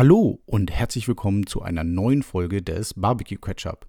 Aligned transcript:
Hallo 0.00 0.40
und 0.46 0.70
herzlich 0.70 1.06
willkommen 1.08 1.46
zu 1.46 1.60
einer 1.60 1.84
neuen 1.84 2.22
Folge 2.22 2.62
des 2.62 2.94
Barbecue 2.94 3.36
Ketchup. 3.36 3.86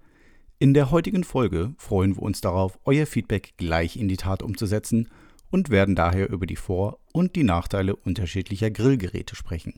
In 0.60 0.74
der 0.74 0.92
heutigen 0.92 1.24
Folge 1.24 1.74
freuen 1.78 2.18
wir 2.18 2.24
uns 2.24 2.42
darauf, 2.42 2.78
euer 2.84 3.06
Feedback 3.06 3.54
gleich 3.56 3.96
in 3.96 4.10
die 4.10 4.18
Tat 4.18 4.44
umzusetzen 4.44 5.08
und 5.52 5.70
werden 5.70 5.96
daher 5.96 6.30
über 6.30 6.46
die 6.46 6.58
Vor- 6.58 7.00
und 7.14 7.38
die 7.38 7.46
Nachteile 7.46 7.96
unterschiedlicher 7.96 8.70
Grillgeräte 8.70 9.38
sprechen. 9.38 9.76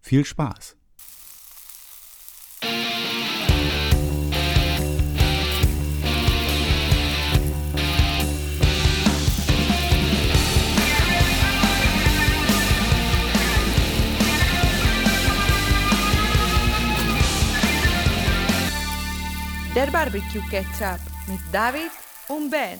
Viel 0.00 0.24
Spaß! 0.24 0.76
Der 19.74 19.86
Barbecue 19.86 20.40
Ketchup 20.50 21.00
mit 21.26 21.40
David 21.50 21.90
und 22.28 22.48
Ben. 22.48 22.78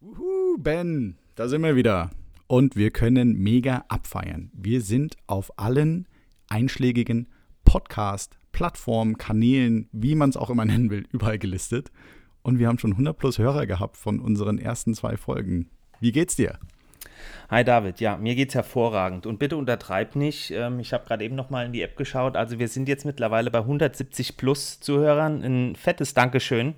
Uhu, 0.00 0.56
Ben, 0.56 1.18
da 1.34 1.46
sind 1.46 1.62
wir 1.62 1.76
wieder. 1.76 2.10
Und 2.46 2.74
wir 2.74 2.90
können 2.90 3.36
mega 3.36 3.84
abfeiern. 3.88 4.50
Wir 4.54 4.80
sind 4.80 5.18
auf 5.26 5.58
allen 5.58 6.08
einschlägigen 6.48 7.28
Podcast-Plattformen, 7.66 9.18
Kanälen, 9.18 9.90
wie 9.92 10.14
man 10.14 10.30
es 10.30 10.38
auch 10.38 10.48
immer 10.48 10.64
nennen 10.64 10.88
will, 10.88 11.04
überall 11.12 11.38
gelistet. 11.38 11.92
Und 12.40 12.58
wir 12.58 12.68
haben 12.68 12.78
schon 12.78 12.92
100 12.92 13.18
plus 13.18 13.36
Hörer 13.36 13.66
gehabt 13.66 13.98
von 13.98 14.20
unseren 14.20 14.56
ersten 14.56 14.94
zwei 14.94 15.18
Folgen. 15.18 15.68
Wie 16.00 16.12
geht's 16.12 16.34
dir? 16.34 16.58
Hi 17.50 17.64
David, 17.64 18.00
ja, 18.00 18.16
mir 18.16 18.34
geht's 18.34 18.54
hervorragend 18.54 19.26
und 19.26 19.38
bitte 19.38 19.56
untertreib 19.56 20.16
nicht. 20.16 20.50
Ähm, 20.50 20.80
ich 20.80 20.92
habe 20.92 21.06
gerade 21.06 21.24
eben 21.24 21.34
noch 21.34 21.50
mal 21.50 21.66
in 21.66 21.72
die 21.72 21.82
App 21.82 21.96
geschaut. 21.96 22.36
Also 22.36 22.58
wir 22.58 22.68
sind 22.68 22.88
jetzt 22.88 23.04
mittlerweile 23.04 23.50
bei 23.50 23.60
170 23.60 24.36
plus 24.36 24.80
Zuhörern. 24.80 25.42
Ein 25.42 25.76
fettes 25.76 26.14
Dankeschön 26.14 26.74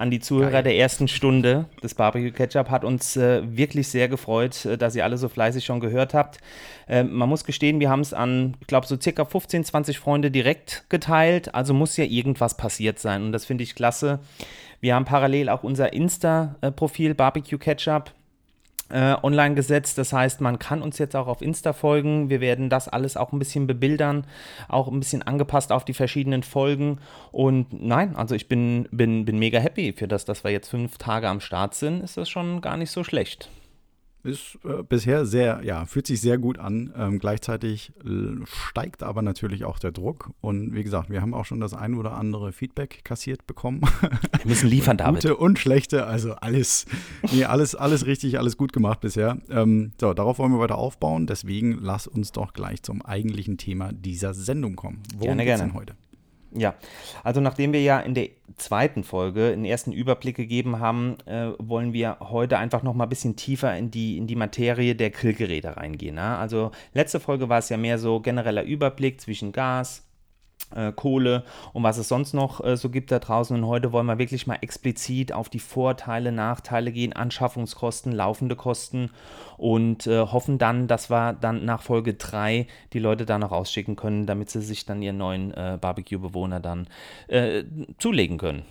an 0.00 0.10
die 0.10 0.20
Zuhörer 0.20 0.50
Geil. 0.50 0.62
der 0.62 0.76
ersten 0.76 1.08
Stunde 1.08 1.66
des 1.82 1.94
Barbecue 1.94 2.32
Ketchup. 2.32 2.70
Hat 2.70 2.84
uns 2.84 3.18
äh, 3.18 3.42
wirklich 3.44 3.88
sehr 3.88 4.08
gefreut, 4.08 4.64
äh, 4.64 4.78
dass 4.78 4.96
ihr 4.96 5.04
alle 5.04 5.18
so 5.18 5.28
fleißig 5.28 5.64
schon 5.64 5.80
gehört 5.80 6.14
habt. 6.14 6.38
Äh, 6.88 7.04
man 7.04 7.28
muss 7.28 7.44
gestehen, 7.44 7.80
wir 7.80 7.90
haben 7.90 8.00
es 8.00 8.14
an, 8.14 8.56
ich 8.60 8.66
glaube, 8.66 8.86
so 8.86 8.98
circa 8.98 9.26
15, 9.26 9.64
20 9.64 9.98
Freunde 9.98 10.30
direkt 10.30 10.86
geteilt. 10.88 11.54
Also 11.54 11.74
muss 11.74 11.98
ja 11.98 12.04
irgendwas 12.04 12.56
passiert 12.56 12.98
sein 12.98 13.24
und 13.24 13.32
das 13.32 13.44
finde 13.44 13.62
ich 13.62 13.74
klasse. 13.74 14.20
Wir 14.80 14.94
haben 14.94 15.04
parallel 15.04 15.50
auch 15.50 15.62
unser 15.62 15.92
Insta-Profil 15.92 17.14
Barbecue 17.14 17.58
Ketchup 17.58 18.12
äh, 18.90 19.16
online 19.22 19.54
gesetzt. 19.54 19.98
Das 19.98 20.12
heißt, 20.12 20.40
man 20.40 20.58
kann 20.58 20.82
uns 20.82 20.98
jetzt 20.98 21.16
auch 21.16 21.26
auf 21.26 21.42
Insta 21.42 21.72
folgen. 21.72 22.30
Wir 22.30 22.40
werden 22.40 22.68
das 22.68 22.88
alles 22.88 23.16
auch 23.16 23.32
ein 23.32 23.38
bisschen 23.38 23.66
bebildern, 23.66 24.24
auch 24.68 24.88
ein 24.88 25.00
bisschen 25.00 25.22
angepasst 25.22 25.72
auf 25.72 25.84
die 25.84 25.94
verschiedenen 25.94 26.42
Folgen. 26.42 26.98
Und 27.32 27.66
nein, 27.72 28.16
also 28.16 28.34
ich 28.34 28.48
bin, 28.48 28.88
bin, 28.90 29.24
bin 29.24 29.38
mega 29.38 29.58
happy 29.58 29.92
für 29.92 30.08
das, 30.08 30.24
dass 30.24 30.44
wir 30.44 30.50
jetzt 30.50 30.68
fünf 30.68 30.98
Tage 30.98 31.28
am 31.28 31.40
Start 31.40 31.74
sind. 31.74 32.02
Ist 32.02 32.16
das 32.16 32.28
schon 32.28 32.60
gar 32.60 32.76
nicht 32.76 32.90
so 32.90 33.04
schlecht. 33.04 33.48
Ist 34.22 34.58
äh, 34.64 34.82
bisher 34.82 35.24
sehr, 35.24 35.60
ja, 35.64 35.86
fühlt 35.86 36.06
sich 36.06 36.20
sehr 36.20 36.38
gut 36.38 36.58
an. 36.58 36.92
Ähm, 36.96 37.18
gleichzeitig 37.18 37.92
steigt 38.44 39.02
aber 39.02 39.22
natürlich 39.22 39.64
auch 39.64 39.78
der 39.78 39.92
Druck. 39.92 40.30
Und 40.40 40.74
wie 40.74 40.82
gesagt, 40.82 41.10
wir 41.10 41.22
haben 41.22 41.34
auch 41.34 41.44
schon 41.44 41.60
das 41.60 41.74
ein 41.74 41.94
oder 41.94 42.12
andere 42.12 42.52
Feedback 42.52 43.04
kassiert 43.04 43.46
bekommen. 43.46 43.80
Wir 44.42 44.48
müssen 44.48 44.68
liefern, 44.68 44.96
David. 44.96 45.22
Gute 45.22 45.36
und 45.36 45.58
schlechte, 45.58 46.06
also 46.06 46.32
alles, 46.34 46.86
nee, 47.32 47.44
alles, 47.44 47.74
alles 47.74 48.06
richtig, 48.06 48.38
alles 48.38 48.56
gut 48.56 48.72
gemacht 48.72 49.00
bisher. 49.00 49.38
Ähm, 49.50 49.92
so, 50.00 50.14
darauf 50.14 50.38
wollen 50.38 50.52
wir 50.52 50.58
weiter 50.58 50.78
aufbauen. 50.78 51.26
Deswegen 51.26 51.78
lass 51.80 52.06
uns 52.06 52.32
doch 52.32 52.52
gleich 52.52 52.82
zum 52.82 53.02
eigentlichen 53.02 53.58
Thema 53.58 53.92
dieser 53.92 54.34
Sendung 54.34 54.76
kommen. 54.76 55.02
Worum 55.14 55.36
gerne, 55.36 55.44
gerne. 55.44 55.74
heute? 55.74 55.94
Ja, 56.52 56.74
also 57.22 57.40
nachdem 57.40 57.72
wir 57.72 57.82
ja 57.82 58.00
in 58.00 58.14
der 58.14 58.28
zweiten 58.56 59.04
Folge 59.04 59.52
einen 59.52 59.64
ersten 59.64 59.92
Überblick 59.92 60.36
gegeben 60.36 60.80
haben, 60.80 61.16
äh, 61.26 61.52
wollen 61.58 61.92
wir 61.92 62.18
heute 62.20 62.58
einfach 62.58 62.82
noch 62.82 62.94
mal 62.94 63.04
ein 63.04 63.08
bisschen 63.08 63.36
tiefer 63.36 63.76
in 63.76 63.90
die, 63.90 64.18
in 64.18 64.26
die 64.26 64.36
Materie 64.36 64.96
der 64.96 65.10
Grillgeräte 65.10 65.76
reingehen. 65.76 66.16
Ja? 66.16 66.38
Also 66.38 66.72
letzte 66.92 67.20
Folge 67.20 67.48
war 67.48 67.58
es 67.58 67.68
ja 67.68 67.76
mehr 67.76 67.98
so 67.98 68.20
genereller 68.20 68.64
Überblick 68.64 69.20
zwischen 69.20 69.52
Gas, 69.52 70.09
äh, 70.74 70.92
Kohle 70.92 71.44
und 71.72 71.82
was 71.82 71.98
es 71.98 72.08
sonst 72.08 72.32
noch 72.32 72.64
äh, 72.64 72.76
so 72.76 72.90
gibt 72.90 73.10
da 73.10 73.18
draußen. 73.18 73.56
Und 73.56 73.66
heute 73.66 73.92
wollen 73.92 74.06
wir 74.06 74.18
wirklich 74.18 74.46
mal 74.46 74.58
explizit 74.60 75.32
auf 75.32 75.48
die 75.48 75.58
Vorteile, 75.58 76.32
Nachteile 76.32 76.92
gehen, 76.92 77.12
Anschaffungskosten, 77.12 78.12
laufende 78.12 78.56
Kosten 78.56 79.10
und 79.56 80.06
äh, 80.06 80.20
hoffen 80.20 80.58
dann, 80.58 80.86
dass 80.86 81.10
wir 81.10 81.32
dann 81.32 81.64
nach 81.64 81.82
Folge 81.82 82.14
3 82.14 82.66
die 82.92 82.98
Leute 82.98 83.26
da 83.26 83.38
noch 83.38 83.50
rausschicken 83.50 83.96
können, 83.96 84.26
damit 84.26 84.50
sie 84.50 84.62
sich 84.62 84.86
dann 84.86 85.02
ihren 85.02 85.18
neuen 85.18 85.52
äh, 85.52 85.78
Barbecue-Bewohner 85.80 86.60
dann 86.60 86.88
zulegen 87.98 88.38
können. 88.38 88.62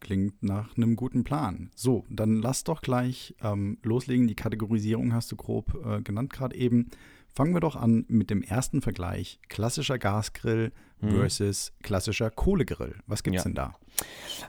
Klingt 0.00 0.42
nach 0.42 0.76
einem 0.76 0.96
guten 0.96 1.24
Plan. 1.24 1.70
So, 1.74 2.04
dann 2.10 2.42
lass 2.42 2.64
doch 2.64 2.82
gleich 2.82 3.34
ähm, 3.42 3.78
loslegen. 3.82 4.26
Die 4.26 4.34
Kategorisierung 4.34 5.14
hast 5.14 5.32
du 5.32 5.36
grob 5.36 5.72
genannt 6.04 6.32
gerade 6.32 6.56
eben. 6.56 6.90
Fangen 7.34 7.52
wir 7.52 7.60
doch 7.60 7.74
an 7.74 8.04
mit 8.08 8.30
dem 8.30 8.42
ersten 8.42 8.80
Vergleich. 8.80 9.40
Klassischer 9.48 9.98
Gasgrill 9.98 10.70
hm. 11.00 11.10
versus 11.10 11.72
klassischer 11.82 12.30
Kohlegrill. 12.30 12.96
Was 13.06 13.24
gibt 13.24 13.36
es 13.36 13.42
ja. 13.42 13.48
denn 13.48 13.54
da? 13.54 13.74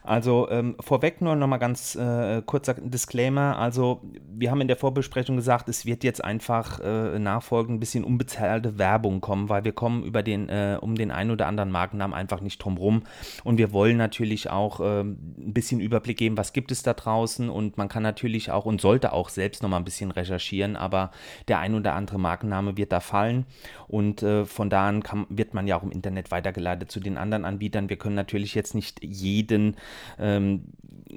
Also 0.06 0.48
ähm, 0.50 0.76
vorweg 0.80 1.22
nur 1.22 1.36
noch 1.36 1.48
mal 1.48 1.58
ganz 1.58 1.96
äh, 1.96 2.42
kurzer 2.46 2.76
Disclaimer. 2.76 3.58
Also 3.58 4.02
wir 4.32 4.52
haben 4.52 4.62
in 4.62 4.68
der 4.68 4.78
Vorbesprechung 4.78 5.36
gesagt, 5.36 5.68
es 5.68 5.86
wird 5.86 6.04
jetzt 6.04 6.24
einfach 6.24 6.80
äh, 6.80 7.18
nachfolgend 7.18 7.78
ein 7.78 7.80
bisschen 7.80 8.04
unbezahlte 8.04 8.78
Werbung 8.78 9.20
kommen, 9.22 9.50
weil 9.50 9.64
wir 9.64 9.72
kommen 9.72 10.04
über 10.04 10.22
den 10.22 10.50
äh, 10.50 10.78
um 10.80 10.96
den 10.96 11.12
einen 11.12 11.32
oder 11.32 11.48
anderen 11.48 11.72
Markennamen 11.72 12.16
einfach 12.16 12.42
nicht 12.42 12.60
drum 12.60 12.78
rum. 12.78 13.04
Und 13.44 13.58
wir 13.58 13.72
wollen 13.74 13.98
natürlich 13.98 14.50
auch 14.50 14.80
ähm, 14.80 15.18
ein 15.40 15.54
bisschen 15.54 15.80
Überblick 15.80 16.18
geben, 16.18 16.38
was 16.38 16.54
gibt 16.54 16.72
es 16.72 16.84
da 16.84 16.94
draußen. 16.94 17.50
Und 17.50 17.78
man 17.78 17.90
kann 17.90 18.04
natürlich 18.04 18.52
auch 18.52 18.66
und 18.66 18.82
sollte 18.82 19.12
auch 19.12 19.30
selbst 19.30 19.64
noch 19.64 19.70
mal 19.70 19.78
ein 19.78 19.86
bisschen 19.86 20.12
recherchieren, 20.12 20.76
aber 20.76 21.12
der 21.48 21.60
ein 21.60 21.74
oder 21.74 21.94
andere 21.94 22.20
Markenname 22.20 22.78
wird 22.78 22.92
da 22.92 23.00
fallen. 23.00 23.46
Und 23.88 24.22
äh, 24.24 24.46
von 24.46 24.70
da 24.70 24.88
an 24.88 25.02
kann, 25.04 25.26
wird 25.30 25.54
man 25.54 25.68
ja 25.68 25.78
auch 25.78 25.84
im 25.84 25.92
Internet 25.92 26.32
weitergeleitet 26.32 26.92
zu 26.92 27.00
den 27.00 27.18
anderen 27.18 27.46
Anbietern. 27.46 27.90
Wir 27.90 27.98
können 27.98 28.16
natürlich 28.16 28.54
jetzt 28.56 28.76
nicht 28.76 29.04
jeden 29.04 29.45
ähm, 30.20 30.62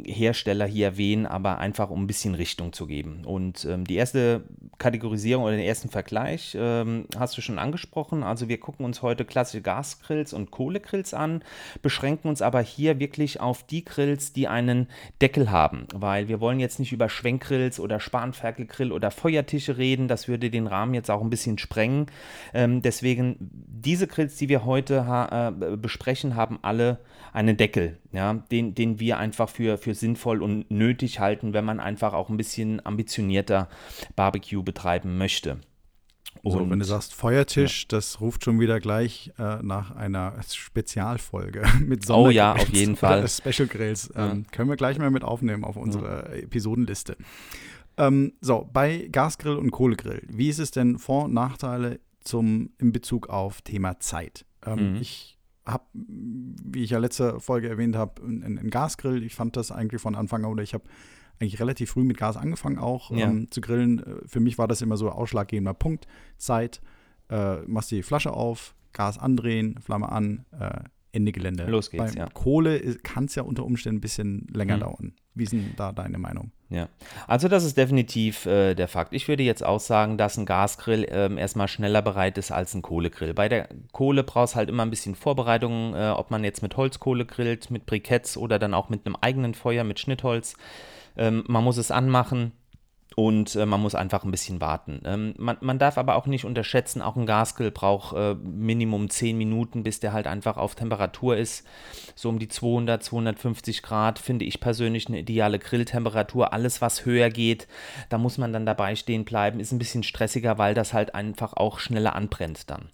Hersteller 0.04 0.66
hier 0.66 0.86
erwähnen, 0.86 1.26
aber 1.26 1.58
einfach 1.58 1.90
um 1.90 2.02
ein 2.04 2.06
bisschen 2.06 2.34
Richtung 2.34 2.72
zu 2.72 2.86
geben. 2.86 3.24
Und 3.24 3.64
ähm, 3.64 3.84
die 3.86 3.96
erste 3.96 4.44
Kategorisierung 4.78 5.44
oder 5.44 5.56
den 5.56 5.64
ersten 5.64 5.88
Vergleich 5.88 6.56
ähm, 6.58 7.06
hast 7.16 7.36
du 7.36 7.40
schon 7.40 7.58
angesprochen. 7.58 8.22
Also 8.22 8.48
wir 8.48 8.58
gucken 8.60 8.84
uns 8.84 9.02
heute 9.02 9.24
klassische 9.24 9.62
Gasgrills 9.62 10.32
und 10.32 10.50
Kohlegrills 10.50 11.14
an, 11.14 11.42
beschränken 11.82 12.28
uns 12.28 12.42
aber 12.42 12.60
hier 12.60 13.00
wirklich 13.00 13.40
auf 13.40 13.64
die 13.64 13.84
Grills, 13.84 14.32
die 14.32 14.46
einen 14.46 14.88
Deckel 15.20 15.50
haben, 15.50 15.86
weil 15.94 16.28
wir 16.28 16.40
wollen 16.40 16.60
jetzt 16.60 16.78
nicht 16.78 16.92
über 16.92 17.08
Schwenkgrills 17.08 17.80
oder 17.80 17.98
Spanferkelgrill 17.98 18.92
oder 18.92 19.10
Feuertische 19.10 19.78
reden. 19.78 20.08
Das 20.08 20.28
würde 20.28 20.50
den 20.50 20.66
Rahmen 20.66 20.94
jetzt 20.94 21.10
auch 21.10 21.22
ein 21.22 21.30
bisschen 21.30 21.58
sprengen. 21.58 22.06
Ähm, 22.54 22.82
deswegen 22.82 23.36
diese 23.40 24.06
Grills, 24.06 24.36
die 24.36 24.48
wir 24.48 24.64
heute 24.64 25.06
äh, 25.30 25.76
besprechen, 25.76 26.36
haben 26.36 26.58
alle 26.62 26.98
einen 27.38 27.56
Deckel, 27.56 27.98
ja, 28.10 28.34
den, 28.34 28.74
den 28.74 28.98
wir 28.98 29.18
einfach 29.18 29.48
für, 29.48 29.78
für 29.78 29.94
sinnvoll 29.94 30.42
und 30.42 30.68
nötig 30.72 31.20
halten, 31.20 31.52
wenn 31.52 31.64
man 31.64 31.78
einfach 31.78 32.12
auch 32.12 32.30
ein 32.30 32.36
bisschen 32.36 32.84
ambitionierter 32.84 33.68
Barbecue 34.16 34.64
betreiben 34.64 35.18
möchte. 35.18 35.60
Und, 36.42 36.52
so, 36.52 36.68
wenn 36.68 36.80
du 36.80 36.84
sagst 36.84 37.14
Feuertisch, 37.14 37.82
ja. 37.82 37.86
das 37.90 38.20
ruft 38.20 38.44
schon 38.44 38.58
wieder 38.58 38.80
gleich 38.80 39.32
äh, 39.38 39.62
nach 39.62 39.92
einer 39.94 40.34
Spezialfolge 40.48 41.62
mit 41.80 42.04
Sondergrills. 42.04 42.28
Oh 42.28 42.30
ja, 42.30 42.52
auf 42.54 42.68
jeden 42.70 42.96
Fall. 42.96 43.28
Special 43.28 43.68
Grills. 43.68 44.10
Ja. 44.16 44.32
Ähm, 44.32 44.46
können 44.50 44.68
wir 44.68 44.76
gleich 44.76 44.98
mal 44.98 45.12
mit 45.12 45.22
aufnehmen 45.22 45.62
auf 45.62 45.76
unsere 45.76 46.30
ja. 46.30 46.42
Episodenliste. 46.42 47.16
Ähm, 47.96 48.32
so, 48.40 48.68
bei 48.72 49.08
Gasgrill 49.12 49.56
und 49.56 49.70
Kohlegrill, 49.70 50.22
wie 50.28 50.48
ist 50.48 50.58
es 50.58 50.72
denn 50.72 50.98
Vor- 50.98 51.26
und 51.26 51.34
Nachteile 51.34 52.00
zum, 52.20 52.70
in 52.78 52.90
Bezug 52.90 53.28
auf 53.28 53.62
Thema 53.62 54.00
Zeit? 54.00 54.44
Ähm, 54.66 54.94
mhm. 54.94 55.00
Ich 55.00 55.37
habe, 55.68 55.84
wie 55.92 56.82
ich 56.82 56.90
ja 56.90 56.98
letzte 56.98 57.40
Folge 57.40 57.68
erwähnt 57.68 57.96
habe, 57.96 58.22
einen, 58.22 58.58
einen 58.58 58.70
Gasgrill. 58.70 59.22
Ich 59.22 59.34
fand 59.34 59.56
das 59.56 59.70
eigentlich 59.70 60.02
von 60.02 60.14
Anfang 60.14 60.44
an, 60.44 60.50
oder 60.50 60.62
ich 60.62 60.74
habe 60.74 60.84
eigentlich 61.40 61.60
relativ 61.60 61.90
früh 61.90 62.04
mit 62.04 62.16
Gas 62.16 62.36
angefangen 62.36 62.78
auch 62.78 63.10
ja. 63.10 63.26
ähm, 63.26 63.50
zu 63.50 63.60
grillen. 63.60 64.00
Äh, 64.00 64.26
für 64.26 64.40
mich 64.40 64.58
war 64.58 64.68
das 64.68 64.82
immer 64.82 64.96
so 64.96 65.10
ausschlaggebender 65.10 65.74
Punkt. 65.74 66.06
Zeit, 66.36 66.80
äh, 67.30 67.58
machst 67.62 67.90
die 67.90 68.02
Flasche 68.02 68.32
auf, 68.32 68.74
Gas 68.92 69.18
andrehen, 69.18 69.78
Flamme 69.80 70.10
an, 70.10 70.44
äh, 70.58 70.80
Ende 71.12 71.32
Gelände. 71.32 71.64
Los 71.66 71.90
geht's, 71.90 72.14
Bei 72.14 72.20
ja. 72.20 72.28
Kohle 72.32 72.96
kann 73.02 73.24
es 73.24 73.34
ja 73.34 73.42
unter 73.42 73.64
Umständen 73.64 73.98
ein 73.98 74.00
bisschen 74.00 74.46
länger 74.52 74.76
mhm. 74.76 74.80
dauern. 74.80 75.12
Wie 75.34 75.44
ist 75.44 75.52
denn 75.52 75.72
da 75.76 75.92
deine 75.92 76.18
Meinung? 76.18 76.50
Ja, 76.68 76.88
also 77.26 77.48
das 77.48 77.64
ist 77.64 77.76
definitiv 77.78 78.44
äh, 78.44 78.74
der 78.74 78.88
Fakt. 78.88 79.14
Ich 79.14 79.26
würde 79.28 79.42
jetzt 79.42 79.64
auch 79.64 79.80
sagen, 79.80 80.18
dass 80.18 80.36
ein 80.36 80.44
Gasgrill 80.44 81.04
äh, 81.04 81.34
erstmal 81.34 81.68
schneller 81.68 82.02
bereit 82.02 82.36
ist 82.36 82.50
als 82.50 82.74
ein 82.74 82.82
Kohlegrill. 82.82 83.32
Bei 83.34 83.48
der 83.48 83.68
Kohle 83.92 84.22
brauchst 84.24 84.56
halt 84.56 84.68
immer 84.68 84.82
ein 84.82 84.90
bisschen 84.90 85.14
Vorbereitung, 85.14 85.94
äh, 85.94 86.10
ob 86.10 86.30
man 86.30 86.44
jetzt 86.44 86.62
mit 86.62 86.76
Holzkohle 86.76 87.24
grillt, 87.24 87.70
mit 87.70 87.86
Briketts 87.86 88.36
oder 88.36 88.58
dann 88.58 88.74
auch 88.74 88.90
mit 88.90 89.06
einem 89.06 89.16
eigenen 89.16 89.54
Feuer, 89.54 89.84
mit 89.84 89.98
Schnittholz. 89.98 90.56
Ähm, 91.16 91.44
man 91.46 91.64
muss 91.64 91.78
es 91.78 91.90
anmachen, 91.90 92.52
und 93.16 93.56
äh, 93.56 93.66
man 93.66 93.80
muss 93.80 93.94
einfach 93.94 94.24
ein 94.24 94.30
bisschen 94.30 94.60
warten. 94.60 95.00
Ähm, 95.04 95.34
man, 95.38 95.56
man, 95.60 95.78
darf 95.78 95.98
aber 95.98 96.16
auch 96.16 96.26
nicht 96.26 96.44
unterschätzen, 96.44 97.02
auch 97.02 97.16
ein 97.16 97.26
Gasgrill 97.26 97.70
braucht 97.70 98.14
äh, 98.16 98.34
Minimum 98.34 99.10
10 99.10 99.36
Minuten, 99.36 99.82
bis 99.82 100.00
der 100.00 100.12
halt 100.12 100.26
einfach 100.26 100.56
auf 100.56 100.74
Temperatur 100.74 101.36
ist. 101.36 101.66
So 102.14 102.28
um 102.28 102.38
die 102.38 102.48
200, 102.48 103.02
250 103.02 103.82
Grad 103.82 104.18
finde 104.18 104.44
ich 104.44 104.60
persönlich 104.60 105.08
eine 105.08 105.20
ideale 105.20 105.58
Grilltemperatur. 105.58 106.52
Alles, 106.52 106.80
was 106.80 107.04
höher 107.04 107.30
geht, 107.30 107.66
da 108.08 108.18
muss 108.18 108.38
man 108.38 108.52
dann 108.52 108.66
dabei 108.66 108.94
stehen 108.94 109.24
bleiben. 109.24 109.58
Ist 109.58 109.72
ein 109.72 109.78
bisschen 109.78 110.02
stressiger, 110.02 110.58
weil 110.58 110.74
das 110.74 110.92
halt 110.92 111.14
einfach 111.14 111.54
auch 111.54 111.78
schneller 111.78 112.14
anbrennt 112.14 112.70
dann. 112.70 112.90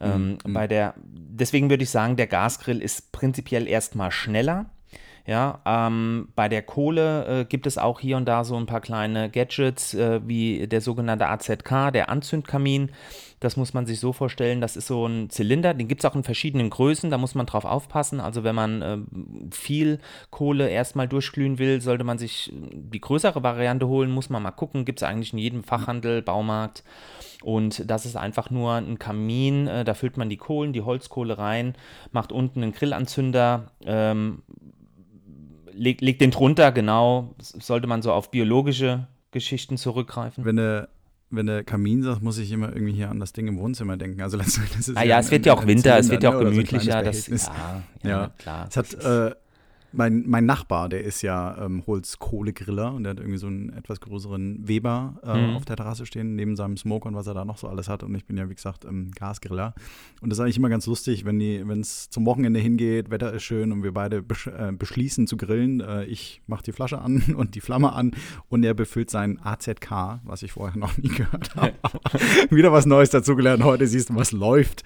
Ähm, 0.00 0.38
mhm. 0.44 0.52
Bei 0.52 0.68
der, 0.68 0.94
deswegen 0.96 1.70
würde 1.70 1.82
ich 1.82 1.90
sagen, 1.90 2.16
der 2.16 2.28
Gasgrill 2.28 2.80
ist 2.80 3.10
prinzipiell 3.12 3.66
erstmal 3.66 4.12
schneller 4.12 4.66
ja, 5.28 5.60
ähm, 5.66 6.28
bei 6.34 6.48
der 6.48 6.62
Kohle 6.62 7.40
äh, 7.40 7.44
gibt 7.44 7.66
es 7.66 7.76
auch 7.76 8.00
hier 8.00 8.16
und 8.16 8.24
da 8.24 8.44
so 8.44 8.56
ein 8.56 8.64
paar 8.64 8.80
kleine 8.80 9.28
Gadgets, 9.28 9.92
äh, 9.92 10.22
wie 10.26 10.66
der 10.66 10.80
sogenannte 10.80 11.28
AZK, 11.28 11.92
der 11.92 12.08
Anzündkamin. 12.08 12.92
Das 13.38 13.58
muss 13.58 13.74
man 13.74 13.84
sich 13.84 14.00
so 14.00 14.14
vorstellen, 14.14 14.62
das 14.62 14.74
ist 14.74 14.86
so 14.86 15.04
ein 15.04 15.28
Zylinder, 15.28 15.74
den 15.74 15.86
gibt 15.86 16.00
es 16.00 16.10
auch 16.10 16.16
in 16.16 16.24
verschiedenen 16.24 16.70
Größen, 16.70 17.10
da 17.10 17.18
muss 17.18 17.34
man 17.34 17.44
drauf 17.44 17.66
aufpassen. 17.66 18.20
Also 18.20 18.42
wenn 18.42 18.54
man 18.54 18.80
äh, 18.80 18.98
viel 19.50 19.98
Kohle 20.30 20.70
erstmal 20.70 21.08
durchglühen 21.08 21.58
will, 21.58 21.82
sollte 21.82 22.04
man 22.04 22.16
sich 22.16 22.50
die 22.54 23.00
größere 23.00 23.42
Variante 23.42 23.86
holen, 23.86 24.10
muss 24.10 24.30
man 24.30 24.42
mal 24.42 24.52
gucken, 24.52 24.86
gibt 24.86 25.00
es 25.00 25.02
eigentlich 25.06 25.34
in 25.34 25.38
jedem 25.40 25.62
Fachhandel, 25.62 26.22
Baumarkt. 26.22 26.84
Und 27.42 27.88
das 27.90 28.06
ist 28.06 28.16
einfach 28.16 28.48
nur 28.48 28.72
ein 28.72 28.98
Kamin, 28.98 29.66
äh, 29.66 29.84
da 29.84 29.92
füllt 29.92 30.16
man 30.16 30.30
die 30.30 30.38
Kohlen, 30.38 30.72
die 30.72 30.80
Holzkohle 30.82 31.36
rein, 31.36 31.74
macht 32.12 32.32
unten 32.32 32.62
einen 32.62 32.72
Grillanzünder, 32.72 33.72
ähm, 33.84 34.42
leg, 35.78 36.00
leg 36.00 36.18
den 36.18 36.30
drunter, 36.30 36.72
genau. 36.72 37.34
Sollte 37.38 37.86
man 37.86 38.02
so 38.02 38.12
auf 38.12 38.30
biologische 38.30 39.06
Geschichten 39.30 39.76
zurückgreifen? 39.76 40.44
Wenn 40.44 40.56
du 40.56 40.88
wenn 41.30 41.46
der 41.46 41.62
Kamin 41.62 42.02
sagt, 42.02 42.22
muss 42.22 42.38
ich 42.38 42.50
immer 42.52 42.72
irgendwie 42.72 42.92
hier 42.92 43.10
an 43.10 43.20
das 43.20 43.32
Ding 43.32 43.46
im 43.48 43.58
Wohnzimmer 43.58 43.96
denken. 43.96 44.22
Also 44.22 44.38
letztendlich 44.38 44.78
ist 44.78 44.96
ah, 44.96 45.02
ja, 45.02 45.10
ja, 45.10 45.18
es 45.18 45.30
wird 45.30 45.44
ja 45.44 45.52
auch 45.52 45.66
Winter, 45.66 45.98
es 45.98 46.08
wird 46.08 46.22
ja 46.22 46.34
auch 46.34 46.38
gemütlicher. 46.38 46.98
So 47.12 47.30
das, 47.30 47.46
ja, 47.46 47.82
ja, 48.02 48.08
ja, 48.08 48.30
klar. 48.38 48.66
Es 48.70 48.76
hat 48.76 48.94
äh, 48.94 49.34
mein, 49.98 50.22
mein 50.28 50.46
Nachbar, 50.46 50.88
der 50.88 51.02
ist 51.02 51.22
ja 51.22 51.58
ähm, 51.58 51.82
Holzkohlegriller 51.84 52.94
und 52.94 53.02
der 53.02 53.10
hat 53.10 53.18
irgendwie 53.18 53.38
so 53.38 53.48
einen 53.48 53.70
etwas 53.70 54.00
größeren 54.00 54.68
Weber 54.68 55.20
äh, 55.24 55.36
mhm. 55.36 55.56
auf 55.56 55.64
der 55.64 55.74
Terrasse 55.74 56.06
stehen, 56.06 56.36
neben 56.36 56.54
seinem 56.54 56.76
Smoke 56.76 57.08
und 57.08 57.16
was 57.16 57.26
er 57.26 57.34
da 57.34 57.44
noch 57.44 57.58
so 57.58 57.66
alles 57.66 57.88
hat. 57.88 58.04
Und 58.04 58.14
ich 58.14 58.24
bin 58.24 58.36
ja, 58.36 58.48
wie 58.48 58.54
gesagt, 58.54 58.84
ähm, 58.84 59.10
Gasgriller. 59.10 59.74
Und 60.20 60.30
das 60.30 60.38
ist 60.38 60.44
eigentlich 60.44 60.56
immer 60.56 60.68
ganz 60.68 60.86
lustig, 60.86 61.24
wenn 61.24 61.40
es 61.80 62.10
zum 62.10 62.24
Wochenende 62.26 62.60
hingeht, 62.60 63.10
Wetter 63.10 63.32
ist 63.32 63.42
schön 63.42 63.72
und 63.72 63.82
wir 63.82 63.92
beide 63.92 64.22
besch 64.22 64.46
äh, 64.46 64.70
beschließen 64.70 65.26
zu 65.26 65.36
grillen. 65.36 65.80
Äh, 65.80 66.04
ich 66.04 66.42
mache 66.46 66.62
die 66.62 66.72
Flasche 66.72 67.00
an 67.00 67.34
und 67.36 67.56
die 67.56 67.60
Flamme 67.60 67.92
an 67.92 68.12
und 68.48 68.62
er 68.62 68.74
befüllt 68.74 69.10
sein 69.10 69.40
AZK, 69.42 70.20
was 70.22 70.44
ich 70.44 70.52
vorher 70.52 70.78
noch 70.78 70.96
nie 70.96 71.08
gehört 71.08 71.56
habe. 71.56 71.72
Wieder 72.50 72.70
was 72.70 72.86
Neues 72.86 73.10
dazugelernt. 73.10 73.64
Heute 73.64 73.88
siehst 73.88 74.10
du, 74.10 74.14
was 74.14 74.30
läuft. 74.30 74.84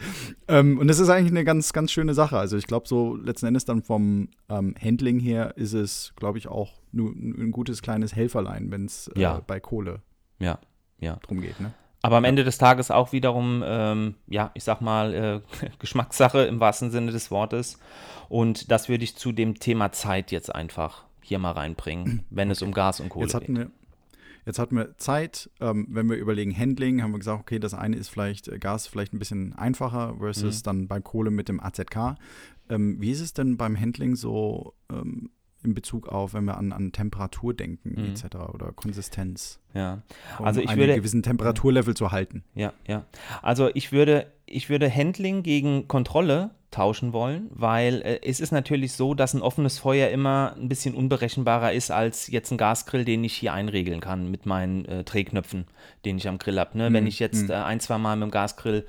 Ähm, 0.49 0.79
und 0.79 0.89
das 0.89 0.99
ist 0.99 1.11
eigentlich 1.11 1.33
eine 1.33 1.45
ganz, 1.45 1.75
ganz 1.75 1.93
schöne 1.93 2.15
Sache. 2.15 2.39
Also 2.39 2.57
ich 2.57 2.67
glaube, 2.67 2.89
so 2.89 3.15
letzten 3.17 3.45
Endes 3.45 3.67
dann 3.67 3.83
vom 3.83 4.29
ähm, 4.49 4.75
Handling 5.03 5.19
her 5.19 5.57
ist 5.57 5.73
es, 5.73 6.13
glaube 6.15 6.39
ich, 6.39 6.47
auch 6.47 6.71
nur 6.93 7.11
ein 7.11 7.51
gutes 7.51 7.83
kleines 7.83 8.15
Helferlein, 8.15 8.71
wenn 8.71 8.85
es 8.87 9.09
äh, 9.09 9.21
ja. 9.21 9.43
bei 9.45 9.59
Kohle 9.59 10.01
ja. 10.39 10.59
Ja. 11.01 11.17
drum 11.23 11.41
geht. 11.41 11.59
Ne? 11.59 11.73
Aber 12.03 12.17
am 12.17 12.25
Ende 12.25 12.45
des 12.45 12.59
Tages 12.59 12.93
auch 12.93 13.13
wiederum, 13.13 13.65
ähm, 13.67 14.15
ja, 14.29 14.53
ich 14.55 14.63
sag 14.63 14.81
mal, 14.81 15.15
äh, 15.15 15.69
Geschmackssache 15.81 16.43
im 16.45 16.61
wahrsten 16.61 16.93
Sinne 16.93 17.11
des 17.11 17.33
Wortes. 17.33 17.79
Und 18.29 18.71
das 18.71 18.89
würde 18.89 19.03
ich 19.03 19.17
zu 19.17 19.33
dem 19.33 19.59
Thema 19.59 19.91
Zeit 19.91 20.31
jetzt 20.31 20.55
einfach 20.55 21.05
hier 21.21 21.41
mal 21.41 21.53
reinbringen, 21.53 22.25
wenn 22.31 22.49
okay. 22.49 22.53
es 22.53 22.63
um 22.63 22.73
Gas 22.73 23.01
und 23.01 23.09
Kohle 23.09 23.27
jetzt 23.27 23.35
hatten 23.35 23.55
geht. 23.55 23.65
Wir, 23.65 23.71
jetzt 24.47 24.61
hatten 24.61 24.77
wir 24.77 24.97
Zeit, 24.99 25.51
ähm, 25.61 25.89
wenn 25.91 26.09
wir 26.09 26.17
überlegen 26.17 26.57
Handling, 26.57 27.03
haben 27.03 27.11
wir 27.11 27.19
gesagt, 27.19 27.41
okay, 27.41 27.59
das 27.59 27.75
eine 27.75 27.97
ist 27.97 28.09
vielleicht 28.09 28.47
äh, 28.47 28.59
Gas 28.59 28.87
vielleicht 28.87 29.15
ein 29.15 29.19
bisschen 29.19 29.53
einfacher 29.55 30.15
versus 30.19 30.61
mhm. 30.61 30.63
dann 30.65 30.89
bei 30.89 31.01
Kohle 31.01 31.33
mit 31.33 31.49
dem 31.49 31.61
AZK. 31.61 32.17
Ähm, 32.69 33.01
wie 33.01 33.11
ist 33.11 33.21
es 33.21 33.33
denn 33.33 33.57
beim 33.57 33.79
Handling 33.79 34.17
so 34.17 34.75
ähm, 34.91 35.31
in 35.63 35.75
Bezug 35.75 36.09
auf, 36.09 36.35
wenn 36.35 36.45
wir 36.45 36.57
an, 36.57 36.73
an 36.73 36.93
Temperatur 36.93 37.55
denken, 37.55 38.01
mhm. 38.01 38.11
etc. 38.11 38.37
oder 38.53 38.73
Konsistenz? 38.73 39.61
Ja, 39.75 40.03
also 40.39 40.61
um 40.61 40.65
ich 40.65 40.71
einen 40.71 40.81
würde. 40.81 40.95
gewissen 40.97 41.23
Temperaturlevel 41.23 41.95
zu 41.95 42.11
halten. 42.11 42.45
Ja, 42.55 42.73
ja. 42.87 43.07
Also 43.43 43.71
ich 43.75 43.93
würde, 43.93 44.33
ich 44.47 44.69
würde 44.69 44.93
Handling 44.93 45.43
gegen 45.43 45.89
Kontrolle 45.89 46.51
tauschen 46.73 47.13
wollen, 47.13 47.49
weil 47.51 48.03
äh, 48.03 48.21
es 48.25 48.41
ist 48.41 48.51
natürlich 48.51 48.93
so, 48.93 49.15
dass 49.15 49.35
ein 49.35 49.43
offenes 49.43 49.79
Feuer 49.79 50.09
immer 50.09 50.55
ein 50.57 50.69
bisschen 50.69 50.95
unberechenbarer 50.95 51.73
ist 51.73 51.93
als 51.93 52.27
jetzt 52.27 52.51
ein 52.51 52.59
Gasgrill, 52.59 53.05
den 53.05 53.23
ich 53.23 53.35
hier 53.35 53.53
einregeln 53.53 54.01
kann 54.01 54.31
mit 54.31 54.47
meinen 54.47 54.85
äh, 54.87 55.05
Drehknöpfen, 55.05 55.67
den 56.05 56.17
ich 56.17 56.27
am 56.29 56.39
Grill 56.39 56.59
habe. 56.59 56.77
Ne? 56.77 56.91
Mhm. 56.91 56.95
Wenn 56.95 57.07
ich 57.07 57.21
jetzt 57.21 57.45
mhm. 57.45 57.51
äh, 57.51 57.55
ein, 57.55 57.79
zwei 57.79 57.99
Mal 57.99 58.17
mit 58.17 58.25
dem 58.25 58.31
Gasgrill 58.33 58.87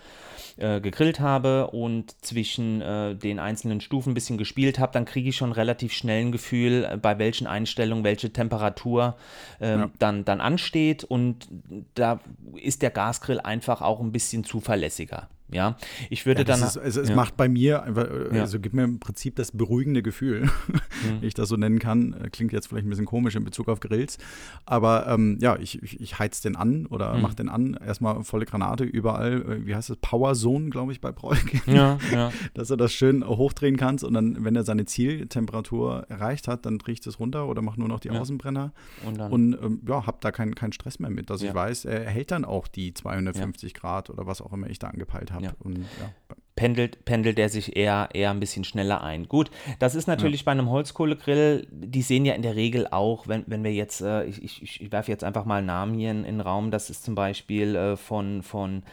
äh, 0.58 0.82
gegrillt 0.82 1.20
habe 1.20 1.72
und 1.72 2.24
zwischen 2.24 2.82
äh, 2.82 3.16
den 3.16 3.40
einzelnen 3.40 3.82
Stufen 3.82 4.12
ein 4.12 4.14
bisschen 4.14 4.38
gespielt 4.38 4.80
habe, 4.80 4.94
dann 4.94 5.06
kriege 5.06 5.30
ich 5.30 5.36
schon 5.36 5.52
relativ 5.52 5.94
schnell 5.94 6.26
ein 6.26 6.32
Gefühl, 6.32 6.88
äh, 6.90 6.98
bei 6.98 7.20
welchen 7.20 7.48
Einstellungen 7.48 8.04
welche 8.04 8.32
Temperatur 8.32 9.18
ähm, 9.60 9.80
ja. 9.80 9.92
dann, 10.00 10.26
dann 10.26 10.42
ansteht 10.42 11.04
und 11.04 11.48
da 11.96 12.20
ist 12.56 12.82
der 12.82 12.92
Gasgrill 12.92 13.40
einfach 13.40 13.82
auch 13.82 14.00
ein 14.00 14.12
bisschen 14.12 14.44
zuverlässiger. 14.44 15.28
Ja, 15.52 15.78
ich 16.10 16.26
würde 16.26 16.42
ja, 16.42 16.46
dann. 16.46 16.64
Ist, 16.64 16.78
also 16.78 17.02
es 17.02 17.10
ja. 17.10 17.16
macht 17.16 17.38
bei 17.38 17.48
mir 17.48 17.84
einfach, 17.84 18.08
äh, 18.10 18.40
also 18.40 18.60
gibt 18.60 18.74
mir 18.74 18.84
im 18.84 19.00
Prinzip 19.00 19.36
das 19.36 19.52
beruhigende 19.52 20.02
Gefühl, 20.02 20.44
mhm. 20.68 21.20
ich 21.22 21.34
das 21.34 21.50
so 21.50 21.58
nennen 21.58 21.80
kann. 21.80 22.14
Äh, 22.14 22.30
klingt 22.30 22.54
jetzt 22.54 22.68
vielleicht 22.68 22.88
ein 22.88 22.90
bisschen 22.90 23.06
komisch 23.06 23.36
in 23.36 23.44
Bezug 23.44 23.68
auf 23.68 23.80
Grills. 23.80 24.18
Aber 24.66 25.08
ähm, 25.08 25.38
ja, 25.42 25.58
ich, 25.58 25.82
ich, 25.84 26.00
ich 26.00 26.20
heiz 26.20 26.42
den 26.42 26.56
an 26.56 26.86
oder 26.88 27.14
mhm. 27.14 27.22
mach 27.22 27.34
den 27.34 27.50
an. 27.50 27.78
Erstmal 27.86 28.24
volle 28.24 28.46
Granate 28.46 28.84
überall. 28.84 29.42
Äh, 29.42 29.66
wie 29.68 29.76
heißt 29.76 29.90
das? 29.90 29.98
Power 29.98 30.34
Zone, 30.34 30.70
glaube 30.70 30.92
ich, 30.92 31.02
bei 31.02 31.12
Broilkin. 31.12 31.62
Ja, 31.66 31.98
ja. 32.12 32.32
Dass 32.54 32.70
er 32.70 32.78
das 32.78 32.94
schön 32.94 33.26
hochdrehen 33.26 33.78
kannst 33.78 34.04
und 34.04 34.14
dann, 34.14 34.44
wenn 34.44 34.56
er 34.56 34.64
seine 34.64 34.86
Zieltemperatur 34.86 36.06
erreicht 36.10 36.48
hat, 36.48 36.66
dann 36.66 36.78
drehe 36.78 36.94
ich 36.94 37.02
das 37.02 37.20
runter 37.20 37.48
oder 37.48 37.62
mache 37.62 37.80
nur 37.80 37.90
noch 37.90 38.00
die 38.00 38.10
ja. 38.10 38.20
Außenbrenner. 38.20 38.72
Und, 39.06 39.20
dann, 39.20 39.32
und 39.32 39.54
ähm, 39.54 39.82
ja, 39.88 40.06
habe 40.08 40.18
da 40.22 40.32
keinen 40.32 40.56
kein 40.56 40.72
Stress 40.72 41.00
mehr 41.00 41.10
mit, 41.10 41.30
dass 41.30 41.42
ich 41.42 41.54
weiß, 41.54 41.86
er 41.86 42.10
hält 42.10 42.32
dann 42.32 42.46
auch 42.46 42.68
die 42.68 42.94
250 42.94 43.74
Grad 43.74 44.10
oder 44.10 44.26
was 44.26 44.42
auch 44.42 44.54
immer 44.54 44.70
ich 44.70 44.80
da 44.80 44.88
angepeilt 44.88 45.32
habe. 45.32 45.33
Ja. 45.42 45.54
Und, 45.60 45.86
ja. 46.00 46.36
Pendelt, 46.56 47.04
pendelt 47.06 47.40
er 47.40 47.50
sich 47.50 47.76
eher, 47.76 48.10
eher 48.14 48.30
ein 48.30 48.40
bisschen 48.40 48.64
schneller 48.64 49.04
ein. 49.04 49.28
Gut, 49.28 49.50
das 49.80 49.96
ist 49.96 50.06
natürlich 50.06 50.42
ja. 50.42 50.46
bei 50.46 50.52
einem 50.52 50.70
Holzkohlegrill, 50.70 51.68
die 51.72 52.04
sehen 52.04 52.26
ja 52.26 52.36
in 52.36 52.44
der 52.44 52.56
Regel 52.56 52.88
auch, 52.92 53.28
wenn, 53.28 53.44
wenn 53.48 53.64
wir 53.64 53.74
jetzt, 53.74 54.02
äh, 54.02 54.26
ich, 54.26 54.62
ich, 54.62 54.82
ich 54.82 54.92
werfe 54.92 55.10
jetzt 55.10 55.24
einfach 55.24 55.46
mal 55.46 55.58
einen 55.58 55.68
Namen 55.68 55.96
hier 55.96 56.12
in, 56.12 56.20
in 56.20 56.36
den 56.36 56.42
Raum, 56.42 56.70
das 56.70 56.92
ist 56.92 57.04
zum 57.06 57.16
Beispiel 57.16 57.76
äh, 57.76 57.98
von, 57.98 58.44
von 58.44 58.84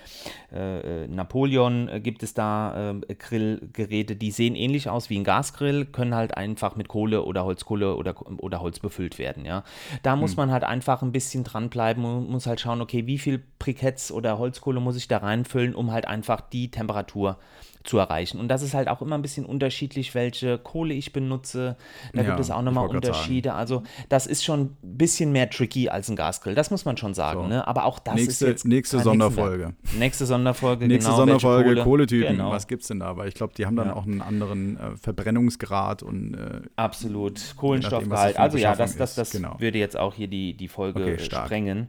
äh, 0.51 1.07
Napoleon, 1.07 1.89
äh, 1.89 2.01
gibt 2.01 2.23
es 2.23 2.33
da 2.33 2.93
äh, 2.93 3.15
Grillgeräte, 3.15 4.17
die 4.17 4.31
sehen 4.31 4.55
ähnlich 4.55 4.89
aus 4.89 5.11
wie 5.11 5.19
ein 5.19 5.25
Gasgrill, 5.25 5.85
können 5.85 6.15
halt 6.15 6.39
einfach 6.39 6.77
mit 6.77 6.89
Kohle 6.89 7.25
oder 7.25 7.45
Holzkohle 7.45 7.95
oder, 7.95 8.15
oder 8.43 8.63
Holz 8.63 8.79
befüllt 8.79 9.19
werden. 9.19 9.45
Ja? 9.45 9.65
Da 10.03 10.17
muss 10.17 10.31
hm. 10.31 10.37
man 10.39 10.51
halt 10.51 10.65
einfach 10.65 11.03
ein 11.03 11.13
bisschen 11.13 11.45
dranbleiben 11.45 12.07
und 12.07 12.31
muss 12.31 12.47
halt 12.47 12.61
schauen, 12.61 12.81
okay, 12.81 13.07
wie 13.07 13.19
viel 13.19 13.43
Briketts 13.59 14.11
oder 14.11 14.39
Holzkohle 14.39 14.81
muss 14.81 14.97
ich 14.97 15.09
da 15.09 15.19
reinfüllen, 15.19 15.75
um 15.75 15.93
halt 15.93 16.09
einfach 16.09 16.41
die 16.41 16.71
Temperatur 16.71 17.35
zu 17.35 17.50
erreichen. 17.99 18.39
Und 18.39 18.49
das 18.49 18.63
ist 18.63 18.75
halt 18.75 18.89
auch 18.89 19.03
immer 19.03 19.17
ein 19.17 19.23
bisschen 19.23 19.47
unterschiedlich, 19.47 20.15
welche 20.15 20.59
Kohle 20.59 20.95
ich 20.95 21.13
benutze. 21.13 21.77
Da 22.13 22.23
ja, 22.23 22.29
gibt 22.29 22.41
es 22.41 22.51
auch 22.51 22.63
nochmal 22.63 22.89
Unterschiede. 22.89 23.55
Also 23.55 23.83
das 24.09 24.27
ist 24.27 24.45
schon 24.45 24.61
ein 24.61 24.77
bisschen 24.83 25.33
mehr 25.33 25.49
tricky 25.49 25.89
als 25.89 26.09
ein 26.09 26.17
Gasgrill. 26.17 26.55
Das 26.55 26.71
muss 26.71 26.85
man 26.85 26.97
schon 26.97 27.15
sagen. 27.15 27.43
So. 27.43 27.49
Ne? 27.49 27.67
Aber 27.67 27.85
auch 27.85 27.99
das 27.99 28.15
nächste, 28.15 28.31
ist 28.31 28.41
jetzt 28.41 28.65
nächste 28.67 29.01
Sonderfolge. 29.01 29.75
Nächste 29.99 30.27
Sonderfolge. 30.27 30.87
Nächste 30.87 31.11
genau, 31.11 31.19
Sonderfolge 31.19 31.71
Kohle. 31.71 31.83
Kohletypen. 31.85 32.37
Genau. 32.37 32.51
Was 32.51 32.67
gibt 32.67 32.83
es 32.83 32.89
denn 32.89 33.01
da? 33.01 33.17
Weil 33.17 33.29
ich 33.29 33.35
glaube, 33.35 33.55
die 33.57 33.67
haben 33.67 33.77
dann 33.77 33.89
ja. 33.89 33.97
auch 33.97 34.07
einen 34.07 34.23
anderen 34.23 34.77
äh, 34.77 34.97
Verbrennungsgrad 34.97 36.03
und 36.03 36.35
äh, 36.35 36.61
absolut 36.77 37.55
Kohlenstoffgehalt. 37.57 38.37
Also 38.37 38.59
ja, 38.59 38.75
das, 38.75 38.97
das, 38.97 39.15
das 39.15 39.31
genau. 39.31 39.57
würde 39.59 39.79
jetzt 39.79 39.97
auch 39.97 40.15
hier 40.15 40.29
die, 40.29 40.55
die 40.55 40.69
Folge 40.69 41.03
okay, 41.03 41.19
sprengen. 41.19 41.89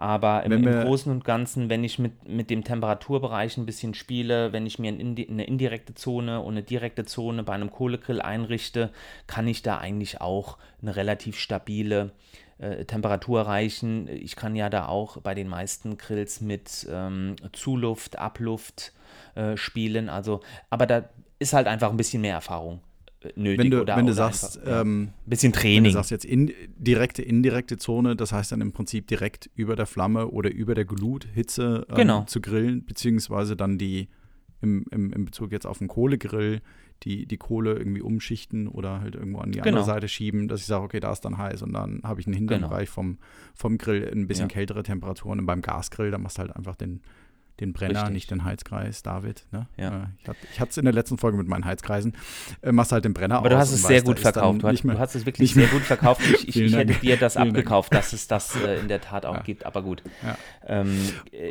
Aber 0.00 0.44
im, 0.44 0.52
im, 0.52 0.64
Großen 0.64 1.12
und 1.12 1.26
Ganzen, 1.26 1.68
wenn 1.68 1.84
ich 1.84 1.98
mit, 1.98 2.26
mit 2.26 2.48
dem 2.48 2.64
Temperaturbereich 2.64 3.58
ein 3.58 3.66
bisschen 3.66 3.92
spiele, 3.92 4.50
wenn 4.50 4.64
ich 4.64 4.78
mir 4.78 4.88
eine 4.88 5.44
indirekte 5.44 5.92
Zone 5.92 6.40
und 6.40 6.54
eine 6.54 6.62
direkte 6.62 7.04
Zone 7.04 7.42
bei 7.42 7.52
einem 7.52 7.70
Kohlegrill 7.70 8.22
einrichte, 8.22 8.88
kann 9.26 9.46
ich 9.46 9.60
da 9.60 9.76
eigentlich 9.76 10.22
auch 10.22 10.56
eine 10.80 10.96
relativ 10.96 11.38
stabile 11.38 12.12
äh, 12.56 12.86
Temperatur 12.86 13.40
erreichen. 13.40 14.08
Ich 14.08 14.36
kann 14.36 14.56
ja 14.56 14.70
da 14.70 14.86
auch 14.86 15.18
bei 15.18 15.34
den 15.34 15.48
meisten 15.48 15.98
Grills 15.98 16.40
mit 16.40 16.88
ähm, 16.90 17.36
Zuluft, 17.52 18.18
Abluft 18.18 18.94
äh, 19.34 19.58
spielen. 19.58 20.08
Also, 20.08 20.40
aber 20.70 20.86
da 20.86 21.10
ist 21.38 21.52
halt 21.52 21.66
einfach 21.66 21.90
ein 21.90 21.98
bisschen 21.98 22.22
mehr 22.22 22.36
Erfahrung 22.36 22.80
nötig. 23.36 23.58
Wenn 23.58 23.70
du, 23.70 23.82
oder, 23.82 23.96
wenn 23.96 24.06
du 24.06 24.12
sagst, 24.12 24.58
einfach, 24.58 24.82
ähm, 24.82 25.10
bisschen 25.26 25.52
Training. 25.52 25.76
Wenn 25.76 25.84
du 25.84 25.90
sagst 25.92 26.10
jetzt 26.10 26.24
in, 26.24 26.52
direkte, 26.76 27.22
indirekte 27.22 27.76
Zone, 27.76 28.16
das 28.16 28.32
heißt 28.32 28.52
dann 28.52 28.60
im 28.60 28.72
Prinzip 28.72 29.06
direkt 29.06 29.50
über 29.54 29.76
der 29.76 29.86
Flamme 29.86 30.28
oder 30.28 30.50
über 30.52 30.74
der 30.74 30.84
Gluthitze 30.84 31.86
ähm, 31.88 31.96
genau. 31.96 32.24
zu 32.24 32.40
grillen, 32.40 32.84
beziehungsweise 32.84 33.56
dann 33.56 33.78
die 33.78 34.08
im, 34.62 34.84
im, 34.90 35.12
im 35.12 35.24
Bezug 35.24 35.52
jetzt 35.52 35.66
auf 35.66 35.78
den 35.78 35.88
Kohlegrill 35.88 36.60
die, 37.02 37.26
die 37.26 37.38
Kohle 37.38 37.74
irgendwie 37.74 38.02
umschichten 38.02 38.68
oder 38.68 39.00
halt 39.00 39.14
irgendwo 39.14 39.38
an 39.38 39.52
die 39.52 39.58
genau. 39.58 39.68
andere 39.68 39.84
Seite 39.84 40.08
schieben, 40.08 40.48
dass 40.48 40.60
ich 40.60 40.66
sage, 40.66 40.84
okay, 40.84 41.00
da 41.00 41.10
ist 41.12 41.22
dann 41.22 41.38
heiß 41.38 41.62
und 41.62 41.72
dann 41.72 42.02
habe 42.04 42.20
ich 42.20 42.26
einen 42.26 42.34
hinteren 42.34 42.60
genau. 42.60 42.68
Bereich 42.70 42.90
vom, 42.90 43.18
vom 43.54 43.78
Grill 43.78 44.02
in 44.02 44.20
ein 44.20 44.26
bisschen 44.26 44.48
ja. 44.48 44.54
kältere 44.54 44.82
Temperaturen 44.82 45.40
und 45.40 45.46
beim 45.46 45.62
Gasgrill, 45.62 46.10
da 46.10 46.18
machst 46.18 46.36
du 46.36 46.42
halt 46.42 46.54
einfach 46.54 46.76
den, 46.76 47.00
den 47.60 47.72
Brenner, 47.72 48.00
Richtig. 48.00 48.12
nicht 48.12 48.30
den 48.30 48.44
Heizkreis, 48.44 49.02
David. 49.02 49.44
Ne? 49.52 49.66
Ja. 49.76 50.10
Äh, 50.26 50.32
ich 50.52 50.60
hatte 50.60 50.70
es 50.70 50.76
in 50.78 50.84
der 50.84 50.94
letzten 50.94 51.18
Folge 51.18 51.36
mit 51.36 51.46
meinen 51.46 51.64
Heizkreisen. 51.64 52.14
Äh, 52.62 52.72
machst 52.72 52.92
halt 52.92 53.04
den 53.04 53.14
Brenner 53.14 53.36
Aber 53.36 53.50
du 53.50 53.58
hast 53.58 53.72
es 53.72 53.82
sehr 53.82 54.02
gut 54.02 54.18
verkauft. 54.18 54.62
Du, 54.62 54.68
hast, 54.68 54.82
du 54.82 54.98
hast 54.98 55.14
es 55.14 55.26
wirklich 55.26 55.54
sehr 55.54 55.66
gut 55.66 55.82
verkauft. 55.82 56.22
Ich, 56.22 56.48
ich, 56.48 56.56
ich 56.60 56.74
hätte 56.74 56.94
dir 56.94 57.16
das 57.16 57.36
abgekauft, 57.36 57.94
dass 57.94 58.12
es 58.12 58.26
das 58.26 58.56
äh, 58.56 58.80
in 58.80 58.88
der 58.88 59.00
Tat 59.00 59.26
auch 59.26 59.36
ja. 59.36 59.42
gibt. 59.42 59.66
Aber 59.66 59.82
gut. 59.82 60.02
Ja. 60.22 60.36
Ähm, 60.66 60.98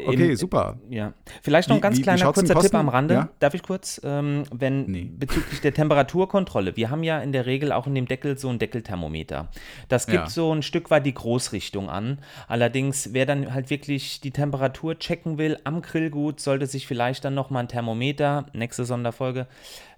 okay, 0.08 0.32
in, 0.32 0.36
super. 0.36 0.80
Ja. 0.90 1.14
Vielleicht 1.44 1.70
noch 1.70 1.76
ein 1.76 1.82
ganz 1.82 1.98
wie, 1.98 2.02
kleiner 2.02 2.20
wie 2.20 2.34
kurzer 2.34 2.60
Tipp 2.60 2.74
am 2.74 2.90
Rande. 2.90 3.30
Darf 3.40 3.54
ich 3.54 3.64
kurz? 3.64 4.02
Ähm, 4.04 4.44
wenn 4.52 4.86
nee. 4.86 5.12
bezüglich 5.16 5.62
der 5.62 5.74
Temperaturkontrolle. 5.74 6.76
Wir 6.76 6.90
haben 6.90 7.04
ja 7.04 7.20
in 7.20 7.32
der 7.32 7.46
Regel 7.46 7.72
auch 7.72 7.88
in 7.88 7.96
dem 7.96 8.08
Deckel 8.08 8.38
so 8.38 8.50
ein 8.50 8.60
Deckelthermometer. 8.60 9.50
Das 9.88 10.08
gibt 10.08 10.30
so 10.30 10.54
ein 10.54 10.64
Stück 10.64 10.90
weit 10.90 11.06
die 11.06 11.14
Großrichtung 11.14 11.90
an. 11.90 12.20
Allerdings, 12.48 13.14
wer 13.14 13.26
dann 13.26 13.54
halt 13.54 13.70
wirklich 13.70 14.22
die 14.22 14.32
Temperatur 14.32 14.98
checken 14.98 15.38
will 15.38 15.58
am 15.64 15.82
Grill 15.82 15.99
Grillgut 16.00 16.40
sollte 16.40 16.66
sich 16.66 16.88
vielleicht 16.88 17.26
dann 17.26 17.34
nochmal 17.34 17.64
ein 17.64 17.68
Thermometer, 17.68 18.46
nächste 18.54 18.86
Sonderfolge, 18.86 19.48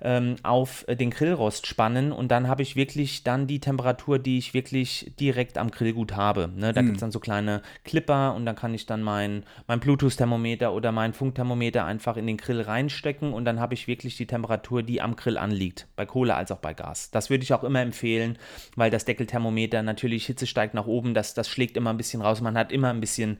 ähm, 0.01 0.35
auf 0.41 0.83
äh, 0.87 0.95
den 0.95 1.11
Grillrost 1.11 1.67
spannen 1.67 2.11
und 2.11 2.29
dann 2.29 2.47
habe 2.47 2.63
ich 2.63 2.75
wirklich 2.75 3.23
dann 3.23 3.45
die 3.45 3.59
Temperatur, 3.59 4.17
die 4.17 4.39
ich 4.39 4.55
wirklich 4.55 5.13
direkt 5.19 5.59
am 5.59 5.69
Grillgut 5.69 6.15
habe. 6.15 6.49
Ne? 6.55 6.73
Da 6.73 6.81
mhm. 6.81 6.87
gibt 6.87 6.97
es 6.97 7.01
dann 7.01 7.11
so 7.11 7.19
kleine 7.19 7.61
Clipper 7.83 8.33
und 8.33 8.47
dann 8.47 8.55
kann 8.55 8.73
ich 8.73 8.87
dann 8.87 9.03
mein, 9.03 9.43
mein 9.67 9.79
Bluetooth-Thermometer 9.79 10.73
oder 10.73 10.91
mein 10.91 11.13
Funkthermometer 11.13 11.85
einfach 11.85 12.17
in 12.17 12.25
den 12.25 12.37
Grill 12.37 12.61
reinstecken 12.61 13.31
und 13.31 13.45
dann 13.45 13.59
habe 13.59 13.75
ich 13.75 13.87
wirklich 13.87 14.17
die 14.17 14.25
Temperatur, 14.25 14.81
die 14.81 15.01
am 15.01 15.15
Grill 15.15 15.37
anliegt, 15.37 15.87
bei 15.95 16.07
Kohle 16.07 16.33
als 16.35 16.51
auch 16.51 16.57
bei 16.57 16.73
Gas. 16.73 17.11
Das 17.11 17.29
würde 17.29 17.43
ich 17.43 17.53
auch 17.53 17.63
immer 17.63 17.81
empfehlen, 17.81 18.39
weil 18.75 18.89
das 18.89 19.05
Deckelthermometer 19.05 19.83
natürlich 19.83 20.25
Hitze 20.25 20.47
steigt 20.47 20.73
nach 20.73 20.87
oben, 20.87 21.13
das, 21.13 21.35
das 21.35 21.47
schlägt 21.47 21.77
immer 21.77 21.91
ein 21.91 21.97
bisschen 21.97 22.23
raus. 22.23 22.41
Man 22.41 22.57
hat 22.57 22.71
immer 22.71 22.89
ein 22.89 23.01
bisschen 23.01 23.37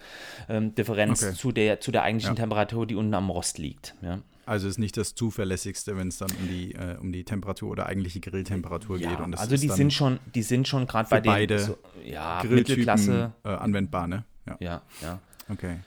ähm, 0.48 0.76
Differenz 0.76 1.24
okay. 1.24 1.34
zu, 1.34 1.52
der, 1.52 1.80
zu 1.80 1.92
der 1.92 2.04
eigentlichen 2.04 2.36
ja. 2.36 2.42
Temperatur, 2.42 2.51
die 2.86 2.96
unten 2.96 3.14
am 3.14 3.30
Rost 3.30 3.58
liegt. 3.58 3.96
Ja. 4.02 4.20
Also 4.46 4.68
ist 4.68 4.80
nicht 4.80 4.98
das 4.98 5.16
zuverlässigste, 5.16 5.96
wenn 5.96 6.08
es 6.08 6.18
dann 6.18 6.30
um 6.32 6.48
die, 6.48 6.74
äh, 6.74 6.98
um 7.00 7.12
die 7.12 7.24
Temperatur 7.24 7.70
oder 7.70 7.86
eigentliche 7.86 8.20
Grilltemperatur 8.20 8.98
ja, 8.98 9.16
geht. 9.16 9.40
also 9.40 9.56
die 9.56 9.70
sind 9.70 9.94
schon, 9.94 10.20
die 10.34 10.42
sind 10.42 10.68
schon 10.68 10.88
gerade 10.88 11.10
bei 11.10 11.22
den 11.22 11.32
beide 11.32 11.60
so, 11.60 11.78
ja, 12.04 12.42
Mittelklasse 12.48 13.34
äh, 13.44 13.50
anwendbar, 13.50 14.08
ne? 14.08 14.26
Ja. 14.48 14.58
ja, 14.60 14.82
ja. 15.02 15.20
Okay. 15.48 15.78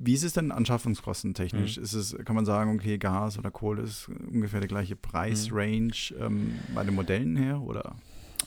Wie 0.00 0.14
ist 0.14 0.22
es 0.22 0.32
denn 0.32 0.52
anschaffungskosten 0.52 1.34
technisch? 1.34 1.76
Mhm. 1.76 1.82
Ist 1.82 1.92
es, 1.92 2.16
kann 2.24 2.36
man 2.36 2.44
sagen, 2.44 2.74
okay, 2.74 2.98
Gas 2.98 3.38
oder 3.38 3.50
Kohle 3.50 3.82
ist 3.82 4.08
ungefähr 4.08 4.60
die 4.60 4.68
gleiche 4.68 4.94
Preisrange 4.94 6.12
mhm. 6.16 6.22
ähm, 6.22 6.58
bei 6.74 6.84
den 6.84 6.94
Modellen 6.94 7.36
her 7.36 7.60
oder? 7.60 7.96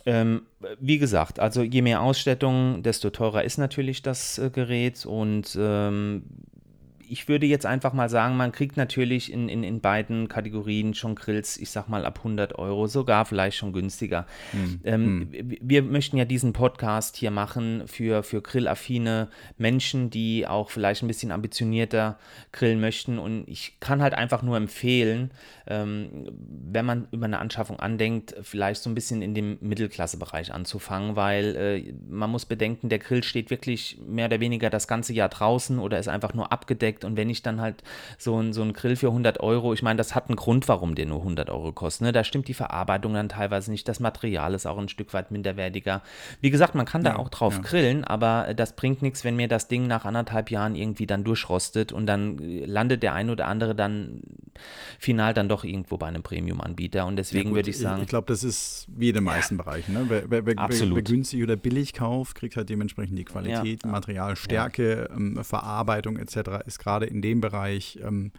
Ähm, 0.06 0.44
wie 0.80 0.98
gesagt, 0.98 1.40
also 1.40 1.62
je 1.62 1.82
mehr 1.82 2.02
Ausstattung, 2.02 2.84
desto 2.84 3.10
teurer 3.10 3.44
ist 3.44 3.58
natürlich 3.58 4.02
das 4.02 4.38
äh, 4.38 4.50
Gerät 4.50 5.06
und 5.06 5.58
ähm, 5.60 6.24
ich 7.12 7.28
würde 7.28 7.46
jetzt 7.46 7.66
einfach 7.66 7.92
mal 7.92 8.10
sagen, 8.10 8.38
man 8.38 8.54
kriegt 8.54 8.78
natürlich 8.78 9.34
in, 9.34 9.50
in, 9.50 9.64
in 9.64 9.82
beiden 9.82 10.30
Kategorien 10.30 10.94
schon 10.94 11.16
Grills, 11.16 11.58
ich 11.58 11.70
sag 11.70 11.90
mal 11.90 12.06
ab 12.06 12.20
100 12.20 12.58
Euro, 12.58 12.88
sogar 12.88 13.26
vielleicht 13.26 13.58
schon 13.58 13.74
günstiger. 13.74 14.26
Mhm. 14.54 14.80
Ähm, 14.86 15.20
mhm. 15.20 15.58
Wir 15.60 15.84
möchten 15.84 16.16
ja 16.16 16.24
diesen 16.24 16.54
Podcast 16.54 17.18
hier 17.18 17.30
machen 17.30 17.84
für, 17.86 18.24
für 18.24 18.42
grillaffine 18.42 19.28
Menschen, 19.58 20.10
die 20.10 20.48
auch 20.48 20.70
vielleicht 20.70 21.04
ein 21.04 21.08
bisschen 21.08 21.34
ambitionierter 21.34 22.18
grillen 22.54 22.80
möchten. 22.80 23.20
Und 23.20 23.44
ich 23.46 23.82
kann 23.82 24.02
halt 24.02 24.14
einfach 24.14 24.42
nur 24.42 24.56
empfehlen, 24.56 25.32
ähm, 25.68 26.30
wenn 26.72 26.86
man 26.86 27.10
über 27.12 27.26
eine 27.26 27.40
Anschaffung 27.40 27.78
andenkt, 27.78 28.36
vielleicht 28.42 28.82
so 28.82 28.90
ein 28.90 28.96
bisschen 28.96 29.22
in 29.22 29.36
dem 29.36 29.58
Mittelklassebereich 29.60 30.54
anzufangen, 30.54 31.18
weil 31.18 31.56
äh, 31.58 31.94
man 32.10 32.30
muss 32.30 32.46
bedenken, 32.46 32.88
der 32.88 33.00
Grill 33.00 33.24
steht 33.24 33.50
wirklich 33.50 34.00
mehr 34.08 34.28
oder 34.28 34.40
weniger 34.40 34.70
das 34.70 34.88
ganze 34.88 35.12
Jahr 35.12 35.28
draußen 35.28 35.78
oder 35.78 36.00
ist 36.00 36.08
einfach 36.08 36.34
nur 36.34 36.54
abgedeckt. 36.54 37.01
Und 37.06 37.18
wenn 37.18 37.30
ich 37.30 37.42
dann 37.42 37.62
halt 37.62 37.84
so 38.18 38.40
ein, 38.40 38.54
so 38.54 38.62
ein 38.62 38.74
Grill 38.74 38.96
für 38.96 39.08
100 39.08 39.40
Euro, 39.40 39.74
ich 39.74 39.84
meine, 39.84 39.98
das 39.98 40.16
hat 40.16 40.30
einen 40.30 40.36
Grund, 40.36 40.68
warum 40.68 40.96
der 40.96 41.06
nur 41.06 41.20
100 41.20 41.50
Euro 41.50 41.72
kostet. 41.72 42.06
Ne? 42.06 42.12
Da 42.12 42.24
stimmt 42.24 42.48
die 42.48 42.54
Verarbeitung 42.54 43.14
dann 43.14 43.30
teilweise 43.30 43.72
nicht. 43.72 43.88
Das 43.88 44.00
Material 44.00 44.54
ist 44.54 44.66
auch 44.66 44.78
ein 44.78 44.90
Stück 44.90 45.14
weit 45.14 45.32
minderwertiger. 45.32 46.02
Wie 46.42 46.50
gesagt, 46.50 46.76
man 46.76 46.86
kann 46.86 47.04
ja, 47.04 47.12
da 47.12 47.16
auch 47.18 47.30
drauf 47.30 47.56
ja. 47.56 47.62
grillen, 47.62 48.04
aber 48.04 48.54
das 48.56 48.76
bringt 48.76 49.02
nichts, 49.02 49.24
wenn 49.24 49.36
mir 49.36 49.48
das 49.48 49.68
Ding 49.68 49.88
nach 49.88 50.06
anderthalb 50.06 50.52
Jahren 50.52 50.76
irgendwie 50.76 51.08
dann 51.08 51.24
durchrostet 51.24 51.92
und 51.92 52.06
dann 52.06 52.38
landet 52.38 53.04
der 53.04 53.14
ein 53.14 53.30
oder 53.30 53.48
andere 53.48 53.76
dann 53.76 54.22
final 55.00 55.34
dann 55.34 55.50
doch 55.50 55.64
irgendwo 55.64 55.98
bei 55.98 56.08
einem 56.08 56.24
Premium-Anbieter. 56.24 57.06
Und 57.06 57.16
deswegen 57.16 57.50
ja, 57.50 57.56
würde 57.56 57.70
ich 57.70 57.80
sagen. 57.80 58.02
Ich, 58.02 58.08
glaube, 58.08 58.28
das 58.28 58.44
ist 58.44 58.88
wie 58.96 59.10
in 59.10 59.16
den 59.16 59.24
meisten 59.24 59.58
Bereichen. 59.58 59.94
Ne? 59.94 60.06
Wer, 60.08 60.30
wer, 60.30 60.46
wer, 60.46 60.56
wer, 60.58 61.02
günstig 61.02 61.44
oder 61.44 61.56
billig 61.56 61.94
kauft, 61.94 62.36
kriegt 62.36 62.56
halt 62.56 62.70
dementsprechend 62.70 63.18
die 63.18 63.26
Qualität, 63.26 63.86
Materialstärke, 63.86 65.10
ähm, 65.14 65.44
Verarbeitung 65.44 66.18
etc. 66.18 66.66
ist 66.66 66.80
gerade 66.80 66.91
in 67.00 67.22
dem 67.22 67.42
Bereich. 67.42 68.00
Ähm, 68.04 68.32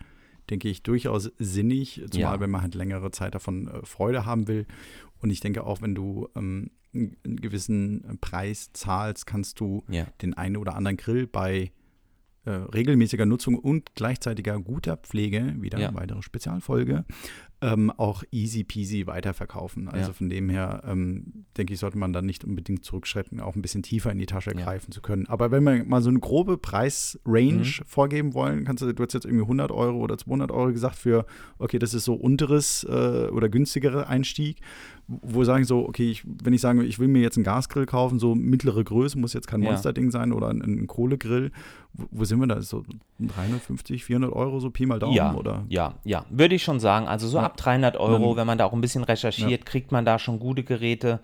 denke 0.50 0.68
ich, 0.68 0.82
durchaus 0.82 1.30
sinnig, 1.38 2.02
zumal 2.10 2.40
wenn 2.40 2.50
man 2.50 2.62
halt 2.62 2.74
längere 2.74 3.10
Zeit 3.10 3.34
davon 3.34 3.68
äh, 3.68 3.86
Freude 3.86 4.26
haben 4.26 4.48
will. 4.48 4.66
Und 5.20 5.30
ich 5.30 5.40
denke 5.40 5.64
auch, 5.64 5.82
wenn 5.82 5.94
du 5.94 6.28
ähm, 6.34 6.70
einen 6.92 7.36
gewissen 7.40 8.18
Preis 8.20 8.70
zahlst, 8.72 9.26
kannst 9.26 9.60
du 9.60 9.82
ja. 9.88 10.06
den 10.20 10.34
einen 10.34 10.56
oder 10.56 10.74
anderen 10.74 10.96
Grill 10.96 11.26
bei 11.26 11.72
äh, 12.44 12.50
regelmäßiger 12.50 13.24
Nutzung 13.24 13.54
und 13.56 13.94
gleichzeitiger 13.94 14.58
guter 14.58 14.96
Pflege, 14.96 15.54
wieder 15.58 15.78
ja. 15.78 15.88
eine 15.88 15.96
weitere 15.96 16.22
Spezialfolge, 16.22 17.04
ähm, 17.62 17.90
auch 17.96 18.24
easy 18.32 18.64
peasy 18.64 19.06
weiterverkaufen. 19.06 19.88
Also 19.88 20.08
ja. 20.08 20.12
von 20.12 20.28
dem 20.28 20.50
her 20.50 20.82
ähm, 20.86 21.44
denke 21.56 21.72
ich, 21.72 21.80
sollte 21.80 21.96
man 21.96 22.12
dann 22.12 22.26
nicht 22.26 22.44
unbedingt 22.44 22.84
zurückschreiten, 22.84 23.40
auch 23.40 23.54
ein 23.54 23.62
bisschen 23.62 23.82
tiefer 23.82 24.10
in 24.10 24.18
die 24.18 24.26
Tasche 24.26 24.52
ja. 24.54 24.62
greifen 24.62 24.90
zu 24.90 25.00
können. 25.00 25.26
Aber 25.28 25.50
wenn 25.52 25.62
wir 25.62 25.84
mal 25.84 26.02
so 26.02 26.10
eine 26.10 26.18
grobe 26.18 26.58
Preisrange 26.58 27.80
mhm. 27.80 27.84
vorgeben 27.86 28.34
wollen, 28.34 28.64
kannst 28.64 28.82
du, 28.82 28.92
du 28.92 29.02
hast 29.02 29.14
jetzt 29.14 29.24
irgendwie 29.24 29.44
100 29.44 29.70
Euro 29.70 29.98
oder 29.98 30.18
200 30.18 30.50
Euro 30.50 30.72
gesagt 30.72 30.96
für, 30.96 31.24
okay, 31.58 31.78
das 31.78 31.94
ist 31.94 32.04
so 32.04 32.14
unteres 32.14 32.84
äh, 32.84 33.28
oder 33.28 33.48
günstigere 33.48 34.08
Einstieg 34.08 34.60
wo 35.08 35.44
sagen 35.44 35.64
so, 35.64 35.86
okay, 35.86 36.10
ich, 36.10 36.24
wenn 36.24 36.52
ich 36.52 36.60
sage, 36.60 36.84
ich 36.84 36.98
will 36.98 37.08
mir 37.08 37.20
jetzt 37.20 37.36
einen 37.36 37.44
Gasgrill 37.44 37.86
kaufen, 37.86 38.18
so 38.18 38.34
mittlere 38.34 38.82
Größe, 38.82 39.18
muss 39.18 39.32
jetzt 39.32 39.46
kein 39.46 39.60
Monsterding 39.60 40.10
sein 40.10 40.32
oder 40.32 40.48
ein, 40.48 40.62
ein 40.62 40.86
Kohlegrill, 40.86 41.50
wo, 41.92 42.06
wo, 42.10 42.24
sind 42.24 42.40
wir 42.40 42.46
da? 42.46 42.62
So 42.62 42.84
350, 43.18 44.04
400 44.04 44.32
Euro, 44.32 44.60
so 44.60 44.70
Pi 44.70 44.86
mal 44.86 44.98
Daumen, 44.98 45.14
ja, 45.14 45.34
oder? 45.34 45.64
Ja, 45.68 45.94
ja, 46.04 46.24
würde 46.30 46.54
ich 46.54 46.62
schon 46.62 46.80
sagen. 46.80 47.06
Also 47.08 47.28
so 47.28 47.38
ja. 47.38 47.51
Ab 47.52 47.56
300 47.58 47.96
Euro, 47.96 48.28
Dann, 48.28 48.36
wenn 48.36 48.46
man 48.46 48.58
da 48.58 48.64
auch 48.64 48.72
ein 48.72 48.80
bisschen 48.80 49.04
recherchiert, 49.04 49.50
ja. 49.50 49.64
kriegt 49.64 49.92
man 49.92 50.04
da 50.04 50.18
schon 50.18 50.38
gute 50.38 50.62
Geräte. 50.62 51.20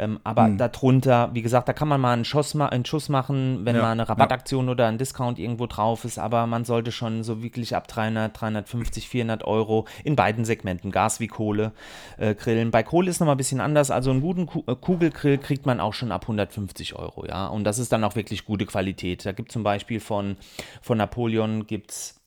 Ähm, 0.00 0.20
aber 0.22 0.44
hm. 0.44 0.58
darunter, 0.58 1.30
wie 1.32 1.42
gesagt, 1.42 1.68
da 1.68 1.72
kann 1.72 1.88
man 1.88 2.00
mal 2.00 2.12
einen 2.12 2.24
Schuss, 2.24 2.54
ma 2.54 2.66
einen 2.66 2.84
Schuss 2.84 3.08
machen, 3.08 3.64
wenn 3.64 3.74
ja. 3.74 3.82
mal 3.82 3.90
eine 3.90 4.08
Rabattaktion 4.08 4.66
ja. 4.66 4.72
oder 4.72 4.86
ein 4.86 4.96
Discount 4.96 5.40
irgendwo 5.40 5.66
drauf 5.66 6.04
ist. 6.04 6.20
Aber 6.20 6.46
man 6.46 6.64
sollte 6.64 6.92
schon 6.92 7.24
so 7.24 7.42
wirklich 7.42 7.74
ab 7.74 7.88
300, 7.88 8.40
350, 8.40 9.08
400 9.08 9.42
Euro 9.42 9.86
in 10.04 10.14
beiden 10.14 10.44
Segmenten, 10.44 10.92
Gas 10.92 11.18
wie 11.18 11.26
Kohle, 11.26 11.72
äh, 12.16 12.36
grillen. 12.36 12.70
Bei 12.70 12.84
Kohle 12.84 13.10
ist 13.10 13.18
nochmal 13.18 13.34
ein 13.34 13.38
bisschen 13.38 13.60
anders. 13.60 13.90
Also 13.90 14.12
einen 14.12 14.20
guten 14.20 14.46
Ku 14.46 14.62
äh, 14.68 14.76
Kugelgrill 14.76 15.38
kriegt 15.38 15.66
man 15.66 15.80
auch 15.80 15.94
schon 15.94 16.12
ab 16.12 16.22
150 16.22 16.94
Euro. 16.94 17.26
Ja, 17.26 17.48
und 17.48 17.64
das 17.64 17.80
ist 17.80 17.90
dann 17.90 18.04
auch 18.04 18.14
wirklich 18.14 18.44
gute 18.44 18.66
Qualität. 18.66 19.26
Da 19.26 19.32
gibt 19.32 19.50
es 19.50 19.52
zum 19.54 19.64
Beispiel 19.64 19.98
von, 19.98 20.36
von 20.80 20.98
Napoleon 20.98 21.66
gibt 21.66 21.90
es 21.90 22.17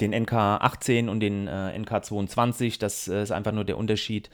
den 0.00 0.14
NK18 0.14 1.08
und 1.08 1.20
den 1.20 1.48
äh, 1.48 1.76
NK22. 1.76 2.78
Das 2.78 3.08
äh, 3.08 3.22
ist 3.22 3.32
einfach 3.32 3.52
nur 3.52 3.64
der 3.64 3.78
Unterschied 3.78 4.30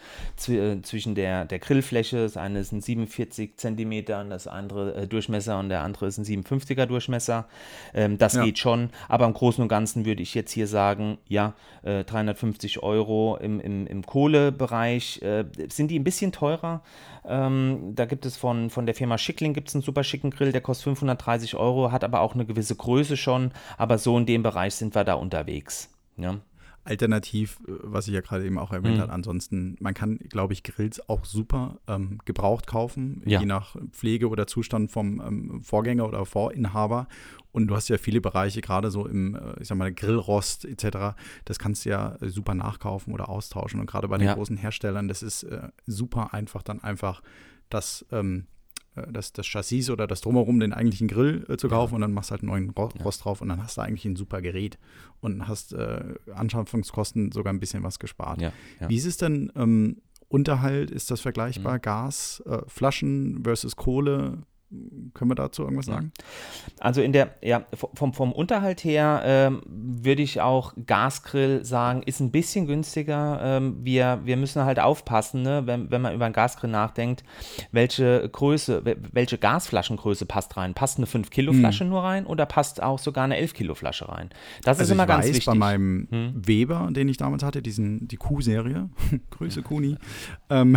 äh, 0.48 0.80
zwischen 0.82 1.14
der, 1.14 1.44
der 1.44 1.58
Grillfläche. 1.58 2.22
Das 2.22 2.36
eine 2.36 2.58
ist 2.58 2.72
ein 2.72 2.80
47 2.80 3.56
Zentimeter 3.56 4.20
und 4.20 4.30
das 4.30 4.46
andere 4.46 4.94
äh, 4.94 5.06
Durchmesser 5.06 5.58
und 5.58 5.68
der 5.68 5.82
andere 5.82 6.06
ist 6.06 6.18
ein 6.18 6.24
57er 6.24 6.86
Durchmesser. 6.86 7.46
Ähm, 7.94 8.18
das 8.18 8.34
ja. 8.34 8.44
geht 8.44 8.58
schon, 8.58 8.90
aber 9.08 9.26
im 9.26 9.32
Großen 9.32 9.62
und 9.62 9.68
Ganzen 9.68 10.04
würde 10.04 10.22
ich 10.22 10.34
jetzt 10.34 10.52
hier 10.52 10.66
sagen, 10.66 11.18
ja, 11.28 11.54
350 11.84 12.76
äh, 12.76 12.80
Euro 12.80 13.36
im, 13.40 13.60
im, 13.60 13.86
im 13.86 14.04
Kohlebereich. 14.04 15.22
Äh, 15.22 15.44
sind 15.68 15.90
die 15.90 15.98
ein 15.98 16.04
bisschen 16.04 16.32
teurer? 16.32 16.82
Ähm, 17.26 17.92
da 17.94 18.04
gibt 18.04 18.26
es 18.26 18.36
von, 18.36 18.70
von 18.70 18.86
der 18.86 18.94
Firma 18.94 19.16
Schickling 19.18 19.54
gibt 19.54 19.68
es 19.68 19.74
einen 19.74 19.82
super 19.82 20.04
schicken 20.04 20.30
Grill, 20.30 20.52
der 20.52 20.60
kostet 20.60 20.84
530 20.84 21.56
Euro, 21.56 21.90
hat 21.90 22.04
aber 22.04 22.20
auch 22.20 22.34
eine 22.34 22.44
gewisse 22.44 22.76
Größe 22.76 23.16
schon. 23.16 23.52
Aber 23.78 23.98
so 23.98 24.16
in 24.18 24.26
dem 24.26 24.42
Bereich 24.42 24.74
sind 24.74 24.94
wir 24.94 25.04
da 25.04 25.14
unterwegs. 25.14 25.90
Ja. 26.16 26.36
Alternativ, 26.84 27.58
äh, 27.66 27.72
was 27.82 28.08
ich 28.08 28.14
ja 28.14 28.20
gerade 28.20 28.44
eben 28.44 28.58
auch 28.58 28.72
erwähnt 28.72 28.96
mhm. 28.96 29.00
habe, 29.00 29.12
ansonsten, 29.12 29.76
man 29.80 29.94
kann, 29.94 30.18
glaube 30.18 30.52
ich, 30.52 30.62
Grills 30.62 31.08
auch 31.08 31.24
super 31.24 31.78
ähm, 31.88 32.18
gebraucht 32.24 32.66
kaufen, 32.66 33.22
ja. 33.24 33.40
je 33.40 33.46
nach 33.46 33.76
Pflege 33.92 34.28
oder 34.28 34.46
Zustand 34.46 34.90
vom 34.90 35.20
ähm, 35.20 35.62
Vorgänger 35.62 36.06
oder 36.06 36.24
Vorinhaber. 36.24 37.08
Und 37.52 37.68
du 37.68 37.76
hast 37.76 37.88
ja 37.88 37.98
viele 37.98 38.20
Bereiche, 38.20 38.60
gerade 38.60 38.90
so 38.90 39.06
im, 39.06 39.34
äh, 39.34 39.60
ich 39.60 39.68
sag 39.68 39.78
mal, 39.78 39.92
Grillrost 39.92 40.64
etc., 40.64 41.16
das 41.44 41.58
kannst 41.58 41.84
du 41.84 41.90
ja 41.90 42.16
super 42.20 42.54
nachkaufen 42.54 43.12
oder 43.12 43.28
austauschen. 43.28 43.80
Und 43.80 43.86
gerade 43.86 44.08
bei 44.08 44.18
den 44.18 44.26
ja. 44.26 44.34
großen 44.34 44.56
Herstellern, 44.56 45.08
das 45.08 45.22
ist 45.22 45.44
äh, 45.44 45.68
super 45.86 46.34
einfach, 46.34 46.62
dann 46.62 46.82
einfach 46.82 47.22
das 47.70 48.04
ähm, 48.12 48.46
äh, 48.46 48.53
das, 49.10 49.32
das 49.32 49.46
Chassis 49.46 49.90
oder 49.90 50.06
das 50.06 50.20
Drumherum, 50.20 50.60
den 50.60 50.72
eigentlichen 50.72 51.08
Grill 51.08 51.44
äh, 51.48 51.56
zu 51.56 51.68
kaufen 51.68 51.92
ja. 51.92 51.96
und 51.96 52.00
dann 52.02 52.12
machst 52.12 52.30
du 52.30 52.32
halt 52.32 52.42
einen 52.42 52.50
neuen 52.50 52.70
Rost 52.70 53.18
ja. 53.18 53.22
drauf 53.22 53.40
und 53.40 53.48
dann 53.48 53.62
hast 53.62 53.76
du 53.76 53.80
eigentlich 53.80 54.04
ein 54.04 54.16
super 54.16 54.40
Gerät 54.40 54.78
und 55.20 55.48
hast 55.48 55.72
äh, 55.72 56.14
Anschaffungskosten 56.34 57.32
sogar 57.32 57.52
ein 57.52 57.60
bisschen 57.60 57.82
was 57.82 57.98
gespart. 57.98 58.40
Ja. 58.40 58.52
Wie 58.86 58.96
ist 58.96 59.06
es 59.06 59.16
denn 59.16 59.52
ähm, 59.56 59.96
Unterhalt? 60.28 60.90
Ist 60.90 61.10
das 61.10 61.20
vergleichbar? 61.20 61.74
Mhm. 61.74 61.82
Gas, 61.82 62.42
äh, 62.46 62.58
Flaschen 62.66 63.42
versus 63.44 63.76
Kohle? 63.76 64.42
Können 65.14 65.30
wir 65.30 65.34
dazu 65.36 65.62
irgendwas 65.62 65.86
sagen? 65.86 66.12
Also 66.80 67.00
in 67.00 67.12
der, 67.12 67.34
ja, 67.42 67.64
vom, 67.94 68.12
vom 68.12 68.32
Unterhalt 68.32 68.82
her 68.84 69.22
ähm, 69.24 69.62
würde 69.66 70.22
ich 70.22 70.40
auch 70.40 70.72
Gasgrill 70.86 71.64
sagen, 71.64 72.02
ist 72.02 72.20
ein 72.20 72.30
bisschen 72.30 72.66
günstiger. 72.66 73.40
Ähm, 73.42 73.78
wir, 73.82 74.20
wir 74.24 74.36
müssen 74.36 74.64
halt 74.64 74.80
aufpassen, 74.80 75.42
ne, 75.42 75.62
wenn, 75.66 75.90
wenn 75.90 76.02
man 76.02 76.14
über 76.14 76.24
einen 76.24 76.34
Gasgrill 76.34 76.70
nachdenkt, 76.70 77.24
welche 77.72 78.28
Größe, 78.28 78.82
welche 79.12 79.38
Gasflaschengröße 79.38 80.26
passt 80.26 80.56
rein. 80.56 80.74
Passt 80.74 80.98
eine 80.98 81.06
5-Kilo-Flasche 81.06 81.84
hm. 81.84 81.90
nur 81.90 82.02
rein 82.02 82.26
oder 82.26 82.46
passt 82.46 82.82
auch 82.82 82.98
sogar 82.98 83.24
eine 83.24 83.36
11-Kilo-Flasche 83.36 84.08
rein? 84.08 84.30
Das 84.62 84.78
also 84.78 84.82
ist 84.82 84.94
immer 84.94 85.06
ganz 85.06 85.24
weiß, 85.24 85.30
wichtig. 85.30 85.46
Bei 85.46 85.54
meinem 85.54 86.08
hm? 86.10 86.32
Weber, 86.34 86.88
den 86.90 87.08
ich 87.08 87.16
damals 87.16 87.42
hatte, 87.42 87.62
diesen, 87.62 88.08
die 88.08 88.16
Q-Serie, 88.16 88.90
Grüße 89.30 89.62
Kuni, 89.62 89.96
ähm, 90.50 90.76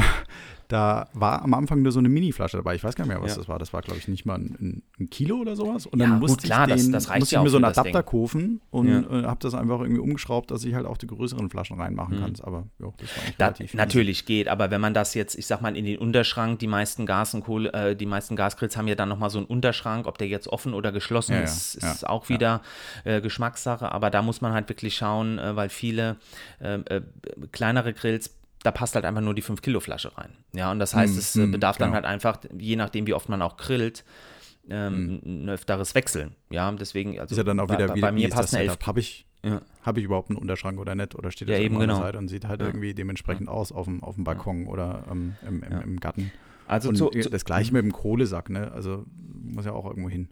da 0.68 1.08
war 1.14 1.44
am 1.44 1.54
Anfang 1.54 1.82
nur 1.82 1.92
so 1.92 2.00
eine 2.00 2.10
Mini-Flasche 2.10 2.58
dabei. 2.58 2.76
Ich 2.76 2.84
weiß 2.84 2.96
gar 2.96 3.06
nicht 3.06 3.14
mehr, 3.14 3.22
was 3.22 3.32
ja. 3.32 3.38
das 3.38 3.48
war. 3.48 3.58
Das 3.58 3.72
war, 3.72 3.82
glaube 3.82 4.00
ich, 4.00 4.08
nicht 4.08 4.26
mal 4.26 4.36
ein, 4.36 4.84
ein, 5.00 5.10
Kilo 5.10 5.38
oder 5.38 5.56
sowas. 5.56 5.86
Und 5.86 6.00
dann 6.00 6.12
ja, 6.12 6.16
musste 6.18 6.38
gut, 6.38 6.44
klar, 6.44 6.68
ich, 6.68 6.84
den, 6.84 6.92
das, 6.92 7.06
das 7.06 7.20
musste 7.20 7.36
ich 7.36 7.42
mir 7.42 7.50
so 7.50 7.58
einen 7.58 7.66
Adapter 7.66 8.04
kaufen 8.04 8.60
und 8.70 8.88
ja. 8.88 9.00
äh, 9.00 9.24
habe 9.24 9.40
das 9.40 9.54
einfach 9.54 9.80
irgendwie 9.80 10.02
umgeschraubt, 10.02 10.52
dass 10.52 10.66
ich 10.66 10.76
halt 10.76 10.86
auch 10.86 10.98
die 10.98 11.08
größeren 11.08 11.50
Flaschen 11.50 11.80
reinmachen 11.80 12.18
mhm. 12.18 12.22
kann. 12.22 12.34
Aber 12.42 12.68
jo, 12.80 12.94
das 12.98 13.10
war 13.16 13.24
da, 13.38 13.46
relativ 13.46 13.74
Natürlich 13.74 14.26
geht, 14.26 14.50
aber 14.50 14.70
wenn 14.70 14.82
man 14.82 14.94
das 14.94 15.14
jetzt, 15.14 15.36
ich 15.36 15.48
sag 15.48 15.62
mal, 15.62 15.78
in 15.78 15.86
den 15.86 16.00
Unterschrank, 16.00 16.60
die 16.60 16.68
meisten 16.68 17.06
Gas- 17.06 17.34
und 17.34 17.46
Kohle, 17.46 17.72
äh, 17.72 17.96
die 17.96 18.06
meisten 18.06 18.36
Gasgrills 18.36 18.76
haben 18.76 18.88
ja 18.88 18.96
dann 18.96 19.08
nochmal 19.08 19.30
so 19.30 19.38
einen 19.38 19.48
Unterschrank, 19.48 20.06
ob 20.06 20.18
der 20.18 20.28
jetzt 20.28 20.48
offen 20.50 20.74
oder 20.74 20.92
geschlossen 20.92 21.36
ist, 21.36 21.76
ist 21.76 22.06
auch 22.06 22.28
wieder 22.28 22.62
äh, 23.06 23.22
Geschmackssache. 23.22 23.92
Aber 23.92 24.10
da 24.10 24.22
muss 24.22 24.42
man 24.42 24.52
halt 24.52 24.68
wirklich 24.68 24.96
schauen, 24.98 25.40
äh, 25.40 25.56
weil 25.56 25.70
viele 25.70 26.18
äh, 26.60 26.76
äh, 26.76 27.02
kleinere 27.52 27.94
Grills 27.94 28.37
da 28.68 28.72
passt 28.72 28.96
halt 28.96 29.06
einfach 29.06 29.22
nur 29.22 29.34
die 29.34 29.44
5-Kilo-Flasche 29.44 30.18
rein. 30.18 30.32
Ja, 30.52 30.72
und 30.72 30.80
das 30.80 30.94
heißt, 30.94 31.16
mm, 31.16 31.20
es 31.20 31.36
mm, 31.36 31.52
bedarf 31.52 31.78
genau. 31.78 31.88
dann 31.88 31.96
halt 31.96 32.06
einfach, 32.06 32.40
je 32.58 32.76
nachdem, 32.76 33.08
wie 33.08 33.14
oft 33.14 33.30
man 33.30 33.42
auch 33.42 33.56
grillt, 33.56 34.04
ähm, 34.70 35.22
mm. 35.24 35.46
ein 35.46 35.50
öfteres 35.50 35.96
Wechseln. 35.96 36.36
Ja, 36.50 36.70
deswegen, 36.74 37.18
also 37.18 37.32
ist 37.32 37.38
ja 37.38 37.46
dann 37.46 37.62
auch 37.62 37.70
wieder, 37.70 37.88
bei, 37.88 38.02
bei 38.02 38.12
mir 38.12 38.30
passt 38.30 38.54
eine 38.54 38.66
11. 38.66 38.80
Habe 38.86 39.00
ich, 39.00 39.26
ja. 39.42 39.62
hab 39.84 39.98
ich 39.98 40.04
überhaupt 40.04 40.32
einen 40.32 40.38
Unterschrank 40.38 40.80
oder 40.82 40.96
nicht? 40.96 41.16
Oder 41.16 41.32
steht 41.32 41.48
das 41.48 41.60
ja, 41.60 41.64
eben 41.64 41.80
genau. 41.80 42.00
Seite 42.00 42.18
und 42.18 42.28
sieht 42.28 42.46
halt 42.46 42.60
ja. 42.60 42.68
irgendwie 42.68 42.94
dementsprechend 42.94 43.48
aus 43.48 43.72
auf 43.72 43.86
dem, 43.86 44.04
auf 44.04 44.16
dem 44.16 44.26
Balkon 44.26 44.68
oder 44.68 45.06
ähm, 45.10 45.38
im, 45.48 45.64
im, 45.64 45.82
im, 45.82 46.00
Garten? 46.02 46.34
Also 46.68 46.90
und 46.90 46.96
zu, 46.96 47.10
das 47.10 47.46
gleiche 47.46 47.72
mit 47.72 47.86
dem 47.86 47.94
Kohlesack, 47.94 48.50
ne? 48.50 48.70
Also 48.74 49.06
muss 49.46 49.64
ja 49.64 49.72
auch 49.72 49.86
irgendwo 49.86 50.10
hin. 50.10 50.28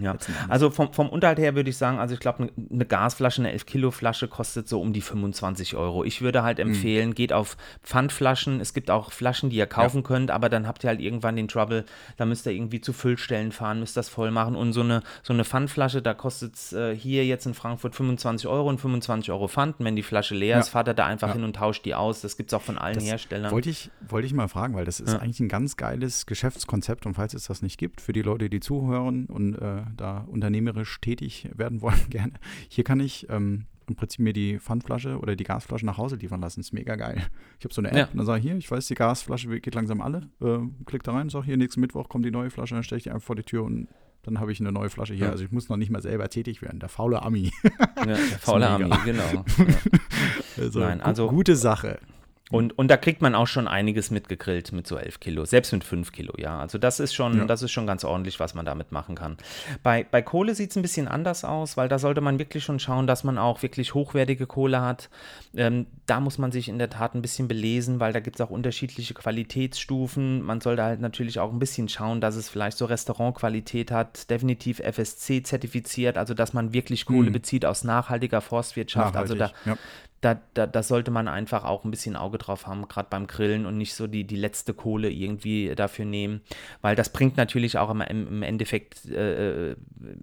Ja, 0.00 0.16
also 0.48 0.70
vom, 0.70 0.92
vom 0.94 1.10
Unterhalt 1.10 1.38
her 1.38 1.54
würde 1.54 1.68
ich 1.68 1.76
sagen, 1.76 1.98
also 1.98 2.14
ich 2.14 2.20
glaube, 2.20 2.48
eine 2.70 2.86
Gasflasche, 2.86 3.42
eine 3.42 3.54
11-Kilo-Flasche 3.54 4.26
kostet 4.26 4.66
so 4.66 4.80
um 4.80 4.94
die 4.94 5.02
25 5.02 5.76
Euro. 5.76 6.02
Ich 6.02 6.22
würde 6.22 6.42
halt 6.42 6.58
mhm. 6.58 6.68
empfehlen, 6.70 7.10
mhm. 7.10 7.14
geht 7.14 7.32
auf 7.34 7.58
Pfandflaschen. 7.82 8.60
Es 8.60 8.72
gibt 8.72 8.90
auch 8.90 9.12
Flaschen, 9.12 9.50
die 9.50 9.56
ihr 9.56 9.66
kaufen 9.66 9.98
ja. 9.98 10.02
könnt, 10.02 10.30
aber 10.30 10.48
dann 10.48 10.66
habt 10.66 10.82
ihr 10.84 10.88
halt 10.88 11.00
irgendwann 11.00 11.36
den 11.36 11.46
Trouble, 11.46 11.84
da 12.16 12.24
müsst 12.24 12.46
ihr 12.46 12.52
irgendwie 12.52 12.80
zu 12.80 12.94
Füllstellen 12.94 13.52
fahren, 13.52 13.80
müsst 13.80 13.96
das 13.96 14.08
voll 14.08 14.30
machen. 14.30 14.56
Und 14.56 14.72
so 14.72 14.80
eine, 14.80 15.02
so 15.22 15.34
eine 15.34 15.44
Pfandflasche, 15.44 16.00
da 16.00 16.14
kostet 16.14 16.54
es 16.54 16.72
äh, 16.72 16.96
hier 16.96 17.26
jetzt 17.26 17.44
in 17.44 17.52
Frankfurt 17.52 17.94
25 17.94 18.48
Euro 18.48 18.70
und 18.70 18.80
25 18.80 19.30
Euro 19.30 19.46
Pfand. 19.46 19.76
Wenn 19.78 19.94
die 19.94 20.02
Flasche 20.02 20.34
leer 20.34 20.56
ja. 20.56 20.60
ist, 20.60 20.70
fahrt 20.70 20.88
ihr 20.88 20.94
da 20.94 21.04
einfach 21.04 21.28
ja. 21.28 21.34
hin 21.34 21.44
und 21.44 21.56
tauscht 21.56 21.84
die 21.84 21.94
aus. 21.94 22.22
Das 22.22 22.38
gibt 22.38 22.50
es 22.50 22.54
auch 22.54 22.62
von 22.62 22.78
allen 22.78 22.94
das 22.94 23.04
Herstellern. 23.04 23.52
Wollte 23.52 23.68
ich, 23.68 23.90
wollte 24.08 24.26
ich 24.26 24.32
mal 24.32 24.48
fragen, 24.48 24.74
weil 24.74 24.86
das 24.86 25.00
ist 25.00 25.14
eigentlich 25.16 25.40
ein 25.40 25.48
ganz 25.48 25.76
geiles 25.76 26.24
Geschäftskonzept 26.24 27.04
und 27.04 27.14
falls 27.14 27.34
es 27.34 27.46
das 27.46 27.60
nicht 27.60 27.76
gibt, 27.76 28.00
für 28.00 28.14
die 28.14 28.22
Leute, 28.22 28.48
die 28.48 28.60
zuhören 28.60 29.26
und 29.26 29.56
äh, 29.56 29.81
da 29.96 30.18
unternehmerisch 30.18 31.00
tätig 31.00 31.48
werden 31.54 31.80
wollen, 31.80 32.00
gerne. 32.10 32.34
Hier 32.68 32.84
kann 32.84 33.00
ich 33.00 33.26
ähm, 33.30 33.66
im 33.86 33.96
Prinzip 33.96 34.20
mir 34.20 34.32
die 34.32 34.58
Pfandflasche 34.58 35.18
oder 35.18 35.36
die 35.36 35.44
Gasflasche 35.44 35.86
nach 35.86 35.98
Hause 35.98 36.16
liefern 36.16 36.40
lassen. 36.40 36.60
Ist 36.60 36.72
mega 36.72 36.96
geil. 36.96 37.22
Ich 37.58 37.64
habe 37.64 37.74
so 37.74 37.80
eine 37.80 37.90
App 37.90 37.96
ja. 37.96 38.04
und 38.06 38.16
dann 38.18 38.26
sage 38.26 38.38
ich 38.38 38.44
hier, 38.44 38.56
ich 38.56 38.70
weiß, 38.70 38.86
die 38.86 38.94
Gasflasche 38.94 39.48
geht 39.60 39.74
langsam 39.74 40.00
alle. 40.00 40.28
Äh, 40.40 40.58
klick 40.86 41.02
da 41.02 41.12
rein, 41.12 41.28
sage 41.28 41.46
hier, 41.46 41.56
nächsten 41.56 41.80
Mittwoch 41.80 42.08
kommt 42.08 42.24
die 42.24 42.30
neue 42.30 42.50
Flasche, 42.50 42.74
dann 42.74 42.84
stelle 42.84 42.98
ich 42.98 43.04
die 43.04 43.10
einfach 43.10 43.26
vor 43.26 43.36
die 43.36 43.42
Tür 43.42 43.64
und 43.64 43.88
dann 44.22 44.38
habe 44.38 44.52
ich 44.52 44.60
eine 44.60 44.70
neue 44.70 44.88
Flasche 44.88 45.14
hier. 45.14 45.26
Ja. 45.26 45.32
Also 45.32 45.44
ich 45.44 45.50
muss 45.50 45.68
noch 45.68 45.76
nicht 45.76 45.90
mal 45.90 46.00
selber 46.00 46.28
tätig 46.28 46.62
werden. 46.62 46.78
Der 46.78 46.88
faule 46.88 47.22
Ami. 47.22 47.50
Ja, 47.96 48.04
der 48.04 48.16
faule 48.40 48.68
Ami, 48.68 48.90
genau. 49.04 49.44
Also, 50.58 50.80
Nein, 50.80 51.00
also 51.00 51.28
gute 51.28 51.56
Sache. 51.56 51.98
Und, 52.52 52.78
und 52.78 52.88
da 52.88 52.96
kriegt 52.98 53.22
man 53.22 53.34
auch 53.34 53.46
schon 53.46 53.66
einiges 53.66 54.10
mitgegrillt 54.10 54.72
mit 54.72 54.86
so 54.86 54.96
11 54.96 55.20
Kilo, 55.20 55.44
selbst 55.46 55.72
mit 55.72 55.84
5 55.84 56.12
Kilo, 56.12 56.34
ja. 56.36 56.58
Also 56.60 56.76
das 56.76 57.00
ist 57.00 57.14
schon, 57.14 57.38
ja. 57.38 57.44
das 57.46 57.62
ist 57.62 57.72
schon 57.72 57.86
ganz 57.86 58.04
ordentlich, 58.04 58.38
was 58.40 58.54
man 58.54 58.66
damit 58.66 58.92
machen 58.92 59.14
kann. 59.14 59.38
Bei, 59.82 60.04
bei 60.08 60.20
Kohle 60.20 60.54
sieht 60.54 60.70
es 60.70 60.76
ein 60.76 60.82
bisschen 60.82 61.08
anders 61.08 61.44
aus, 61.44 61.78
weil 61.78 61.88
da 61.88 61.98
sollte 61.98 62.20
man 62.20 62.38
wirklich 62.38 62.62
schon 62.62 62.78
schauen, 62.78 63.06
dass 63.06 63.24
man 63.24 63.38
auch 63.38 63.62
wirklich 63.62 63.94
hochwertige 63.94 64.46
Kohle 64.46 64.82
hat. 64.82 65.08
Ähm, 65.56 65.86
da 66.06 66.20
muss 66.20 66.36
man 66.36 66.52
sich 66.52 66.68
in 66.68 66.78
der 66.78 66.90
Tat 66.90 67.14
ein 67.14 67.22
bisschen 67.22 67.48
belesen, 67.48 68.00
weil 68.00 68.12
da 68.12 68.20
gibt 68.20 68.36
es 68.36 68.40
auch 68.46 68.50
unterschiedliche 68.50 69.14
Qualitätsstufen. 69.14 70.42
Man 70.42 70.60
sollte 70.60 70.82
halt 70.82 71.00
natürlich 71.00 71.40
auch 71.40 71.52
ein 71.52 71.58
bisschen 71.58 71.88
schauen, 71.88 72.20
dass 72.20 72.36
es 72.36 72.50
vielleicht 72.50 72.76
so 72.76 72.84
Restaurantqualität 72.84 73.90
hat, 73.90 74.28
definitiv 74.30 74.80
FSC 74.80 75.42
zertifiziert, 75.42 76.18
also 76.18 76.34
dass 76.34 76.52
man 76.52 76.74
wirklich 76.74 77.06
Kohle 77.06 77.30
mhm. 77.30 77.32
bezieht 77.32 77.64
aus 77.64 77.82
nachhaltiger 77.82 78.42
Forstwirtschaft. 78.42 79.14
Nachhaltig, 79.14 79.40
also 79.40 79.54
da, 79.64 79.70
ja 79.70 79.78
da, 80.22 80.40
da, 80.54 80.68
da 80.68 80.82
sollte 80.84 81.10
man 81.10 81.26
einfach 81.26 81.64
auch 81.64 81.84
ein 81.84 81.90
bisschen 81.90 82.14
Auge 82.14 82.38
drauf 82.38 82.68
haben, 82.68 82.86
gerade 82.86 83.08
beim 83.10 83.26
Grillen 83.26 83.66
und 83.66 83.76
nicht 83.76 83.94
so 83.94 84.06
die, 84.06 84.24
die 84.24 84.36
letzte 84.36 84.72
Kohle 84.72 85.10
irgendwie 85.10 85.74
dafür 85.74 86.04
nehmen, 86.04 86.42
weil 86.80 86.94
das 86.94 87.10
bringt 87.10 87.36
natürlich 87.36 87.76
auch 87.76 87.90
im, 87.90 88.00
im 88.00 88.42
Endeffekt, 88.44 89.04
äh, 89.06 89.72
äh, 89.72 89.76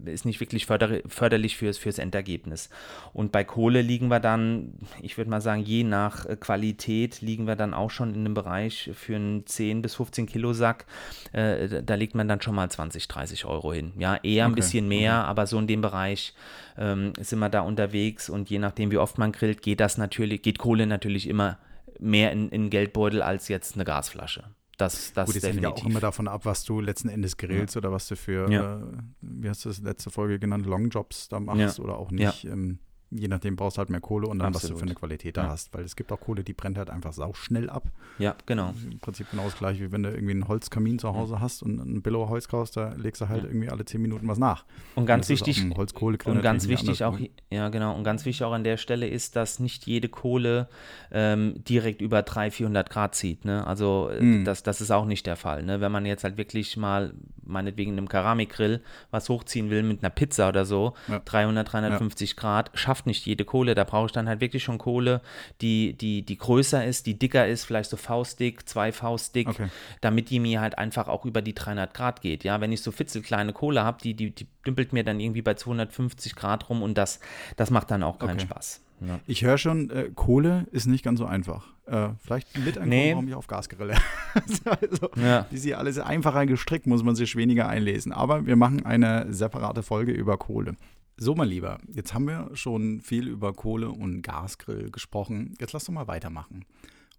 ist 0.05 0.23
nicht 0.23 0.39
wirklich 0.39 0.65
förder, 0.65 1.01
förderlich 1.05 1.57
fürs, 1.57 1.77
fürs 1.77 1.99
Endergebnis. 1.99 2.69
Und 3.11 3.33
bei 3.33 3.43
Kohle 3.43 3.81
liegen 3.81 4.07
wir 4.07 4.21
dann, 4.21 4.73
ich 5.01 5.17
würde 5.17 5.29
mal 5.29 5.41
sagen, 5.41 5.63
je 5.63 5.83
nach 5.83 6.25
äh, 6.25 6.37
Qualität 6.37 7.19
liegen 7.19 7.45
wir 7.45 7.57
dann 7.57 7.73
auch 7.73 7.91
schon 7.91 8.13
in 8.13 8.21
einem 8.21 8.33
Bereich 8.33 8.91
für 8.93 9.17
einen 9.17 9.45
10 9.45 9.81
bis 9.81 9.95
15 9.95 10.27
Kilo 10.27 10.53
Sack, 10.53 10.85
äh, 11.33 11.83
da 11.83 11.95
legt 11.95 12.15
man 12.15 12.29
dann 12.29 12.41
schon 12.41 12.55
mal 12.55 12.71
20, 12.71 13.09
30 13.09 13.43
Euro 13.43 13.73
hin. 13.73 13.91
Ja, 13.99 14.15
eher 14.15 14.45
okay. 14.45 14.51
ein 14.51 14.55
bisschen 14.55 14.87
mehr, 14.87 15.19
okay. 15.19 15.29
aber 15.29 15.45
so 15.45 15.59
in 15.59 15.67
dem 15.67 15.81
Bereich 15.81 16.33
ähm, 16.79 17.11
sind 17.19 17.39
wir 17.39 17.49
da 17.49 17.61
unterwegs 17.61 18.29
und 18.29 18.49
je 18.49 18.57
nachdem, 18.57 18.89
wie 18.89 18.97
oft 18.97 19.17
man 19.17 19.33
grillt, 19.33 19.61
geht 19.61 19.81
das 19.81 19.97
natürlich, 19.97 20.41
geht 20.41 20.57
Kohle 20.57 20.87
natürlich 20.87 21.27
immer 21.27 21.59
mehr 21.99 22.31
in, 22.31 22.49
in 22.49 22.69
Geldbeutel 22.69 23.21
als 23.21 23.49
jetzt 23.49 23.75
eine 23.75 23.83
Gasflasche. 23.83 24.45
Das, 24.77 25.11
das 25.11 25.25
Gut, 25.25 25.35
jetzt 25.35 25.45
hängt 25.45 25.61
ja 25.61 25.69
auch 25.69 25.85
immer 25.85 25.99
davon 25.99 26.29
ab, 26.29 26.45
was 26.45 26.63
du 26.63 26.79
letzten 26.79 27.09
Endes 27.09 27.35
grillst 27.35 27.75
ja. 27.75 27.79
oder 27.79 27.91
was 27.91 28.07
du 28.07 28.15
für, 28.15 28.49
ja. 28.49 28.77
äh, 28.77 28.83
wie 29.19 29.49
hast 29.49 29.65
du 29.65 29.69
das 29.69 29.81
letzte 29.81 30.09
Folge 30.09 30.39
genannt, 30.39 30.65
Longjobs 30.65 31.27
da 31.27 31.41
machst 31.41 31.77
ja. 31.77 31.83
oder 31.83 31.97
auch 31.97 32.11
nicht. 32.11 32.45
Ähm, 32.45 32.79
je 33.11 33.27
nachdem 33.27 33.55
brauchst 33.55 33.77
du 33.77 33.79
halt 33.79 33.89
mehr 33.89 34.01
Kohle 34.01 34.27
und 34.27 34.39
dann, 34.39 34.47
Absolut. 34.53 34.63
was 34.63 34.69
du 34.69 34.77
für 34.77 34.85
eine 34.85 34.95
Qualität 34.95 35.37
da 35.37 35.43
ja. 35.43 35.49
hast. 35.49 35.73
Weil 35.73 35.83
es 35.83 35.95
gibt 35.95 36.11
auch 36.11 36.19
Kohle, 36.19 36.43
die 36.43 36.53
brennt 36.53 36.77
halt 36.77 36.89
einfach 36.89 37.13
sau 37.13 37.33
schnell 37.33 37.69
ab. 37.69 37.83
Ja, 38.19 38.35
genau. 38.45 38.73
Im 38.89 38.99
Prinzip 38.99 39.31
genau 39.31 39.45
das 39.45 39.57
gleiche, 39.57 39.81
wie 39.81 39.91
wenn 39.91 40.03
du 40.03 40.09
irgendwie 40.09 40.31
einen 40.31 40.47
Holzkamin 40.47 40.99
zu 40.99 41.13
Hause 41.13 41.35
ja. 41.35 41.39
hast 41.41 41.63
und 41.63 41.79
ein 41.79 42.01
Billow 42.01 42.29
Holz 42.29 42.47
kaufst, 42.47 42.77
da 42.77 42.93
legst 42.93 43.21
du 43.21 43.29
halt 43.29 43.43
ja. 43.43 43.49
irgendwie 43.49 43.69
alle 43.69 43.85
zehn 43.85 44.01
Minuten 44.01 44.27
was 44.27 44.37
nach. 44.37 44.65
Und 44.95 45.05
ganz 45.05 45.29
und 45.29 45.33
wichtig, 45.33 45.63
und 45.63 46.41
ganz 46.41 46.67
wichtig 46.67 47.03
auch, 47.03 47.17
ja 47.49 47.69
genau, 47.69 47.95
und 47.95 48.03
ganz 48.03 48.25
wichtig 48.25 48.45
auch 48.45 48.53
an 48.53 48.63
der 48.63 48.77
Stelle 48.77 49.07
ist, 49.07 49.35
dass 49.35 49.59
nicht 49.59 49.87
jede 49.87 50.09
Kohle 50.09 50.69
ähm, 51.11 51.63
direkt 51.63 52.01
über 52.01 52.21
300, 52.21 52.53
400 52.53 52.89
Grad 52.89 53.15
zieht. 53.15 53.45
Ne? 53.45 53.65
Also 53.65 54.11
mm. 54.19 54.43
das, 54.43 54.63
das 54.63 54.81
ist 54.81 54.91
auch 54.91 55.05
nicht 55.05 55.25
der 55.25 55.35
Fall. 55.35 55.63
Ne? 55.63 55.81
Wenn 55.81 55.91
man 55.91 56.05
jetzt 56.05 56.23
halt 56.23 56.37
wirklich 56.37 56.77
mal, 56.77 57.13
meinetwegen 57.43 57.91
in 57.91 57.97
einem 57.97 58.09
Keramikgrill, 58.09 58.81
was 59.11 59.29
hochziehen 59.29 59.69
will 59.69 59.83
mit 59.83 60.03
einer 60.03 60.09
Pizza 60.09 60.49
oder 60.49 60.65
so, 60.65 60.93
300, 61.25 61.71
350 61.71 62.35
Grad, 62.35 62.71
schafft 62.73 62.98
schafft 62.99 63.05
nicht 63.05 63.25
jede 63.25 63.45
Kohle. 63.45 63.75
Da 63.75 63.83
brauche 63.83 64.07
ich 64.07 64.11
dann 64.11 64.27
halt 64.27 64.41
wirklich 64.41 64.63
schon 64.63 64.77
Kohle, 64.77 65.21
die, 65.61 65.93
die, 65.93 66.23
die 66.23 66.37
größer 66.37 66.85
ist, 66.85 67.05
die 67.05 67.17
dicker 67.17 67.47
ist, 67.47 67.63
vielleicht 67.63 67.89
so 67.89 67.97
faustdick, 67.97 68.67
zwei 68.67 68.91
faustdick, 68.91 69.47
okay. 69.47 69.67
damit 70.01 70.29
die 70.29 70.39
mir 70.39 70.59
halt 70.61 70.77
einfach 70.77 71.07
auch 71.07 71.25
über 71.25 71.41
die 71.41 71.53
300 71.53 71.93
Grad 71.93 72.21
geht. 72.21 72.43
Ja, 72.43 72.59
wenn 72.61 72.71
ich 72.71 72.81
so 72.81 72.91
fitzelkleine 72.91 73.53
Kohle 73.53 73.83
habe, 73.83 73.99
die, 74.03 74.13
die, 74.13 74.31
die 74.31 74.47
dümpelt 74.65 74.93
mir 74.93 75.03
dann 75.03 75.19
irgendwie 75.19 75.41
bei 75.41 75.53
250 75.53 76.35
Grad 76.35 76.69
rum 76.69 76.81
und 76.81 76.97
das, 76.97 77.19
das 77.55 77.69
macht 77.69 77.91
dann 77.91 78.03
auch 78.03 78.19
keinen 78.19 78.31
okay. 78.31 78.47
Spaß. 78.47 78.81
Ja. 79.01 79.19
Ich 79.27 79.43
höre 79.43 79.57
schon, 79.57 79.89
äh, 79.91 80.09
Kohle 80.13 80.67
ist 80.71 80.85
nicht 80.85 81.05
ganz 81.05 81.19
so 81.19 81.25
einfach. 81.25 81.67
Äh, 81.85 82.09
vielleicht 82.19 82.57
mit 82.57 82.77
ein 82.77 82.89
nee. 82.89 83.05
Grund, 83.05 83.13
warum 83.13 83.27
ich 83.29 83.35
auf 83.35 83.47
Gasgrille. 83.47 83.95
also, 84.65 85.09
ja. 85.15 85.45
Die 85.49 85.57
sind 85.57 85.75
alles 85.75 85.99
einfacher 85.99 86.45
gestrickt, 86.45 86.85
muss 86.85 87.01
man 87.01 87.15
sich 87.15 87.37
weniger 87.37 87.69
einlesen. 87.69 88.11
Aber 88.11 88.45
wir 88.45 88.57
machen 88.57 88.85
eine 88.85 89.27
separate 89.29 89.83
Folge 89.83 90.11
über 90.11 90.37
Kohle. 90.37 90.75
So, 91.21 91.35
mein 91.35 91.49
Lieber, 91.49 91.79
jetzt 91.93 92.13
haben 92.13 92.29
wir 92.29 92.49
schon 92.53 93.01
viel 93.01 93.27
über 93.27 93.51
Kohle- 93.51 93.91
und 93.91 94.21
Gasgrill 94.21 94.89
gesprochen. 94.89 95.53
Jetzt 95.59 95.73
lass 95.73 95.83
doch 95.83 95.91
mal 95.91 96.07
weitermachen. 96.07 96.63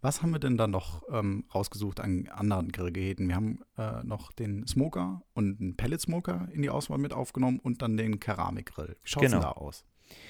Was 0.00 0.22
haben 0.22 0.30
wir 0.30 0.38
denn 0.38 0.56
da 0.56 0.66
noch 0.66 1.02
ähm, 1.12 1.44
rausgesucht 1.54 2.00
an 2.00 2.26
anderen 2.28 2.72
Grillgeräten? 2.72 3.28
Wir 3.28 3.34
haben 3.34 3.60
äh, 3.76 4.02
noch 4.02 4.32
den 4.32 4.66
Smoker 4.66 5.20
und 5.34 5.60
einen 5.60 5.76
Pellet-Smoker 5.76 6.48
in 6.50 6.62
die 6.62 6.70
Auswahl 6.70 6.96
mit 6.96 7.12
aufgenommen 7.12 7.58
und 7.58 7.82
dann 7.82 7.98
den 7.98 8.20
Keramikgrill. 8.20 8.96
Wie 9.02 9.08
schaut 9.08 9.22
genau. 9.22 9.40
da 9.40 9.50
aus? 9.50 9.84
Genau, 10.08 10.20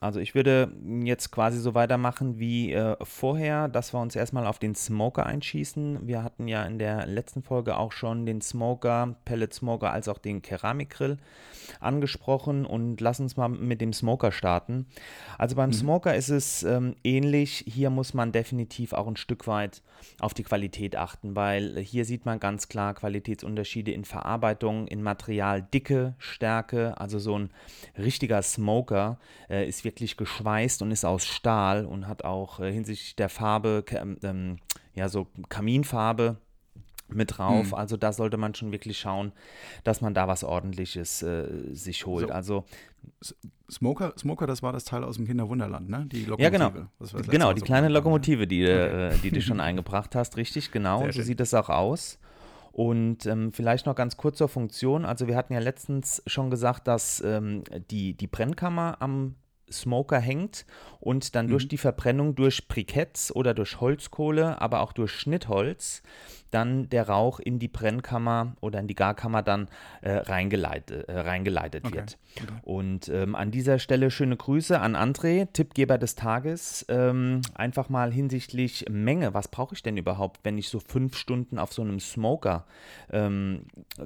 also 0.00 0.20
ich 0.20 0.34
würde 0.34 0.72
jetzt 1.04 1.30
quasi 1.30 1.60
so 1.60 1.74
weitermachen 1.74 2.38
wie 2.38 2.72
äh, 2.72 2.96
vorher, 3.02 3.68
dass 3.68 3.92
wir 3.92 4.00
uns 4.00 4.16
erstmal 4.16 4.46
auf 4.46 4.58
den 4.58 4.74
Smoker 4.74 5.26
einschießen. 5.26 6.06
Wir 6.06 6.22
hatten 6.22 6.48
ja 6.48 6.64
in 6.64 6.78
der 6.78 7.06
letzten 7.06 7.42
Folge 7.42 7.76
auch 7.76 7.92
schon 7.92 8.24
den 8.24 8.40
Smoker, 8.40 9.16
Pellet 9.26 9.52
Smoker 9.52 9.92
als 9.92 10.08
auch 10.08 10.16
den 10.16 10.40
Keramikgrill 10.40 11.18
angesprochen 11.78 12.64
und 12.64 13.00
lass 13.02 13.20
uns 13.20 13.36
mal 13.36 13.48
mit 13.48 13.82
dem 13.82 13.92
Smoker 13.92 14.32
starten. 14.32 14.86
Also 15.36 15.56
beim 15.56 15.70
mhm. 15.70 15.74
Smoker 15.74 16.14
ist 16.14 16.30
es 16.30 16.62
ähm, 16.62 16.96
ähnlich. 17.04 17.64
Hier 17.68 17.90
muss 17.90 18.14
man 18.14 18.32
definitiv 18.32 18.94
auch 18.94 19.06
ein 19.06 19.16
Stück 19.16 19.46
weit 19.46 19.82
auf 20.20 20.32
die 20.32 20.42
Qualität 20.42 20.96
achten, 20.96 21.36
weil 21.36 21.78
hier 21.80 22.06
sieht 22.06 22.24
man 22.24 22.40
ganz 22.40 22.68
klar 22.68 22.94
Qualitätsunterschiede 22.94 23.92
in 23.92 24.06
Verarbeitung, 24.06 24.86
in 24.86 25.02
Materialdicke, 25.02 26.14
Stärke. 26.18 26.98
Also 26.98 27.18
so 27.18 27.38
ein 27.38 27.50
richtiger 27.98 28.40
Smoker 28.40 29.18
äh, 29.50 29.68
ist 29.68 29.84
wirklich 29.84 30.16
geschweißt 30.16 30.80
und 30.82 30.92
ist 30.92 31.04
aus 31.04 31.26
Stahl 31.26 31.84
und 31.84 32.06
hat 32.06 32.24
auch 32.24 32.60
äh, 32.60 32.72
hinsichtlich 32.72 33.16
der 33.16 33.28
Farbe, 33.28 33.84
ähm, 34.22 34.58
ja, 34.94 35.08
so 35.08 35.26
Kaminfarbe 35.48 36.36
mit 37.08 37.38
drauf. 37.38 37.68
Mhm. 37.68 37.74
Also 37.74 37.96
da 37.96 38.12
sollte 38.12 38.36
man 38.36 38.54
schon 38.54 38.70
wirklich 38.70 38.98
schauen, 38.98 39.32
dass 39.82 40.00
man 40.00 40.14
da 40.14 40.28
was 40.28 40.44
Ordentliches 40.44 41.22
äh, 41.22 41.48
sich 41.72 42.06
holt. 42.06 42.28
So. 42.28 42.32
Also 42.32 42.64
Smoker, 43.70 44.12
Smoker, 44.16 44.46
das 44.46 44.62
war 44.62 44.72
das 44.72 44.84
Teil 44.84 45.02
aus 45.02 45.16
dem 45.16 45.26
Kinderwunderland, 45.26 45.88
ne? 45.88 46.06
Die 46.10 46.24
Lokomotive. 46.24 46.42
Ja, 46.42 46.68
genau. 46.68 47.22
Genau, 47.28 47.52
die 47.52 47.60
kleine 47.62 47.88
Lokomotive, 47.88 48.46
die, 48.46 48.62
okay. 48.62 49.14
äh, 49.14 49.18
die 49.18 49.30
du 49.30 49.42
schon 49.42 49.60
eingebracht 49.60 50.14
hast, 50.14 50.36
richtig, 50.36 50.70
genau. 50.70 50.98
Sehr 50.98 51.06
so 51.08 51.12
schön. 51.14 51.24
sieht 51.24 51.40
es 51.40 51.54
auch 51.54 51.68
aus. 51.68 52.18
Und 52.72 53.26
ähm, 53.26 53.52
vielleicht 53.52 53.86
noch 53.86 53.96
ganz 53.96 54.16
kurz 54.16 54.38
zur 54.38 54.48
Funktion. 54.48 55.04
Also 55.04 55.26
wir 55.26 55.36
hatten 55.36 55.52
ja 55.52 55.58
letztens 55.58 56.22
schon 56.26 56.50
gesagt, 56.50 56.86
dass 56.86 57.20
ähm, 57.20 57.64
die, 57.90 58.14
die 58.14 58.28
Brennkammer 58.28 58.96
am 59.00 59.34
Smoker 59.72 60.18
hängt 60.18 60.66
und 61.00 61.34
dann 61.34 61.46
mhm. 61.46 61.50
durch 61.50 61.68
die 61.68 61.78
Verbrennung 61.78 62.34
durch 62.34 62.68
Briketts 62.68 63.34
oder 63.34 63.54
durch 63.54 63.80
Holzkohle, 63.80 64.60
aber 64.60 64.80
auch 64.80 64.92
durch 64.92 65.12
Schnittholz 65.12 66.02
dann 66.50 66.88
der 66.88 67.08
Rauch 67.08 67.40
in 67.40 67.58
die 67.58 67.68
Brennkammer 67.68 68.56
oder 68.60 68.80
in 68.80 68.86
die 68.86 68.94
Garkammer 68.94 69.42
dann 69.42 69.68
äh, 70.02 70.12
reingeleitet, 70.12 71.08
äh, 71.08 71.20
reingeleitet 71.20 71.84
okay. 71.84 71.96
wird. 71.96 72.18
Okay. 72.36 72.46
Und 72.62 73.08
ähm, 73.08 73.34
an 73.34 73.50
dieser 73.50 73.78
Stelle 73.78 74.10
schöne 74.10 74.36
Grüße 74.36 74.80
an 74.80 74.96
André, 74.96 75.48
Tippgeber 75.52 75.98
des 75.98 76.14
Tages. 76.14 76.84
Ähm, 76.88 77.40
einfach 77.54 77.88
mal 77.88 78.12
hinsichtlich 78.12 78.84
Menge, 78.90 79.34
was 79.34 79.48
brauche 79.48 79.74
ich 79.74 79.82
denn 79.82 79.96
überhaupt, 79.96 80.40
wenn 80.44 80.58
ich 80.58 80.68
so 80.68 80.80
fünf 80.80 81.16
Stunden 81.16 81.58
auf 81.58 81.72
so 81.72 81.82
einem 81.82 82.00
Smoker 82.00 82.66
ähm, 83.10 83.62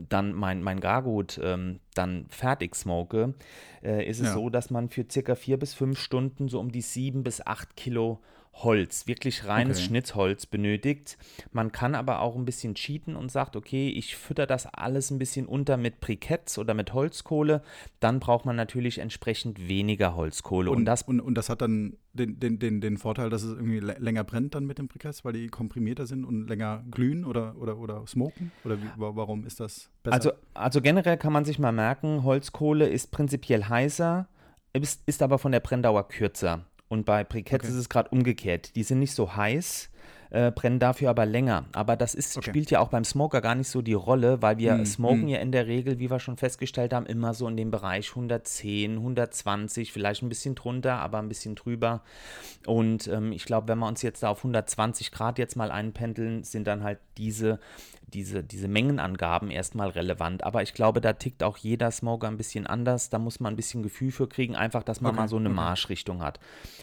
dann 0.09 0.33
mein, 0.33 0.63
mein 0.63 0.81
Gargut 0.81 1.41
ähm, 1.43 1.81
dann 1.95 2.27
fertig 2.29 2.75
smoke, 2.75 3.35
äh, 3.83 4.07
ist 4.09 4.21
es 4.21 4.29
ja. 4.29 4.35
so, 4.35 4.51
dass 4.51 4.71
man 4.71 4.89
für 4.89 5.05
circa 5.11 5.35
vier 5.35 5.59
bis 5.59 5.75
fünf 5.75 5.99
Stunden 5.99 6.49
so 6.49 6.61
um 6.61 6.71
die 6.71 6.83
sieben 6.83 7.23
bis 7.23 7.41
acht 7.41 7.77
Kilo 7.77 8.21
Holz, 8.63 9.07
wirklich 9.09 9.47
reines 9.47 9.79
okay. 9.79 9.87
Schnittholz 9.89 10.47
benötigt. 10.47 11.19
Man 11.53 11.73
kann 11.73 11.95
aber 11.95 12.21
auch 12.21 12.37
ein 12.37 12.45
bisschen 12.45 12.75
cheaten 12.75 13.17
und 13.17 13.31
sagt, 13.33 13.57
okay, 13.57 13.89
ich 13.89 14.17
fütter 14.17 14.47
das 14.47 14.67
alles 14.67 15.11
ein 15.11 15.19
bisschen 15.19 15.47
unter 15.47 15.77
mit 15.77 16.01
Briketts 16.01 16.59
oder 16.59 16.73
mit 16.73 16.93
Holzkohle. 16.93 17.63
Dann 17.99 18.21
braucht 18.21 18.47
man 18.47 18.55
natürlich 18.55 18.99
entsprechend 18.99 19.69
weniger 19.69 20.15
Holzkohle. 20.15 20.71
Und, 20.71 20.79
und 20.79 20.85
das, 20.85 21.03
und, 21.03 21.21
und 21.21 21.35
das 21.35 21.49
hat 21.49 21.63
dann 21.63 21.97
den, 22.13 22.39
den, 22.39 22.61
den, 22.61 22.81
den 22.81 22.97
Vorteil, 22.97 23.29
dass 23.29 23.43
es 23.43 23.55
irgendwie 23.55 23.81
länger 23.81 24.23
brennt 24.23 24.55
dann 24.55 24.67
mit 24.67 24.79
den 24.79 24.87
Briketts, 24.87 25.25
weil 25.25 25.33
die 25.33 25.49
komprimierter 25.49 26.07
sind 26.07 26.25
und 26.25 26.47
länger 26.47 26.85
glühen 26.91 27.25
oder, 27.25 27.57
oder, 27.59 27.77
oder 27.77 28.07
smoken? 28.07 28.53
Oder 28.65 28.81
wie, 28.81 28.89
warum 28.97 29.45
ist 29.47 29.59
das 29.59 29.91
besser? 30.05 30.15
Also, 30.15 30.33
also 30.55 30.81
generell 30.81 31.17
kann 31.17 31.33
man 31.33 31.45
sich 31.45 31.59
mal 31.59 31.73
merken, 31.73 32.23
Holzkohle 32.23 32.89
ist 32.89 33.11
prinzipiell 33.11 33.65
heißer, 33.65 34.29
ist, 34.73 35.03
ist 35.07 35.23
aber 35.23 35.39
von 35.39 35.51
der 35.51 35.61
Brenndauer 35.61 36.07
kürzer. 36.09 36.65
Und 36.89 37.05
bei 37.05 37.25
Briketts 37.25 37.65
okay. 37.65 37.73
ist 37.73 37.79
es 37.79 37.89
gerade 37.89 38.11
umgekehrt. 38.11 38.77
Die 38.77 38.83
sind 38.83 38.99
nicht 38.99 39.15
so 39.15 39.35
heiß, 39.37 39.91
äh, 40.31 40.51
brennen 40.51 40.81
dafür 40.81 41.11
aber 41.11 41.27
länger. 41.27 41.67
Aber 41.73 41.97
das 41.97 42.15
ist, 42.15 42.37
okay. 42.37 42.51
spielt 42.51 42.71
ja 42.71 42.81
auch 42.81 42.89
beim 42.89 43.05
Smoker 43.05 43.41
gar 43.41 43.55
nicht 43.55 43.69
so 43.69 43.83
die 43.83 43.95
Rolle, 43.95 44.43
weil 44.43 44.59
wir 44.59 44.75
mm, 44.75 44.85
smoken 44.85 45.27
mm. 45.27 45.29
ja 45.29 45.39
in 45.39 45.53
der 45.53 45.67
Regel, 45.67 45.99
wie 46.01 46.11
wir 46.11 46.19
schon 46.19 46.37
festgestellt 46.37 46.93
haben, 46.93 47.07
immer 47.07 47.35
so 47.35 47.47
in 47.47 47.57
dem 47.57 47.71
Bereich 47.71 48.11
110, 48.11 48.97
120, 48.97 49.93
vielleicht 49.93 50.23
ein 50.23 50.29
bisschen 50.29 50.57
drunter, 50.57 50.97
aber 50.97 51.19
ein 51.19 51.29
bisschen 51.29 51.55
drüber. 51.55 52.03
Und 52.67 53.07
ähm, 53.07 53.31
ich 53.33 53.45
glaube, 53.45 53.69
wenn 53.69 53.79
wir 53.79 53.87
uns 53.87 54.03
jetzt 54.03 54.25
da 54.25 54.29
auf 54.29 54.39
120 54.39 55.13
Grad 55.13 55.39
jetzt 55.39 55.57
mal 55.57 55.71
einpendeln, 55.71 56.43
sind 56.43 56.67
dann 56.67 56.83
halt 56.83 56.99
diese 57.17 57.61
diese, 58.15 58.45
diese 58.45 58.69
Mengenangaben 58.69 59.51
erstmal 59.51 59.91
relevant. 59.91 60.45
Aber 60.45 60.63
ich 60.63 60.73
glaube, 60.73 61.01
da 61.01 61.13
tickt 61.13 61.43
auch 61.43 61.57
jeder 61.57 61.91
Smoker 61.91 62.29
ein 62.29 62.37
bisschen 62.37 62.67
anders. 62.67 63.11
Da 63.11 63.19
muss 63.19 63.41
man 63.41 63.53
ein 63.53 63.57
bisschen 63.57 63.83
Gefühl 63.83 64.13
für 64.13 64.29
kriegen, 64.29 64.55
einfach, 64.55 64.85
dass 64.85 65.01
man 65.01 65.11
okay, 65.11 65.23
mal 65.23 65.29
so 65.29 65.37
eine 65.37 65.49
okay. 65.49 65.57
Marschrichtung 65.57 66.23
hat. 66.23 66.39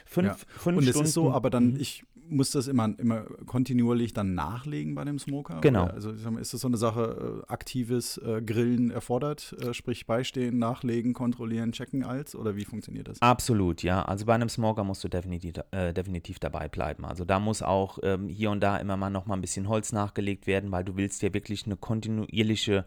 Fünf, 0.05 0.27
ja. 0.27 0.35
fünf 0.59 0.77
Und 0.77 0.83
Stunden. 0.83 1.01
es 1.01 1.07
ist 1.07 1.13
so, 1.13 1.31
aber 1.31 1.49
dann, 1.49 1.73
mhm. 1.73 1.79
ich 1.79 2.03
muss 2.31 2.51
das 2.51 2.67
immer, 2.67 2.97
immer 2.97 3.25
kontinuierlich 3.45 4.13
dann 4.13 4.33
nachlegen 4.33 4.95
bei 4.95 5.03
dem 5.03 5.19
Smoker? 5.19 5.59
Genau. 5.61 5.83
Oder, 5.83 5.93
also 5.93 6.11
ist 6.11 6.53
das 6.53 6.61
so 6.61 6.67
eine 6.67 6.77
Sache, 6.77 7.43
äh, 7.47 7.51
aktives 7.51 8.17
äh, 8.17 8.41
Grillen 8.41 8.89
erfordert, 8.91 9.55
äh, 9.61 9.73
sprich 9.73 10.05
beistehen, 10.05 10.57
nachlegen, 10.57 11.13
kontrollieren, 11.13 11.73
checken 11.73 12.03
als? 12.03 12.35
Oder 12.35 12.55
wie 12.55 12.65
funktioniert 12.65 13.07
das? 13.07 13.21
Absolut, 13.21 13.83
ja. 13.83 14.03
Also 14.03 14.25
bei 14.25 14.33
einem 14.33 14.49
Smoker 14.49 14.83
musst 14.83 15.03
du 15.03 15.09
definitiv, 15.09 15.55
äh, 15.71 15.93
definitiv 15.93 16.39
dabei 16.39 16.69
bleiben. 16.69 17.05
Also 17.05 17.25
da 17.25 17.39
muss 17.39 17.61
auch 17.61 17.99
ähm, 18.03 18.29
hier 18.29 18.49
und 18.51 18.61
da 18.61 18.77
immer 18.77 18.97
mal 18.97 19.09
noch 19.09 19.25
mal 19.25 19.35
ein 19.35 19.41
bisschen 19.41 19.67
Holz 19.67 19.91
nachgelegt 19.91 20.47
werden, 20.47 20.71
weil 20.71 20.83
du 20.83 20.95
willst 20.95 21.21
ja 21.21 21.33
wirklich 21.33 21.65
eine 21.65 21.75
kontinuierliche 21.75 22.85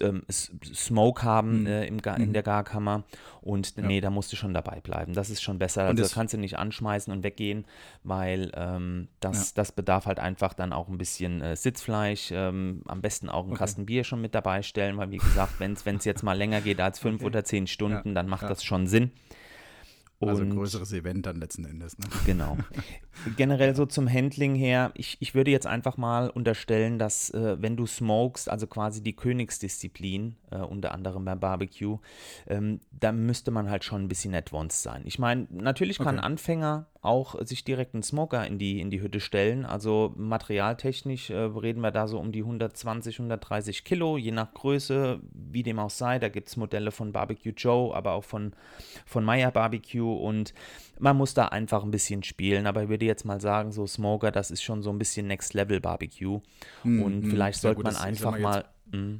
ähm, 0.00 0.22
Smoke 0.30 1.22
haben 1.22 1.60
mhm. 1.60 1.66
Äh, 1.66 1.86
im, 1.86 1.98
in 1.98 2.28
mhm. 2.28 2.32
der 2.32 2.42
Garkammer. 2.42 3.04
Und 3.42 3.76
ja. 3.76 3.84
nee, 3.84 4.00
da 4.00 4.10
musst 4.10 4.32
du 4.32 4.36
schon 4.36 4.54
dabei 4.54 4.80
bleiben. 4.80 5.12
Das 5.14 5.28
ist 5.28 5.42
schon 5.42 5.58
besser. 5.58 5.82
Also 5.82 6.02
das 6.02 6.14
kannst 6.14 6.32
du 6.32 6.38
nicht 6.38 6.58
anschmeißen 6.58 7.12
und 7.12 7.24
weggehen, 7.24 7.64
weil 8.04 8.52
ähm, 8.62 9.08
das, 9.20 9.50
ja. 9.50 9.52
das 9.56 9.72
bedarf 9.72 10.06
halt 10.06 10.20
einfach 10.20 10.54
dann 10.54 10.72
auch 10.72 10.88
ein 10.88 10.98
bisschen 10.98 11.40
äh, 11.42 11.56
Sitzfleisch, 11.56 12.30
ähm, 12.32 12.82
am 12.86 13.00
besten 13.00 13.28
auch 13.28 13.42
einen 13.42 13.52
okay. 13.52 13.58
Kasten 13.58 13.86
Bier 13.86 14.04
schon 14.04 14.20
mit 14.20 14.34
dabei 14.34 14.62
stellen, 14.62 14.96
weil 14.96 15.10
wie 15.10 15.18
gesagt, 15.18 15.58
wenn 15.58 15.72
es 15.72 16.04
jetzt 16.04 16.22
mal 16.22 16.36
länger 16.36 16.60
geht 16.60 16.80
als 16.80 16.98
fünf 16.98 17.20
okay. 17.20 17.26
oder 17.26 17.44
zehn 17.44 17.66
Stunden, 17.66 18.08
ja. 18.08 18.14
dann 18.14 18.28
macht 18.28 18.48
das 18.48 18.62
schon 18.62 18.86
Sinn. 18.86 19.12
Also 20.28 20.42
ein 20.42 20.50
größeres 20.50 20.92
Event 20.92 21.26
dann 21.26 21.36
letzten 21.36 21.64
Endes. 21.64 21.98
Ne? 21.98 22.06
Genau. 22.26 22.56
Generell 23.36 23.74
so 23.74 23.86
zum 23.86 24.08
Handling 24.08 24.54
her, 24.54 24.92
ich, 24.94 25.16
ich 25.18 25.34
würde 25.34 25.50
jetzt 25.50 25.66
einfach 25.66 25.96
mal 25.96 26.30
unterstellen, 26.30 27.00
dass 27.00 27.30
äh, 27.30 27.60
wenn 27.60 27.76
du 27.76 27.86
smokest, 27.86 28.48
also 28.48 28.68
quasi 28.68 29.02
die 29.02 29.14
Königsdisziplin, 29.16 30.36
äh, 30.50 30.58
unter 30.58 30.92
anderem 30.92 31.24
beim 31.24 31.40
Barbecue, 31.40 31.98
ähm, 32.46 32.80
da 32.92 33.10
müsste 33.10 33.50
man 33.50 33.68
halt 33.68 33.82
schon 33.84 34.02
ein 34.02 34.08
bisschen 34.08 34.32
advanced 34.34 34.82
sein. 34.82 35.02
Ich 35.06 35.18
meine, 35.18 35.48
natürlich 35.50 35.98
kann 35.98 36.14
okay. 36.14 36.18
ein 36.18 36.24
Anfänger 36.24 36.86
auch 37.02 37.34
sich 37.44 37.64
direkt 37.64 37.94
einen 37.94 38.04
Smoker 38.04 38.46
in 38.46 38.58
die, 38.58 38.80
in 38.80 38.88
die 38.88 39.02
Hütte 39.02 39.18
stellen. 39.18 39.66
Also 39.66 40.14
materialtechnisch 40.16 41.30
äh, 41.30 41.36
reden 41.36 41.80
wir 41.80 41.90
da 41.90 42.06
so 42.06 42.18
um 42.18 42.30
die 42.30 42.42
120, 42.42 43.18
130 43.18 43.82
Kilo, 43.82 44.16
je 44.16 44.30
nach 44.30 44.54
Größe, 44.54 45.18
wie 45.32 45.64
dem 45.64 45.80
auch 45.80 45.90
sei. 45.90 46.20
Da 46.20 46.28
gibt 46.28 46.48
es 46.48 46.56
Modelle 46.56 46.92
von 46.92 47.10
Barbecue 47.10 47.52
Joe, 47.56 47.92
aber 47.92 48.12
auch 48.12 48.22
von, 48.22 48.52
von 49.04 49.24
Meyer 49.24 49.50
Barbecue 49.50 50.14
und 50.14 50.54
man 51.00 51.16
muss 51.16 51.34
da 51.34 51.46
einfach 51.46 51.82
ein 51.82 51.90
bisschen 51.90 52.22
spielen. 52.22 52.68
Aber 52.68 52.84
ich 52.84 52.88
würde 52.88 53.04
jetzt 53.04 53.24
mal 53.24 53.40
sagen, 53.40 53.72
so 53.72 53.84
Smoker, 53.84 54.30
das 54.30 54.52
ist 54.52 54.62
schon 54.62 54.82
so 54.82 54.90
ein 54.90 54.98
bisschen 54.98 55.26
Next 55.26 55.54
Level 55.54 55.80
Barbecue. 55.80 56.40
Mm, 56.84 57.02
und 57.02 57.20
mm, 57.24 57.30
vielleicht 57.30 57.60
sollte 57.60 57.82
man 57.82 57.96
einfach 57.96 58.38
mal. 58.38 58.64
Mh, 58.92 59.18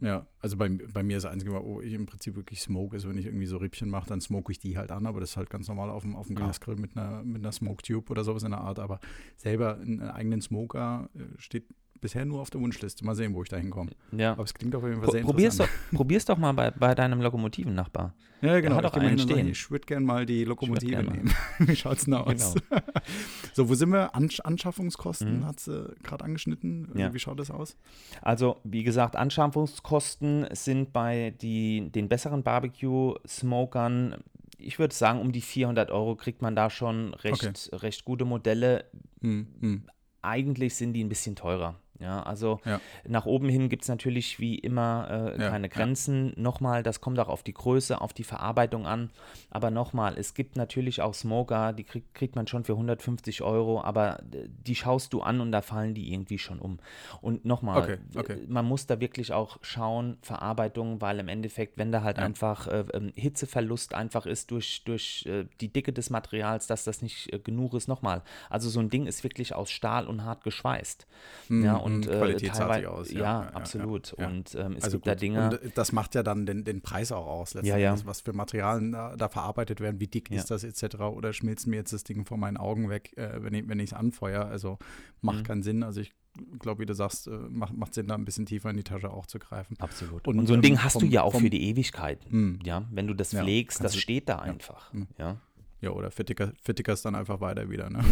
ja, 0.00 0.26
also 0.40 0.56
bei, 0.56 0.68
bei 0.68 1.02
mir 1.02 1.18
ist 1.18 1.24
das 1.24 1.32
Einzige, 1.32 1.52
wo 1.52 1.80
ich 1.80 1.92
im 1.92 2.06
Prinzip 2.06 2.34
wirklich 2.34 2.60
smoke 2.60 2.96
ist, 2.96 3.06
wenn 3.08 3.18
ich 3.18 3.26
irgendwie 3.26 3.46
so 3.46 3.58
Rippchen 3.58 3.90
mache, 3.90 4.08
dann 4.08 4.20
smoke 4.20 4.50
ich 4.50 4.58
die 4.58 4.78
halt 4.78 4.90
an, 4.90 5.06
aber 5.06 5.20
das 5.20 5.30
ist 5.30 5.36
halt 5.36 5.50
ganz 5.50 5.68
normal 5.68 5.90
auf 5.90 6.02
dem, 6.02 6.16
auf 6.16 6.26
dem. 6.26 6.36
Gasgrill 6.40 6.76
mit 6.76 6.96
einer, 6.96 7.22
mit 7.22 7.42
einer 7.42 7.52
Smoke 7.52 7.82
Tube 7.82 8.10
oder 8.10 8.24
sowas 8.24 8.42
in 8.42 8.50
der 8.50 8.60
Art. 8.60 8.78
Aber 8.78 9.00
selber 9.36 9.78
einen 9.78 10.00
eigenen 10.00 10.40
Smoker 10.40 11.10
äh, 11.14 11.38
steht 11.38 11.66
bisher 12.00 12.24
nur 12.24 12.40
auf 12.40 12.50
der 12.50 12.60
Wunschliste. 12.60 13.04
Mal 13.04 13.14
sehen, 13.14 13.34
wo 13.34 13.42
ich 13.42 13.48
da 13.48 13.56
hinkomme. 13.56 13.90
Ja. 14.12 14.32
Aber 14.32 14.44
es 14.44 14.54
klingt 14.54 14.74
auf 14.74 14.82
jeden 14.82 15.00
Fall 15.00 15.10
sehr 15.10 15.22
probier's 15.22 15.54
interessant. 15.54 15.80
Doch, 15.90 15.96
probier's 15.96 16.24
doch 16.24 16.38
mal 16.38 16.52
bei, 16.52 16.70
bei 16.70 16.94
deinem 16.94 17.20
Lokomotivennachbar. 17.20 18.14
Ja, 18.42 18.58
genau. 18.60 18.76
hat 18.76 18.86
auch 18.86 18.94
einen 18.94 19.18
stehen. 19.18 19.48
ich 19.48 19.70
würde 19.70 19.86
gerne 19.86 20.06
mal 20.06 20.24
die 20.24 20.44
Lokomotive 20.44 21.02
nehmen. 21.02 21.32
Wie 21.58 21.76
schaut's 21.76 22.04
denn 22.04 22.14
aus? 22.14 22.54
Genau. 22.54 22.82
so, 23.52 23.68
wo 23.68 23.74
sind 23.74 23.90
wir? 23.90 24.14
Ansch 24.14 24.40
Anschaffungskosten 24.40 25.40
mhm. 25.40 25.46
hat 25.46 25.60
sie 25.60 25.94
gerade 26.02 26.24
angeschnitten. 26.24 26.90
Ja. 26.94 27.12
Wie 27.12 27.18
schaut 27.18 27.38
das 27.38 27.50
aus? 27.50 27.76
Also, 28.22 28.56
wie 28.64 28.82
gesagt, 28.82 29.16
Anschaffungskosten 29.16 30.46
sind 30.52 30.92
bei 30.92 31.34
die, 31.40 31.90
den 31.90 32.08
besseren 32.08 32.42
Barbecue-Smokern 32.42 34.16
ich 34.62 34.78
würde 34.78 34.94
sagen, 34.94 35.20
um 35.20 35.32
die 35.32 35.40
400 35.40 35.90
Euro 35.90 36.16
kriegt 36.16 36.42
man 36.42 36.54
da 36.54 36.70
schon 36.70 37.14
recht, 37.14 37.44
okay. 37.44 37.76
recht 37.76 38.04
gute 38.04 38.24
Modelle. 38.24 38.84
Hm, 39.20 39.46
hm. 39.60 39.82
Eigentlich 40.22 40.74
sind 40.74 40.92
die 40.92 41.02
ein 41.02 41.08
bisschen 41.08 41.34
teurer. 41.34 41.76
Ja, 42.00 42.22
also 42.22 42.60
Ja. 42.64 42.80
nach 43.06 43.26
oben 43.26 43.48
hin 43.48 43.68
gibt 43.68 43.82
es 43.82 43.88
natürlich 43.88 44.40
wie 44.40 44.54
immer 44.58 45.06
äh, 45.36 45.40
Ja, 45.42 45.50
keine 45.50 45.68
ja. 45.68 45.72
Grenzen. 45.72 46.32
Nochmal, 46.36 46.82
das 46.82 47.00
kommt 47.00 47.18
auch 47.18 47.28
auf 47.28 47.42
die 47.42 47.52
Größe, 47.54 48.00
auf 48.00 48.12
die 48.12 48.24
Verarbeitung 48.24 48.86
an. 48.86 49.10
Aber 49.50 49.70
nochmal, 49.70 50.14
es 50.16 50.32
gibt 50.34 50.56
natürlich 50.56 51.02
auch 51.02 51.12
Smoker, 51.14 51.72
die 51.72 51.84
krieg, 51.84 52.04
kriegt 52.14 52.36
man 52.36 52.46
schon 52.46 52.64
für 52.64 52.72
150 52.72 53.42
Euro, 53.42 53.82
aber 53.82 54.18
die 54.22 54.74
schaust 54.74 55.12
du 55.12 55.20
an 55.20 55.40
und 55.40 55.52
da 55.52 55.60
fallen 55.62 55.94
die 55.94 56.12
irgendwie 56.12 56.38
schon 56.38 56.58
um. 56.58 56.78
Und 57.20 57.44
nochmal, 57.44 57.82
Okay, 57.82 57.98
okay. 58.16 58.32
äh, 58.32 58.46
man 58.48 58.64
muss 58.64 58.86
da 58.86 58.98
wirklich 59.00 59.32
auch 59.32 59.58
schauen, 59.62 60.16
Verarbeitung, 60.22 61.00
weil 61.00 61.18
im 61.18 61.28
Endeffekt, 61.28 61.76
wenn 61.76 61.92
da 61.92 62.02
halt 62.02 62.16
Ja. 62.18 62.24
einfach 62.24 62.66
äh, 62.66 62.84
ähm, 62.94 63.12
Hitzeverlust 63.14 63.94
einfach 63.94 64.24
ist 64.26 64.50
durch, 64.50 64.82
durch 64.84 65.26
äh, 65.26 65.44
die 65.60 65.68
Dicke 65.72 65.92
des 65.92 66.08
Materials, 66.10 66.66
dass 66.66 66.84
das 66.84 67.02
nicht 67.02 67.32
äh, 67.32 67.38
genug 67.38 67.74
ist, 67.74 67.88
nochmal. 67.88 68.22
Also 68.48 68.70
so 68.70 68.80
ein 68.80 68.88
Ding 68.88 69.06
ist 69.06 69.22
wirklich 69.22 69.54
aus 69.54 69.70
Stahl 69.70 70.06
und 70.06 70.24
hart 70.24 70.44
geschweißt. 70.44 71.06
ja, 71.50 71.76
und 71.76 71.89
Mm, 71.98 72.02
äh, 72.02 72.06
qualitätsartig 72.06 72.84
teilweise, 72.84 72.90
aus. 72.90 73.10
ja, 73.12 73.40
absolut. 73.52 74.14
ja. 74.18 74.26
Und 74.28 74.54
ähm, 74.54 74.76
es 74.76 74.84
Also 74.84 74.96
gibt 74.98 75.06
da 75.08 75.12
gut. 75.14 75.22
Dinge. 75.22 75.58
Und 75.62 75.76
das 75.76 75.92
macht 75.92 76.14
ja 76.14 76.22
dann 76.22 76.46
den, 76.46 76.64
den 76.64 76.80
Preis 76.80 77.12
auch 77.12 77.26
aus, 77.26 77.54
letzten 77.54 77.68
Ja, 77.68 77.76
ja. 77.76 77.90
Endes, 77.90 78.06
was 78.06 78.20
für 78.20 78.32
Materialien 78.32 78.92
da, 78.92 79.16
da 79.16 79.28
verarbeitet 79.28 79.80
werden, 79.80 80.00
wie 80.00 80.06
dick 80.06 80.30
Ja. 80.30 80.36
ist 80.38 80.50
das 80.50 80.64
etc. 80.64 80.96
Oder 81.00 81.32
schmilzt 81.32 81.66
mir 81.66 81.76
jetzt 81.76 81.92
das 81.92 82.04
Ding 82.04 82.24
vor 82.24 82.36
meinen 82.38 82.56
Augen 82.56 82.88
weg, 82.90 83.16
äh, 83.16 83.42
wenn 83.42 83.54
ich 83.54 83.68
wenn 83.68 83.80
es 83.80 83.92
anfeuere. 83.92 84.46
Also 84.46 84.78
macht 85.20 85.38
Mhm. 85.38 85.42
keinen 85.44 85.62
Sinn. 85.62 85.82
Also 85.82 86.00
ich 86.00 86.12
glaube, 86.60 86.80
wie 86.82 86.86
du 86.86 86.94
sagst, 86.94 87.26
äh, 87.26 87.30
macht, 87.30 87.74
macht 87.76 87.92
Sinn, 87.94 88.06
da 88.06 88.14
ein 88.14 88.24
bisschen 88.24 88.46
tiefer 88.46 88.70
in 88.70 88.76
die 88.76 88.84
Tasche 88.84 89.10
auch 89.10 89.26
zu 89.26 89.38
greifen. 89.38 89.76
Absolut. 89.80 90.28
Und, 90.28 90.38
Und, 90.38 90.46
so 90.46 90.52
ein 90.54 90.58
ähm, 90.58 90.62
Ding 90.62 90.82
hast 90.82 90.94
du 90.96 91.00
vom- 91.00 91.10
ja 91.10 91.22
auch 91.22 91.32
vom- 91.32 91.42
für 91.42 91.50
die 91.50 91.62
Ewigkeit. 91.68 92.20
Mm. 92.30 92.54
Ja, 92.62 92.84
wenn 92.92 93.06
du 93.08 93.14
das 93.14 93.32
Ja, 93.32 93.42
pflegst, 93.42 93.82
das 93.82 93.92
du- 93.92 93.98
steht 93.98 94.28
da 94.28 94.38
einfach. 94.38 94.92
Mm. 94.92 95.02
Ja. 95.18 95.36
Ja, 95.80 95.90
oder 95.90 96.10
verticker, 96.10 96.52
vertickerst 96.62 97.04
dann 97.06 97.14
einfach 97.14 97.40
weiter 97.40 97.70
wieder. 97.70 97.88
Ne? 97.90 98.04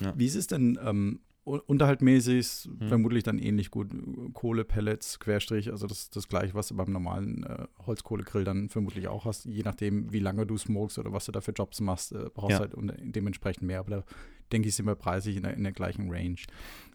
Ja, 0.00 0.06
ja. 0.06 0.12
Wie 0.16 0.24
ist 0.24 0.36
es 0.36 0.46
denn 0.46 0.78
ähm, 0.82 1.20
unterhaltmäßig? 1.48 2.38
Ist 2.38 2.64
Hm. 2.78 2.88
Vermutlich 2.88 3.22
dann 3.24 3.38
ähnlich 3.38 3.70
gut. 3.70 3.88
Kohle, 4.34 4.64
Pellets, 4.64 5.18
Querstrich, 5.20 5.70
also 5.70 5.86
das, 5.86 6.10
das 6.10 6.28
gleiche, 6.28 6.54
was 6.54 6.68
du 6.68 6.76
beim 6.76 6.92
normalen 6.92 7.44
äh, 7.44 7.66
Holzkohlegrill 7.86 8.44
dann 8.44 8.68
vermutlich 8.68 9.08
auch 9.08 9.24
hast. 9.24 9.44
Je 9.46 9.62
nachdem, 9.62 10.12
wie 10.12 10.20
lange 10.20 10.46
du 10.46 10.56
smokest 10.56 10.98
oder 10.98 11.12
was 11.12 11.26
du 11.26 11.32
da 11.32 11.40
für 11.40 11.52
Jobs 11.52 11.80
machst, 11.80 12.12
äh, 12.12 12.26
brauchst 12.32 12.58
Ja. 12.58 12.66
du 12.66 12.88
halt 12.88 12.98
dementsprechend 13.02 13.62
mehr. 13.62 13.80
Aber 13.80 13.90
da 13.90 14.04
denke 14.52 14.68
ich, 14.68 14.74
sind 14.74 14.86
wir 14.86 14.94
preislich 14.94 15.36
in 15.36 15.42
der, 15.42 15.54
in 15.54 15.62
der 15.62 15.72
gleichen 15.72 16.10
Range. 16.10 16.36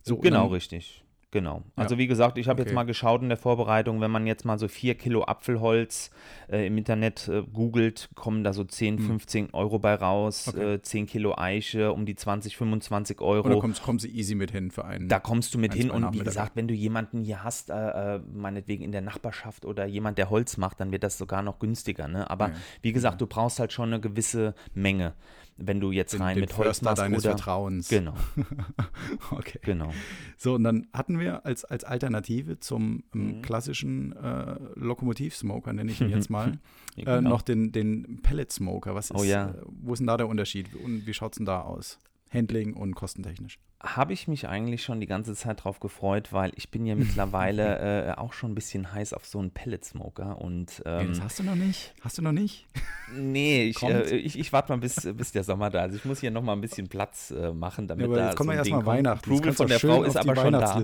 So, 0.04 0.18
genau, 0.18 0.44
dann- 0.44 0.52
richtig. 0.54 1.04
Genau. 1.34 1.64
Ja. 1.76 1.84
Also 1.84 1.98
wie 1.98 2.06
gesagt, 2.06 2.38
ich 2.38 2.48
habe 2.48 2.62
Okay. 2.62 2.70
jetzt 2.70 2.76
mal 2.76 2.84
geschaut 2.84 3.24
in 3.24 3.30
der 3.30 3.40
Vorbereitung, 3.40 4.02
wenn 4.02 4.12
man 4.12 4.28
jetzt 4.28 4.46
mal 4.46 4.60
so 4.60 4.68
4 4.68 4.94
Kilo 4.94 5.24
Apfelholz 5.24 6.12
äh, 6.48 6.68
im 6.68 6.78
Internet 6.78 7.28
äh, 7.28 7.42
googelt, 7.42 8.10
kommen 8.14 8.44
da 8.44 8.54
so 8.54 8.64
10, 8.64 9.00
Hm. 9.00 9.06
15 9.08 9.50
Euro 9.54 9.80
bei 9.80 9.96
raus, 9.96 10.50
Okay. 10.50 10.76
äh, 10.76 10.82
10 10.84 11.08
Kilo 11.08 11.36
Eiche 11.36 11.92
um 11.92 12.06
die 12.06 12.14
20, 12.16 12.56
25 12.56 13.20
Und 13.20 13.28
dann 13.46 13.52
Euro. 13.52 13.60
kommst, 13.60 13.82
kommst 13.82 14.06
du 14.06 14.10
easy 14.10 14.36
mit 14.36 14.52
hin 14.52 14.70
für 14.70 14.86
einen. 14.86 15.10
Da 15.10 15.20
kommst 15.20 15.56
du 15.56 15.58
mit 15.58 15.74
hin 15.74 15.90
und 15.90 16.14
wie 16.14 16.20
gesagt, 16.20 16.56
wenn 16.56 16.68
du 16.68 16.76
jemanden 16.76 17.22
hier 17.24 17.44
hast, 17.44 17.72
äh, 17.72 18.16
äh, 18.18 18.20
meinetwegen 18.32 18.84
in 18.84 18.92
der 18.92 19.02
Nachbarschaft 19.02 19.66
oder 19.66 19.88
jemand, 19.88 20.20
der 20.20 20.30
Holz 20.30 20.58
macht, 20.58 20.80
dann 20.80 20.92
wird 20.92 21.02
das 21.04 21.18
sogar 21.18 21.42
noch 21.42 21.58
günstiger. 21.58 22.08
Ne? 22.08 22.30
Aber 22.30 22.50
Ja, 22.50 22.54
wie 22.84 22.94
gesagt, 22.94 23.20
du 23.22 23.26
brauchst 23.26 23.60
halt 23.60 23.74
schon 23.74 23.90
eine 23.92 24.00
gewisse 24.00 24.54
Menge, 24.76 25.14
wenn 25.58 25.80
du 25.80 25.92
jetzt 25.92 26.20
rein 26.20 26.36
den 26.36 26.42
mit 26.42 26.56
Holz 26.58 26.68
Förster 26.68 26.86
machst 26.86 27.02
deines 27.02 27.24
oder 27.26 27.36
Vertrauens. 27.38 27.88
genau, 27.90 28.14
Okay. 29.32 29.60
genau. 29.64 29.92
So, 30.38 30.56
und 30.56 30.64
dann 30.64 30.88
hatten 30.94 31.20
wir 31.20 31.23
als, 31.32 31.66
als 31.66 31.84
Alternative 31.84 32.60
zum 32.60 33.04
ähm, 33.14 33.38
Mhm. 33.38 33.42
klassischen 33.42 34.16
äh, 34.16 34.56
Lokomotivsmoker, 34.76 35.74
nenne 35.74 35.92
ich 35.92 36.02
ihn 36.02 36.10
jetzt 36.10 36.30
mal, 36.30 36.60
äh, 36.96 37.04
genau. 37.04 37.30
noch 37.30 37.42
den, 37.42 37.72
den 37.72 38.20
Pellet-Smoker. 38.22 38.96
Was 38.96 39.10
ist, 39.12 39.20
Oh 39.20 39.24
ja. 39.24 39.50
äh, 39.50 39.54
wo 39.66 39.94
ist 39.94 40.00
denn 40.00 40.08
da 40.08 40.18
der 40.18 40.28
Unterschied 40.28 40.74
und 40.76 41.06
wie 41.06 41.14
schaut 41.14 41.34
es 41.34 41.38
denn 41.38 41.46
da 41.46 41.62
aus? 41.62 42.00
Handling 42.34 42.74
und 42.74 42.96
kostentechnisch. 42.96 43.60
habe 43.82 44.14
ich 44.14 44.28
mich 44.28 44.48
eigentlich 44.48 44.84
schon 44.84 45.00
die 45.00 45.06
ganze 45.08 45.36
Zeit 45.36 45.64
drauf 45.64 45.80
gefreut, 45.80 46.34
weil 46.34 46.52
ich 46.56 46.72
bin 46.72 46.86
ja 46.86 46.96
mittlerweile 46.96 48.08
äh, 48.08 48.12
auch 48.18 48.34
schon 48.34 48.52
ein 48.52 48.56
bisschen 48.56 48.92
heiß 48.94 49.14
auf 49.14 49.26
so 49.26 49.40
einen 49.40 49.52
Pellet-Smoker 49.52 50.40
und 50.42 50.82
ähm, 50.86 51.10
das 51.10 51.22
hast 51.22 51.40
du 51.40 51.44
noch 51.44 51.56
nicht? 51.56 51.94
Hast 52.02 52.18
du 52.18 52.22
noch 52.22 52.32
nicht? 52.32 52.66
nee, 53.16 53.66
ich, 53.66 53.82
äh, 53.84 54.16
ich, 54.16 54.40
ich 54.40 54.52
warte 54.54 54.72
mal 54.72 54.80
bis, 54.80 55.08
bis 55.16 55.32
der 55.32 55.44
Sommer 55.44 55.70
da 55.70 55.80
ist. 55.80 55.84
Also 55.84 55.98
ich 55.98 56.06
muss 56.06 56.20
hier 56.20 56.32
noch 56.32 56.42
mal 56.42 56.54
ein 56.54 56.62
bisschen 56.62 56.88
Platz 56.88 57.32
äh, 57.32 57.52
machen, 57.52 57.88
damit 57.88 58.06
Ja, 58.06 58.08
aber 58.08 58.18
da 58.18 58.26
jetzt 58.28 58.38
kommen 58.38 58.50
so 58.50 58.54
wir 58.54 58.58
erstmal. 58.60 58.86
Weihnachten. 58.86 59.30
Approval 59.32 59.54
von 59.54 59.68
der 59.68 59.80
Frau 59.80 60.04
ist 60.04 60.18
aber 60.18 60.36
schon 60.36 60.54
da. 60.54 60.82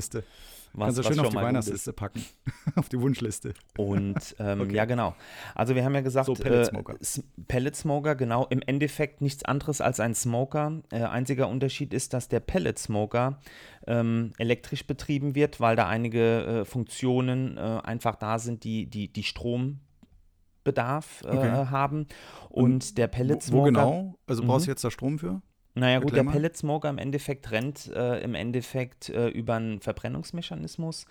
Was, 0.74 0.86
kannst 0.86 0.98
du 0.98 1.04
was 1.04 1.08
schön 1.16 1.20
auf 1.26 1.30
die. 1.30 1.36
Weihnachtsliste 1.36 1.94
packen. 1.94 2.24
auf 2.76 2.90
die 2.90 3.00
Wunschliste. 3.02 3.54
Und 3.78 4.36
ähm, 4.40 4.62
Okay. 4.62 4.76
ja, 4.76 4.86
genau. 4.86 5.16
Also 5.56 5.76
wir 5.76 5.84
haben 5.84 5.96
ja 5.96 6.02
gesagt, 6.02 6.28
So, 6.28 6.34
Pellet 6.36 6.68
Smoker. 6.68 6.94
Äh, 6.94 6.98
S- 7.02 7.24
Pellet 7.48 7.76
Smoker, 7.76 8.16
genau. 8.16 8.46
Im 8.48 8.62
Endeffekt 8.62 9.22
nichts 9.22 9.44
anderes 9.44 9.82
als 9.82 10.00
ein 10.00 10.14
Smoker. 10.16 10.82
Äh, 10.92 11.04
einziger 11.04 11.50
Unterschied 11.50 11.94
ist, 11.94 12.14
dass 12.14 12.28
der 12.30 12.40
Pellet 12.40 12.78
Smoker 12.80 13.40
ähm, 13.88 14.32
elektrisch 14.38 14.86
betrieben 14.86 15.36
wird, 15.36 15.60
weil 15.60 15.76
da 15.76 15.88
einige 15.88 16.62
äh, 16.62 16.66
Funktionen 16.66 17.58
äh, 17.58 17.62
einfach 17.84 18.16
da 18.16 18.40
sind, 18.40 18.64
die, 18.64 18.86
die, 18.88 19.12
die 19.12 19.24
Strombedarf 19.24 21.24
äh, 21.24 21.28
Okay. 21.28 21.52
haben. 21.68 22.08
Und 22.50 22.98
der 22.98 23.08
Pellet 23.08 23.52
Wo, 23.52 23.60
wo 23.60 23.64
genau? 23.64 24.16
Also 24.28 24.44
brauchst 24.44 24.66
Mhm. 24.66 24.68
du 24.68 24.72
jetzt 24.72 24.84
da 24.84 24.92
Strom 24.92 25.20
für? 25.20 25.42
Naja 25.76 26.00
gut, 26.00 26.16
der 26.16 26.24
mal. 26.24 26.32
Pellet 26.32 26.58
Smoker 26.58 26.90
im 26.90 26.98
Endeffekt 26.98 27.52
rennt 27.52 27.88
äh, 27.96 28.20
im 28.22 28.36
Endeffekt 28.36 29.10
äh, 29.10 29.30
über 29.30 29.56
einen 29.56 29.80
Verbrennungsmechanismus. 29.80 31.06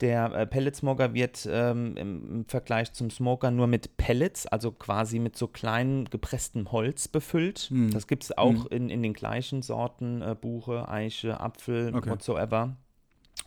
Der 0.00 0.32
äh, 0.32 0.46
Pellet 0.46 0.74
Smoker 0.74 1.14
wird 1.14 1.46
ähm, 1.50 1.96
im, 1.96 2.44
Vergleich 2.46 2.92
zum 2.92 3.10
Smoker 3.10 3.50
nur 3.50 3.66
mit 3.66 3.96
Pellets, 3.98 4.46
also 4.46 4.72
quasi 4.72 5.18
mit 5.18 5.36
so 5.36 5.46
kleinem 5.48 6.06
gepresstem 6.06 6.72
Holz 6.72 7.08
befüllt. 7.08 7.68
Hm. 7.70 7.90
Das 7.92 8.06
gibt 8.06 8.24
es 8.24 8.36
auch 8.36 8.64
Hm. 8.64 8.68
in, 8.70 8.90
in 8.90 9.02
den 9.02 9.12
gleichen 9.12 9.62
Sorten, 9.62 10.22
äh, 10.22 10.34
Buche, 10.40 10.88
Eiche, 10.88 11.38
Apfel, 11.38 11.94
Okay. 11.94 12.10
whatsoever. 12.10 12.76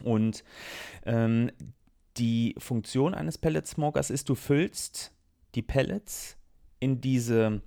Und 0.04 0.44
ähm, 1.06 1.52
die 2.18 2.56
Funktion 2.60 3.14
eines 3.14 3.38
Pellet 3.38 3.66
Smokers 3.68 4.10
ist, 4.12 4.30
du 4.30 4.36
füllst 4.36 5.12
die 5.56 5.62
Pellets 5.62 6.38
in 6.80 7.02
diese 7.02 7.62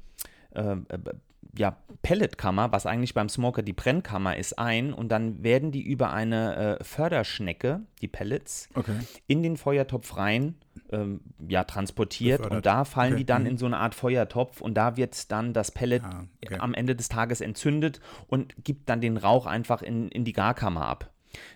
äh, 0.55 0.72
äh, 0.72 0.99
ja, 1.57 1.77
Pelletkammer, 2.03 2.71
was 2.73 2.87
eigentlich 2.87 3.14
beim 3.14 3.29
Smoker 3.29 3.62
die 3.62 3.73
Brennkammer 3.73 4.37
ist, 4.37 4.59
ein 4.59 4.92
und 4.92 5.09
dann 5.11 5.42
werden 5.42 5.73
die 5.73 5.83
über 5.83 6.12
eine 6.12 6.79
äh, 6.81 6.85
Förderschnecke, 6.85 7.81
die 8.03 8.09
Pellets, 8.09 8.69
Okay. 8.75 8.97
in 9.27 9.42
den 9.42 9.57
Feuertopf 9.57 10.16
rein 10.16 10.55
ähm, 10.92 11.21
ja, 11.49 11.64
transportiert 11.64 12.38
Befördert. 12.38 12.57
und 12.59 12.66
da 12.66 12.85
fallen 12.85 13.14
Okay. 13.14 13.21
die 13.21 13.27
dann 13.27 13.42
Mhm. 13.42 13.49
in 13.49 13.59
so 13.59 13.66
eine 13.66 13.79
Art 13.79 13.95
Feuertopf 13.95 14.61
und 14.61 14.75
da 14.75 14.97
wird 14.97 15.33
dann 15.33 15.53
das 15.53 15.71
Pellet 15.73 16.03
Ah, 16.05 16.25
okay. 16.45 16.59
am 16.61 16.75
Ende 16.75 16.95
des 16.95 17.09
Tages 17.09 17.40
entzündet 17.40 18.01
und 18.29 18.55
gibt 18.62 18.88
dann 18.88 19.01
den 19.01 19.16
Rauch 19.16 19.47
einfach 19.47 19.83
in, 19.83 20.09
in 20.11 20.25
die 20.25 20.33
Garkammer 20.33 20.87
ab. 20.87 21.11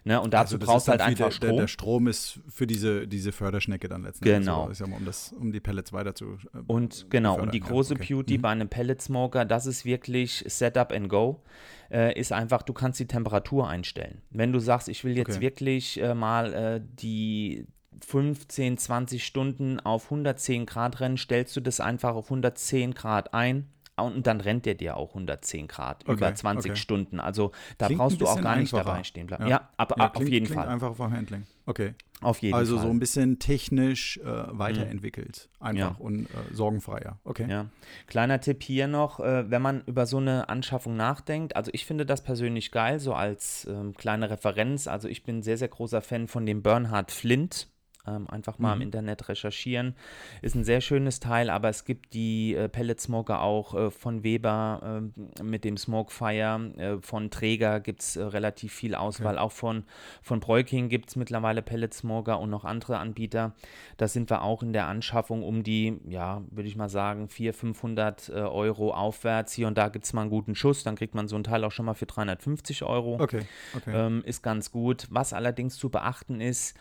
Ne? 0.04 0.20
Und 0.20 0.34
dazu 0.34 0.56
Also 0.56 0.66
brauchst 0.66 0.88
halt 0.88 1.00
einfach 1.00 1.26
der, 1.26 1.30
Strom. 1.32 1.50
Der, 1.50 1.60
der 1.60 1.68
Strom 1.68 2.06
ist 2.08 2.40
für 2.48 2.66
diese, 2.66 3.06
diese 3.06 3.32
Förderschnecke 3.32 3.88
dann 3.88 4.02
letztendlich. 4.02 4.38
Genau. 4.40 4.66
So, 4.66 4.70
ist 4.70 4.80
ja 4.80 4.86
mal, 4.86 4.96
um, 4.96 5.04
das, 5.04 5.32
um 5.32 5.52
die 5.52 5.60
Pellets 5.60 5.92
weiter 5.92 6.14
zu. 6.14 6.38
Äh, 6.54 6.58
Und 6.66 7.06
genau, 7.10 7.30
befördern, 7.34 7.48
und 7.48 7.54
die 7.54 7.58
ja, 7.60 7.66
große 7.66 7.94
okay. 7.94 8.06
Beauty 8.14 8.38
Mhm. 8.38 8.42
bei 8.42 8.48
einem 8.50 8.68
Pellet 8.68 9.00
Smoker, 9.02 9.44
das 9.44 9.66
ist 9.66 9.84
wirklich 9.84 10.44
Setup 10.46 10.92
and 10.92 11.08
Go, 11.08 11.42
äh, 11.90 12.18
ist 12.18 12.32
einfach, 12.32 12.62
du 12.62 12.72
kannst 12.72 13.00
die 13.00 13.06
Temperatur 13.06 13.68
einstellen. 13.68 14.22
Wenn 14.30 14.52
du 14.52 14.58
sagst, 14.58 14.88
ich 14.88 15.04
will 15.04 15.16
jetzt 15.16 15.30
Okay. 15.36 15.40
wirklich 15.40 16.00
äh, 16.00 16.14
mal 16.14 16.52
äh, 16.54 16.80
die 17.00 17.66
15, 18.06 18.78
20 18.78 19.24
Stunden 19.26 19.78
auf 19.80 20.04
110 20.04 20.66
Grad 20.66 21.00
rennen, 21.00 21.16
stellst 21.18 21.54
du 21.56 21.60
das 21.60 21.80
einfach 21.80 22.14
auf 22.14 22.26
110 22.26 22.94
Grad 22.94 23.34
ein. 23.34 23.68
Und 24.00 24.26
dann 24.26 24.40
rennt 24.40 24.66
der 24.66 24.74
dir 24.74 24.96
auch 24.96 25.10
110 25.10 25.68
Grad 25.68 26.02
Okay, 26.04 26.12
über 26.12 26.34
20 26.34 26.72
okay. 26.72 26.80
Stunden. 26.80 27.20
Also 27.20 27.52
da 27.78 27.86
Klingt 27.86 28.00
brauchst 28.00 28.20
du 28.20 28.26
auch 28.26 28.40
gar 28.40 28.56
nicht 28.56 28.72
einfacher. 28.74 28.84
dabei 28.92 29.04
stehen 29.04 29.26
bleiben. 29.26 29.46
Ja, 29.46 29.70
aber 29.76 29.96
Ja, 29.98 30.06
auf 30.08 30.12
klingt- 30.14 30.30
jeden 30.30 30.46
klingt 30.46 30.60
Fall. 30.62 30.68
einfach 30.68 30.94
vom 30.96 31.12
Handling. 31.12 31.44
Okay. 31.66 31.94
Auf 32.22 32.42
jeden 32.42 32.54
also 32.54 32.76
Fall. 32.76 32.84
so 32.86 32.90
ein 32.90 32.98
bisschen 32.98 33.38
technisch 33.38 34.18
äh, 34.18 34.24
weiterentwickelt. 34.24 35.48
Einfach 35.58 35.78
Ja. 35.92 35.96
und 35.98 36.26
äh, 36.26 36.54
sorgenfreier. 36.54 37.18
Okay. 37.24 37.46
Ja. 37.48 37.66
Kleiner 38.06 38.40
Tipp 38.40 38.62
hier 38.62 38.88
noch, 38.88 39.20
äh, 39.20 39.50
wenn 39.50 39.62
man 39.62 39.82
über 39.86 40.04
so 40.06 40.18
eine 40.18 40.48
Anschaffung 40.48 40.96
nachdenkt, 40.96 41.56
also 41.56 41.70
ich 41.72 41.86
finde 41.86 42.04
das 42.06 42.22
persönlich 42.22 42.72
geil, 42.72 42.98
so 43.00 43.14
als 43.14 43.66
ähm, 43.70 43.94
kleine 43.94 44.28
Referenz. 44.30 44.86
Also 44.86 45.08
ich 45.08 45.22
bin 45.22 45.42
sehr, 45.42 45.56
sehr 45.56 45.68
großer 45.68 46.02
Fan 46.02 46.28
von 46.28 46.44
dem 46.44 46.62
Bernhard 46.62 47.10
Flint. 47.10 47.68
Ähm, 48.06 48.28
einfach 48.30 48.58
mal 48.58 48.74
Mhm. 48.76 48.80
im 48.80 48.86
Internet 48.88 49.28
recherchieren. 49.28 49.94
Ist 50.40 50.54
ein 50.54 50.64
sehr 50.64 50.80
schönes 50.80 51.20
Teil, 51.20 51.50
aber 51.50 51.68
es 51.68 51.84
gibt 51.84 52.14
die 52.14 52.54
äh, 52.54 52.68
Pellet 52.68 52.98
Smoker 53.00 53.42
auch 53.42 53.74
äh, 53.74 53.90
von 53.90 54.22
Weber 54.24 55.02
äh, 55.38 55.42
mit 55.42 55.64
dem 55.64 55.76
Smokefire. 55.76 56.72
Äh, 56.78 57.02
von 57.02 57.30
Träger 57.30 57.80
gibt 57.80 58.00
es 58.00 58.16
äh, 58.16 58.22
relativ 58.22 58.72
viel 58.72 58.94
Auswahl. 58.94 59.38
Auch 59.38 59.52
von, 59.52 59.84
von 60.22 60.40
Breuking 60.40 60.88
gibt 60.88 61.10
es 61.10 61.16
mittlerweile 61.16 61.60
Pellet 61.60 61.92
Smoker 61.92 62.40
und 62.40 62.48
noch 62.48 62.64
andere 62.64 62.96
Anbieter. 62.98 63.54
Da 63.98 64.08
sind 64.08 64.30
wir 64.30 64.42
auch 64.42 64.62
in 64.62 64.72
der 64.72 64.86
Anschaffung 64.86 65.42
um 65.42 65.62
die, 65.62 66.00
ja, 66.08 66.42
würde 66.50 66.68
ich 66.68 66.76
mal 66.76 66.88
sagen, 66.88 67.28
400, 67.28 67.56
500 67.60 68.28
äh, 68.28 68.32
Euro 68.32 68.94
aufwärts. 68.94 69.52
Hier 69.52 69.66
und 69.66 69.76
da 69.76 69.88
gibt 69.88 70.06
es 70.06 70.12
mal 70.14 70.22
einen 70.22 70.30
guten 70.30 70.54
Schuss. 70.54 70.84
Dann 70.84 70.96
kriegt 70.96 71.14
man 71.14 71.28
so 71.28 71.36
ein 71.36 71.44
Teil 71.44 71.64
auch 71.64 71.72
schon 71.72 71.84
mal 71.86 71.94
für 71.94 72.06
350 72.06 72.82
Euro. 72.82 73.20
Okay. 73.20 73.42
okay. 73.76 73.92
Ähm, 73.94 74.22
ist 74.24 74.42
ganz 74.42 74.70
gut. 74.70 75.06
Was 75.10 75.32
allerdings 75.32 75.76
zu 75.76 75.90
beachten 75.90 76.40
ist, 76.40 76.76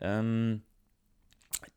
ähm, 0.00 0.62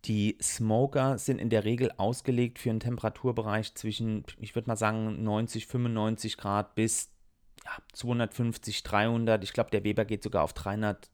die 0.05 0.37
Smoker 0.41 1.17
sind 1.17 1.39
in 1.39 1.49
der 1.49 1.65
Regel 1.65 1.91
ausgelegt 1.97 2.59
für 2.59 2.69
einen 2.69 2.79
Temperaturbereich 2.79 3.73
zwischen, 3.75 4.23
ich 4.39 4.55
würde 4.55 4.67
mal 4.69 4.75
sagen, 4.75 5.23
90, 5.23 5.67
95 5.67 6.37
Grad 6.37 6.75
bis 6.75 7.11
ja, 7.65 7.71
250, 7.93 8.83
300. 8.83 9.43
Ich 9.43 9.53
glaube, 9.53 9.71
der 9.71 9.83
Weber 9.83 10.05
geht 10.05 10.23
sogar 10.23 10.43
auf 10.43 10.53
300 10.53 11.09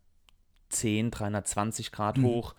310, 0.72 1.12
320 1.12 1.92
Grad 1.92 2.18
mhm. 2.18 2.24
hoch. 2.24 2.56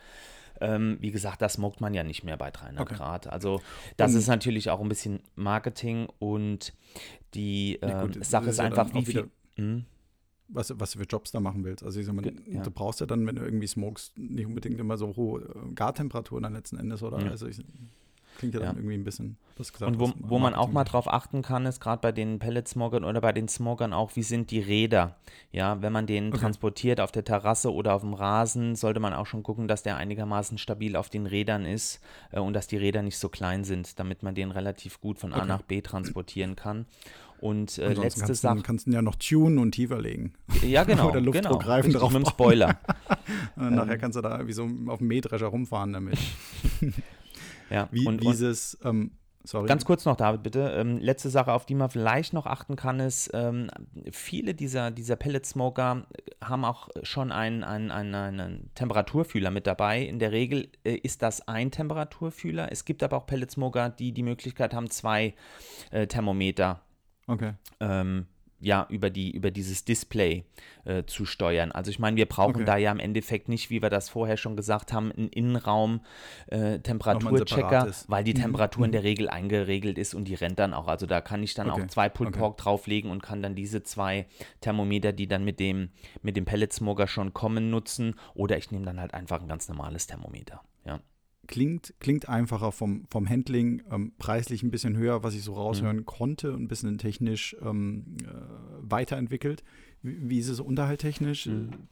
Ähm, 0.60 0.98
wie 1.00 1.10
gesagt, 1.10 1.42
das 1.42 1.54
smoked 1.54 1.80
man 1.80 1.92
ja 1.92 2.04
nicht 2.04 2.22
mehr 2.22 2.36
bei 2.36 2.50
300 2.50 2.80
okay. 2.80 2.94
Grad. 2.94 3.26
Also 3.26 3.60
das 3.96 4.12
und, 4.12 4.18
ist 4.18 4.28
natürlich 4.28 4.70
auch 4.70 4.80
ein 4.80 4.88
bisschen 4.88 5.20
Marketing 5.34 6.08
und 6.18 6.72
die 7.34 7.80
äh, 7.82 7.88
ja, 7.88 8.02
gut, 8.02 8.24
Sache 8.24 8.44
ist, 8.44 8.50
ist 8.52 8.58
ja 8.58 8.64
einfach, 8.64 8.94
wie 8.94 9.04
viel. 9.04 9.30
Hm? 9.56 9.86
Was, 10.52 10.72
was 10.78 10.92
du 10.92 10.98
für 10.98 11.06
Jobs 11.06 11.30
da 11.30 11.40
machen 11.40 11.64
willst. 11.64 11.82
Also 11.82 12.00
ich 12.00 12.06
sag 12.06 12.14
mal, 12.14 12.24
ja. 12.46 12.62
du 12.62 12.70
brauchst 12.70 13.00
ja 13.00 13.06
dann, 13.06 13.26
wenn 13.26 13.36
du 13.36 13.42
irgendwie 13.42 13.66
smokest, 13.66 14.16
nicht 14.18 14.46
unbedingt 14.46 14.78
immer 14.78 14.96
so 14.96 15.16
hohe 15.16 15.42
äh, 15.42 15.74
Gartemperaturen 15.74 16.42
dann 16.42 16.54
letzten 16.54 16.78
Endes, 16.78 17.02
oder? 17.02 17.20
Ja. 17.20 17.30
Also 17.30 17.46
ich, 17.46 17.62
klingt 18.38 18.54
ja, 18.54 18.60
dann 18.60 18.76
irgendwie 18.76 18.94
ein 18.94 19.04
bisschen, 19.04 19.36
was 19.56 19.72
gesagt 19.72 19.90
Und 19.90 20.00
wo, 20.00 20.12
wo 20.18 20.38
man 20.38 20.54
auch 20.54 20.70
mal 20.70 20.84
drauf 20.84 21.06
achten 21.08 21.42
kann, 21.42 21.66
ist 21.66 21.80
gerade 21.80 22.00
bei 22.00 22.12
den 22.12 22.38
Pellet-Smogern 22.38 23.04
oder 23.04 23.20
bei 23.20 23.32
den 23.32 23.48
Smogern 23.48 23.92
auch, 23.92 24.16
wie 24.16 24.22
sind 24.22 24.50
die 24.50 24.60
Räder? 24.60 25.16
Ja, 25.50 25.80
wenn 25.82 25.92
man 25.92 26.06
den 26.06 26.28
okay. 26.28 26.38
transportiert 26.38 27.00
auf 27.00 27.12
der 27.12 27.24
Terrasse 27.24 27.72
oder 27.72 27.94
auf 27.94 28.02
dem 28.02 28.14
Rasen, 28.14 28.74
sollte 28.74 29.00
man 29.00 29.12
auch 29.12 29.26
schon 29.26 29.42
gucken, 29.42 29.68
dass 29.68 29.82
der 29.82 29.96
einigermaßen 29.96 30.58
stabil 30.58 30.96
auf 30.96 31.08
den 31.08 31.26
Rädern 31.26 31.66
ist 31.66 32.00
äh, 32.30 32.40
und 32.40 32.54
dass 32.54 32.66
die 32.66 32.76
Räder 32.76 33.02
nicht 33.02 33.18
so 33.18 33.28
klein 33.28 33.64
sind, 33.64 33.98
damit 33.98 34.22
man 34.22 34.34
den 34.34 34.50
relativ 34.50 35.00
gut 35.00 35.18
von 35.18 35.32
A 35.32 35.38
okay. 35.38 35.46
nach 35.46 35.62
B 35.62 35.80
transportieren 35.80 36.56
kann. 36.56 36.86
Und 37.42 37.76
äh, 37.78 37.94
letzte 37.94 38.36
Sache. 38.36 38.62
kannst 38.62 38.86
du 38.86 38.92
ja 38.92 39.02
noch 39.02 39.16
tunen 39.16 39.58
und 39.58 39.72
tiefer 39.72 40.00
legen. 40.00 40.32
Ja, 40.64 40.84
genau. 40.84 41.10
Oder 41.10 41.20
Luftdruck 41.20 41.60
genau. 41.60 41.80
drauf. 41.90 42.12
Mit 42.12 42.22
dem 42.22 42.24
Spoiler. 42.24 42.78
nachher 43.56 43.94
ähm. 43.94 44.00
kannst 44.00 44.16
du 44.16 44.22
da 44.22 44.46
wie 44.46 44.52
so 44.52 44.70
auf 44.86 44.98
dem 44.98 45.08
Mähdrescher 45.08 45.48
rumfahren 45.48 45.92
damit. 45.92 46.18
ja, 47.70 47.88
wie, 47.90 48.06
und, 48.06 48.22
dieses, 48.22 48.78
ähm, 48.84 49.10
Sorry. 49.42 49.66
Ganz 49.66 49.84
kurz 49.84 50.04
noch, 50.04 50.14
David, 50.14 50.44
bitte. 50.44 50.72
Ähm, 50.76 50.98
letzte 50.98 51.30
Sache, 51.30 51.52
auf 51.52 51.66
die 51.66 51.74
man 51.74 51.90
vielleicht 51.90 52.32
noch 52.32 52.46
achten 52.46 52.76
kann, 52.76 53.00
ist, 53.00 53.28
ähm, 53.34 53.68
viele 54.12 54.54
dieser, 54.54 54.92
dieser 54.92 55.16
Pellet-Smoker 55.16 56.06
haben 56.40 56.64
auch 56.64 56.90
schon 57.02 57.32
einen, 57.32 57.64
einen, 57.64 57.90
einen, 57.90 58.14
einen, 58.14 58.70
Temperaturfühler 58.76 59.50
mit 59.50 59.66
dabei. 59.66 60.02
In 60.02 60.20
der 60.20 60.30
Regel 60.30 60.68
äh, 60.84 60.94
ist 60.94 61.22
das 61.22 61.48
ein 61.48 61.72
Temperaturfühler. 61.72 62.70
Es 62.70 62.84
gibt 62.84 63.02
aber 63.02 63.16
auch 63.16 63.26
Pellet-Smoker, 63.26 63.90
die 63.90 64.12
die 64.12 64.22
Möglichkeit 64.22 64.74
haben, 64.74 64.88
zwei 64.90 65.34
äh, 65.90 66.06
Thermometer 66.06 66.80
Okay. 67.26 67.54
Ähm, 67.80 68.26
ja, 68.62 68.86
über, 68.88 69.10
die, 69.10 69.30
über 69.32 69.50
dieses 69.50 69.84
Display 69.84 70.44
äh, 70.84 71.02
zu 71.04 71.26
steuern. 71.26 71.72
Also 71.72 71.90
ich 71.90 71.98
meine, 71.98 72.16
wir 72.16 72.26
brauchen 72.26 72.54
okay. 72.56 72.64
da 72.64 72.76
ja 72.76 72.92
im 72.92 73.00
Endeffekt 73.00 73.48
nicht, 73.48 73.70
wie 73.70 73.82
wir 73.82 73.90
das 73.90 74.08
vorher 74.08 74.36
schon 74.36 74.54
gesagt 74.54 74.92
haben, 74.92 75.10
einen 75.10 75.26
Innenraum-Temperaturchecker, 75.28 77.88
äh, 77.88 77.92
weil 78.06 78.22
die 78.22 78.34
mhm. 78.34 78.42
Temperatur 78.42 78.82
mhm. 78.82 78.84
in 78.84 78.92
der 78.92 79.02
Regel 79.02 79.28
eingeregelt 79.28 79.98
ist 79.98 80.14
und 80.14 80.28
die 80.28 80.34
rennt 80.34 80.60
dann 80.60 80.74
auch. 80.74 80.86
Also 80.86 81.06
da 81.06 81.20
kann 81.20 81.42
ich 81.42 81.54
dann 81.54 81.70
okay. 81.70 81.82
auch 81.82 81.86
zwei 81.88 82.08
Pulled 82.08 82.36
Pork 82.36 82.52
okay. 82.52 82.62
drauflegen 82.62 83.10
und 83.10 83.20
kann 83.20 83.42
dann 83.42 83.56
diese 83.56 83.82
zwei 83.82 84.26
Thermometer, 84.60 85.12
die 85.12 85.26
dann 85.26 85.44
mit 85.44 85.58
dem, 85.58 85.88
mit 86.22 86.36
dem 86.36 86.44
Pelletsmoger 86.44 87.08
schon 87.08 87.34
kommen, 87.34 87.70
nutzen. 87.70 88.14
Oder 88.34 88.58
ich 88.58 88.70
nehme 88.70 88.86
dann 88.86 89.00
halt 89.00 89.12
einfach 89.12 89.42
ein 89.42 89.48
ganz 89.48 89.68
normales 89.68 90.06
Thermometer. 90.06 90.62
Ja 90.84 91.00
klingt, 91.46 91.94
klingt 92.00 92.28
einfacher 92.28 92.72
vom, 92.72 93.06
vom 93.10 93.28
Handling, 93.28 93.82
ähm, 93.90 94.12
preislich 94.18 94.62
ein 94.62 94.70
bisschen 94.70 94.96
höher, 94.96 95.22
was 95.22 95.34
ich 95.34 95.42
so 95.42 95.54
raushören 95.54 95.98
mhm. 95.98 96.06
konnte 96.06 96.52
und 96.52 96.62
ein 96.62 96.68
bisschen 96.68 96.98
technisch 96.98 97.56
ähm, 97.62 98.16
äh, 98.22 98.26
weiterentwickelt. 98.80 99.62
Wie, 100.02 100.30
wie, 100.30 100.38
ist 100.38 100.48
es 100.48 100.60
unterhalttechnisch? 100.60 101.46
Mhm. 101.46 101.88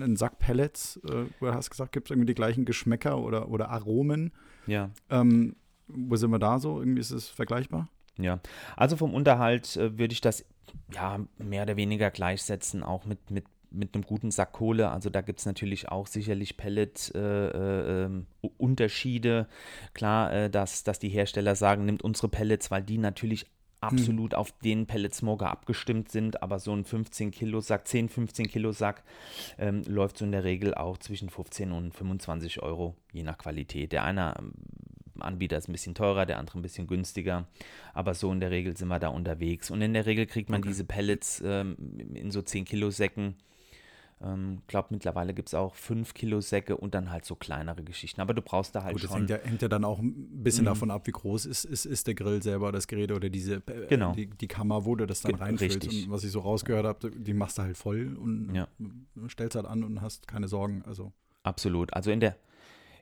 Ein 0.00 0.16
Sack 0.16 0.38
Pellets, 0.38 1.00
äh, 1.08 1.24
du 1.40 1.46
hast 1.52 1.70
gesagt, 1.70 1.92
gibt 1.92 2.08
es 2.08 2.10
irgendwie 2.10 2.26
die 2.26 2.34
gleichen 2.34 2.64
Geschmäcker 2.64 3.18
oder, 3.18 3.48
oder 3.48 3.70
Aromen? 3.70 4.32
Ja. 4.66 4.90
Ähm, 5.10 5.56
wo 5.88 6.16
sind 6.16 6.30
wir 6.30 6.38
da 6.38 6.58
so? 6.58 6.80
Irgendwie 6.80 7.00
ist 7.00 7.10
es 7.10 7.28
vergleichbar? 7.28 7.88
Ja, 8.18 8.40
also 8.76 8.96
vom 8.96 9.14
Unterhalt 9.14 9.76
äh, 9.76 9.96
würde 9.96 10.12
ich 10.12 10.20
das 10.20 10.44
ja 10.92 11.20
mehr 11.38 11.62
oder 11.62 11.76
weniger 11.76 12.10
gleichsetzen, 12.10 12.82
auch 12.82 13.06
mit, 13.06 13.30
mit 13.30 13.44
mit 13.70 13.94
einem 13.94 14.04
guten 14.04 14.30
Sack 14.30 14.52
Kohle. 14.52 14.90
Also 14.90 15.10
da 15.10 15.20
gibt 15.20 15.40
es 15.40 15.46
natürlich 15.46 15.88
auch 15.88 16.06
sicherlich 16.06 16.56
Pellet-Unterschiede. 16.56 19.28
Äh, 19.28 19.42
äh, 19.42 19.46
Klar, 19.94 20.32
äh, 20.32 20.48
dass, 20.50 20.84
dass 20.84 20.98
die 20.98 21.08
Hersteller 21.08 21.56
sagen, 21.56 21.84
nimmt 21.84 22.02
unsere 22.02 22.28
Pellets, 22.28 22.70
weil 22.70 22.82
die 22.82 22.98
natürlich 22.98 23.46
absolut 23.80 24.32
hm. 24.32 24.38
auf 24.38 24.52
den 24.52 24.86
Pellet-Smoker 24.86 25.50
abgestimmt 25.50 26.10
sind, 26.10 26.42
aber 26.42 26.58
so 26.58 26.72
ein 26.72 26.84
15 26.84 27.30
Kilo 27.30 27.60
Sack, 27.60 27.86
10, 27.86 28.08
15 28.08 28.48
Kilo 28.48 28.72
Sack 28.72 29.04
ähm, 29.58 29.82
läuft 29.86 30.18
so 30.18 30.24
in 30.24 30.32
der 30.32 30.44
Regel 30.44 30.74
auch 30.74 30.98
zwischen 30.98 31.30
15 31.30 31.72
und 31.72 31.94
25 31.94 32.62
Euro, 32.62 32.96
je 33.12 33.22
nach 33.22 33.38
Qualität. 33.38 33.92
Der 33.92 34.04
eine 34.04 34.34
ähm, 34.38 34.52
Anbieter 35.20 35.58
ist 35.58 35.68
ein 35.68 35.72
bisschen 35.72 35.94
teurer, 35.94 36.26
der 36.26 36.38
andere 36.38 36.58
ein 36.58 36.62
bisschen 36.62 36.86
günstiger, 36.86 37.46
aber 37.94 38.14
so 38.14 38.32
in 38.32 38.40
der 38.40 38.50
Regel 38.50 38.76
sind 38.76 38.88
wir 38.88 38.98
da 38.98 39.08
unterwegs. 39.08 39.70
Und 39.70 39.82
in 39.82 39.94
der 39.94 40.06
Regel 40.06 40.26
kriegt 40.26 40.50
man 40.50 40.60
okay. 40.60 40.68
diese 40.68 40.84
Pellets 40.84 41.42
ähm, 41.44 41.76
in 42.14 42.30
so 42.30 42.42
10 42.42 42.64
Kilo 42.64 42.90
Säcken 42.90 43.36
ähm, 44.20 44.62
glaube, 44.66 44.88
mittlerweile 44.90 45.32
gibt 45.32 45.48
es 45.48 45.54
auch 45.54 45.74
5 45.76 46.12
Kilo 46.12 46.40
Säcke 46.40 46.76
und 46.76 46.94
dann 46.94 47.10
halt 47.10 47.24
so 47.24 47.36
kleinere 47.36 47.84
Geschichten. 47.84 48.20
Aber 48.20 48.34
du 48.34 48.42
brauchst 48.42 48.74
da 48.74 48.82
halt 48.82 48.94
Gut, 48.94 49.02
schon. 49.02 49.10
Das 49.10 49.18
hängt 49.18 49.30
ja, 49.30 49.38
hängt 49.48 49.62
ja 49.62 49.68
dann 49.68 49.84
auch 49.84 50.00
ein 50.00 50.42
bisschen 50.42 50.64
mhm. 50.64 50.70
davon 50.70 50.90
ab, 50.90 51.06
wie 51.06 51.12
groß 51.12 51.46
ist, 51.46 51.64
ist, 51.64 51.84
ist 51.84 52.06
der 52.08 52.14
Grill 52.14 52.42
selber, 52.42 52.72
das 52.72 52.88
Gerät 52.88 53.12
oder 53.12 53.28
diese 53.30 53.56
äh, 53.66 53.86
genau. 53.88 54.12
die, 54.12 54.26
die 54.26 54.48
Kammer, 54.48 54.84
wo 54.84 54.96
du 54.96 55.06
das 55.06 55.20
dann 55.20 55.36
reinfüllst. 55.36 55.76
Richtig. 55.76 56.06
Und 56.06 56.12
was 56.12 56.24
ich 56.24 56.32
so 56.32 56.40
rausgehört 56.40 56.84
habe, 56.84 57.10
die 57.10 57.32
machst 57.32 57.58
du 57.58 57.62
halt 57.62 57.76
voll 57.76 58.16
und 58.16 58.54
ja. 58.54 58.66
stellst 59.28 59.54
halt 59.54 59.66
an 59.66 59.84
und 59.84 60.00
hast 60.00 60.26
keine 60.26 60.48
Sorgen. 60.48 60.82
Also. 60.84 61.12
Absolut. 61.44 61.92
Also 61.94 62.10
in 62.10 62.18
der, 62.18 62.36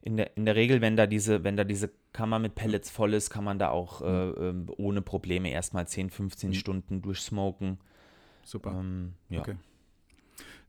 in 0.02 0.18
der, 0.18 0.36
in 0.36 0.44
der 0.44 0.54
Regel, 0.54 0.82
wenn 0.82 0.96
da 0.96 1.06
diese, 1.06 1.44
wenn 1.44 1.56
da 1.56 1.64
diese 1.64 1.90
Kammer 2.12 2.38
mit 2.38 2.54
Pellets 2.54 2.90
voll 2.90 3.14
ist, 3.14 3.30
kann 3.30 3.44
man 3.44 3.58
da 3.58 3.70
auch 3.70 4.02
äh, 4.02 4.28
äh, 4.28 4.54
ohne 4.76 5.00
Probleme 5.00 5.50
erstmal 5.50 5.88
10, 5.88 6.10
15 6.10 6.50
mhm. 6.50 6.54
Stunden 6.54 7.02
durchsmoken. 7.02 7.78
Super. 8.44 8.76
Ähm, 8.78 9.14
ja. 9.30 9.40
Okay. 9.40 9.56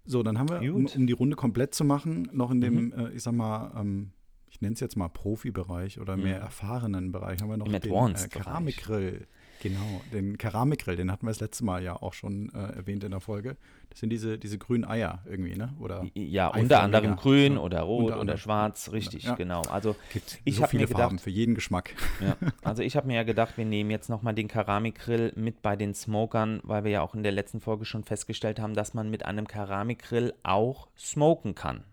So, 0.08 0.24
dann 0.24 0.39
haben 0.39 0.50
wir, 0.50 0.74
um, 0.74 0.86
um, 0.86 1.08
die 1.08 1.13
Runde 1.13 1.36
komplett 1.36 1.76
zu 1.76 1.84
machen, 1.84 2.30
noch 2.32 2.50
in 2.50 2.62
dem, 2.62 2.86
mhm. 2.86 2.93
äh, 2.93 3.10
ich 3.12 3.24
sag 3.24 3.34
mal, 3.34 3.74
ähm, 3.78 4.12
ich 4.50 4.62
nenne 4.62 4.74
es 4.74 4.80
jetzt 4.80 4.96
mal 4.96 5.10
Profibereich 5.10 6.00
oder 6.00 6.15
mehr 6.15 6.38
mhm. 6.38 6.43
erfahrenen 6.43 7.12
Bereich, 7.12 7.41
haben 7.41 7.50
wir 7.50 7.58
noch 7.58 7.65
Im 7.67 7.74
den 7.74 7.91
äh, 7.91 8.28
Keramikgrill. 8.30 9.28
Genau, 9.62 10.02
den 10.13 10.38
Keramikgrill, 10.38 10.96
den 10.96 11.12
hatten 11.12 11.26
wir 11.26 11.32
das 11.32 11.39
letzte 11.39 11.65
Mal 11.65 11.84
ja 11.84 11.96
auch 11.96 12.13
schon 12.13 12.50
äh, 12.54 12.76
erwähnt 12.76 13.04
in 13.04 13.12
der 13.12 13.20
Folge. 13.20 13.58
Das 13.89 14.00
sind 14.00 14.10
diese, 14.10 14.38
diese 14.38 14.58
grünen 14.58 14.86
Eier 14.86 15.24
irgendwie, 15.26 15.56
ne? 15.56 15.74
Oder 15.80 16.06
ja, 16.13 16.48
unter 16.50 16.82
anderem 16.82 17.15
grün 17.15 17.54
ja. 17.54 17.60
oder 17.60 17.82
rot 17.82 18.15
oder 18.15 18.38
schwarz, 18.38 18.91
richtig, 18.91 19.24
ja. 19.24 19.36
genau. 19.36 19.62
Also 19.63 19.96
Gibt 20.13 20.39
ich 20.43 20.58
so 20.58 20.63
habe 20.63 20.78
mir 20.78 20.86
gedacht, 20.86 21.02
Farben 21.02 21.20
für 21.20 21.30
jeden 21.30 21.56
Geschmack. 21.56 21.96
Ja, 22.22 22.38
also 22.63 22.84
ich 22.84 22.96
habe 22.96 23.08
mir 23.08 23.15
ja 23.15 23.24
gedacht, 23.24 23.58
wir 23.58 23.65
nehmen 23.65 23.89
jetzt 23.89 24.10
nochmal 24.10 24.36
den 24.36 24.48
Keramikgrill 24.48 25.34
mit 25.36 25.62
bei 25.62 25.76
den 25.76 25.93
Smokern, 25.96 26.60
weil 26.63 26.84
wir 26.84 26.91
ja 26.91 27.02
auch 27.02 27.15
in 27.15 27.24
der 27.24 27.32
letzten 27.32 27.60
Folge 27.60 27.86
schon 27.86 28.04
festgestellt 28.04 28.60
haben, 28.60 28.76
dass 28.76 28.93
man 28.93 29.10
mit 29.10 29.26
einem 29.26 29.48
Keramikgrill 29.48 30.34
auch 30.43 30.88
smoken 30.98 31.56
kann. 31.56 31.84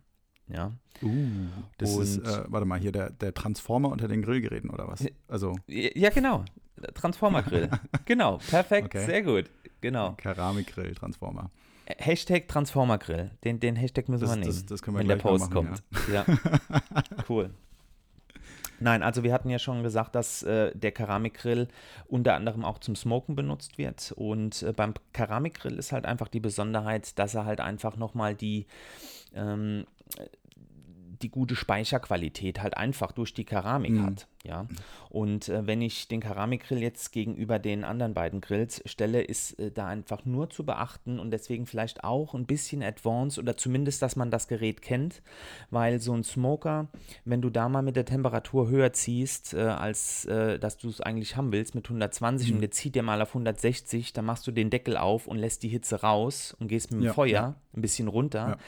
Ja. 0.49 0.73
Uh, 1.03 1.47
das 1.79 1.95
und 1.95 2.03
ist, 2.03 2.19
äh, 2.19 2.45
warte 2.49 2.67
mal, 2.67 2.79
hier 2.79 2.93
der, 2.93 3.11
der 3.11 3.35
Transformer 3.35 3.89
unter 3.89 4.09
den 4.09 4.23
Grillgeräten 4.23 4.71
oder 4.71 4.87
was? 4.89 5.05
Also. 5.27 5.57
Ja, 5.67 6.11
genau. 6.11 6.45
Transformer-Grill. 6.93 7.71
genau, 8.05 8.39
perfekt, 8.39 8.95
okay. 8.95 9.07
sehr 9.07 9.23
gut. 9.23 9.51
Genau. 9.81 10.13
Keramikgrill, 10.13 10.95
Transformer. 10.95 11.51
Hashtag 11.87 12.49
Transformer-Grill. 12.49 13.31
Den, 13.45 13.61
den 13.61 13.77
Hashtag 13.77 14.09
müssen 14.09 14.23
das, 14.23 14.31
wir 14.31 14.37
nehmen. 14.37 14.51
Das, 14.51 14.67
das 14.67 14.83
können 14.83 14.97
wir 14.97 15.01
wenn 15.01 15.09
der 15.09 15.17
Post 15.17 15.51
machen, 15.51 15.69
kommt. 15.69 15.83
Ja. 16.11 16.25
ja. 16.27 17.03
cool. 17.29 17.51
Nein, 18.81 19.03
also 19.03 19.23
wir 19.23 19.33
hatten 19.33 19.51
ja 19.51 19.59
schon 19.59 19.83
gesagt, 19.83 20.15
dass 20.15 20.43
äh, 20.43 20.73
der 20.75 20.93
Keramikgrill 20.93 21.69
unter 22.07 22.35
anderem 22.35 22.65
auch 22.65 22.79
zum 22.79 22.97
Smoken 22.97 23.37
benutzt 23.37 23.79
wird. 23.79 24.13
Und 24.17 24.63
äh, 24.63 24.73
beim 24.73 24.95
Keramikgrill 25.13 25.79
ist 25.79 25.93
halt 25.93 26.07
einfach 26.07 26.29
die 26.29 26.41
Besonderheit, 26.41 27.19
dass 27.19 27.35
er 27.35 27.45
halt 27.45 27.61
einfach 27.61 27.97
nochmal 27.97 28.35
die 28.35 28.67
ähm, 29.35 29.87
die 31.23 31.31
gute 31.31 31.57
Speicherqualität 31.57 32.63
halt 32.63 32.77
einfach 32.77 33.13
durch 33.13 33.35
die 33.35 33.45
Keramik 33.45 33.93
mhm. 33.93 34.07
hat. 34.07 34.27
Ja. 34.47 34.67
Und 35.09 35.49
äh, 35.49 35.67
wenn 35.67 35.81
ich 35.81 36.07
den 36.07 36.21
Keramikgrill 36.21 36.83
jetzt 36.83 37.13
gegenüber 37.13 37.59
den 37.59 37.83
anderen 37.83 38.13
beiden 38.13 38.43
Grills 38.43 38.83
stelle, 38.85 39.23
ist 39.23 39.59
äh, 39.59 39.71
da 39.71 39.87
einfach 39.87 40.27
nur 40.27 40.51
zu 40.51 40.67
beachten 40.67 41.19
und 41.19 41.31
deswegen 41.31 41.65
vielleicht 41.67 42.05
auch 42.05 42.35
ein 42.35 42.45
bisschen 42.45 42.83
advanced 42.83 43.39
oder 43.39 43.57
zumindest, 43.57 44.03
dass 44.03 44.17
man 44.17 44.31
das 44.31 44.47
Gerät 44.47 44.83
kennt, 44.83 45.23
weil 45.71 45.99
so 45.99 46.13
ein 46.13 46.25
Smoker, 46.25 46.89
wenn 47.25 47.41
du 47.41 47.49
da 47.49 47.71
mal 47.71 47.83
mit 47.83 47.97
der 47.97 48.05
Temperatur 48.05 48.69
höher 48.69 48.93
ziehst, 48.93 49.55
äh, 49.55 49.63
als 49.63 50.27
äh, 50.27 50.59
dass 50.59 50.77
du 50.77 50.91
es 50.91 51.01
eigentlich 51.01 51.37
haben 51.37 51.53
willst, 51.53 51.75
mit 51.75 51.87
120 51.87 52.51
mhm. 52.51 52.57
und 52.57 52.63
jetzt 52.63 52.77
zieht 52.77 52.97
der 52.97 53.03
mal 53.03 53.23
auf 53.23 53.31
160, 53.31 54.13
dann 54.13 54.27
machst 54.27 54.47
du 54.47 54.53
den 54.53 54.69
Deckel 54.69 54.99
auf 54.99 55.27
und 55.27 55.39
lässt 55.39 55.63
die 55.63 55.69
Hitze 55.69 56.03
raus 56.03 56.55
und 56.61 56.69
gehst 56.69 56.91
mit 56.91 57.01
dem 57.01 57.07
ja, 57.07 57.13
Feuer 57.15 57.29
ja. 57.29 57.55
ein 57.75 57.81
bisschen 57.81 58.09
runter. 58.09 58.49
Ja 58.49 58.59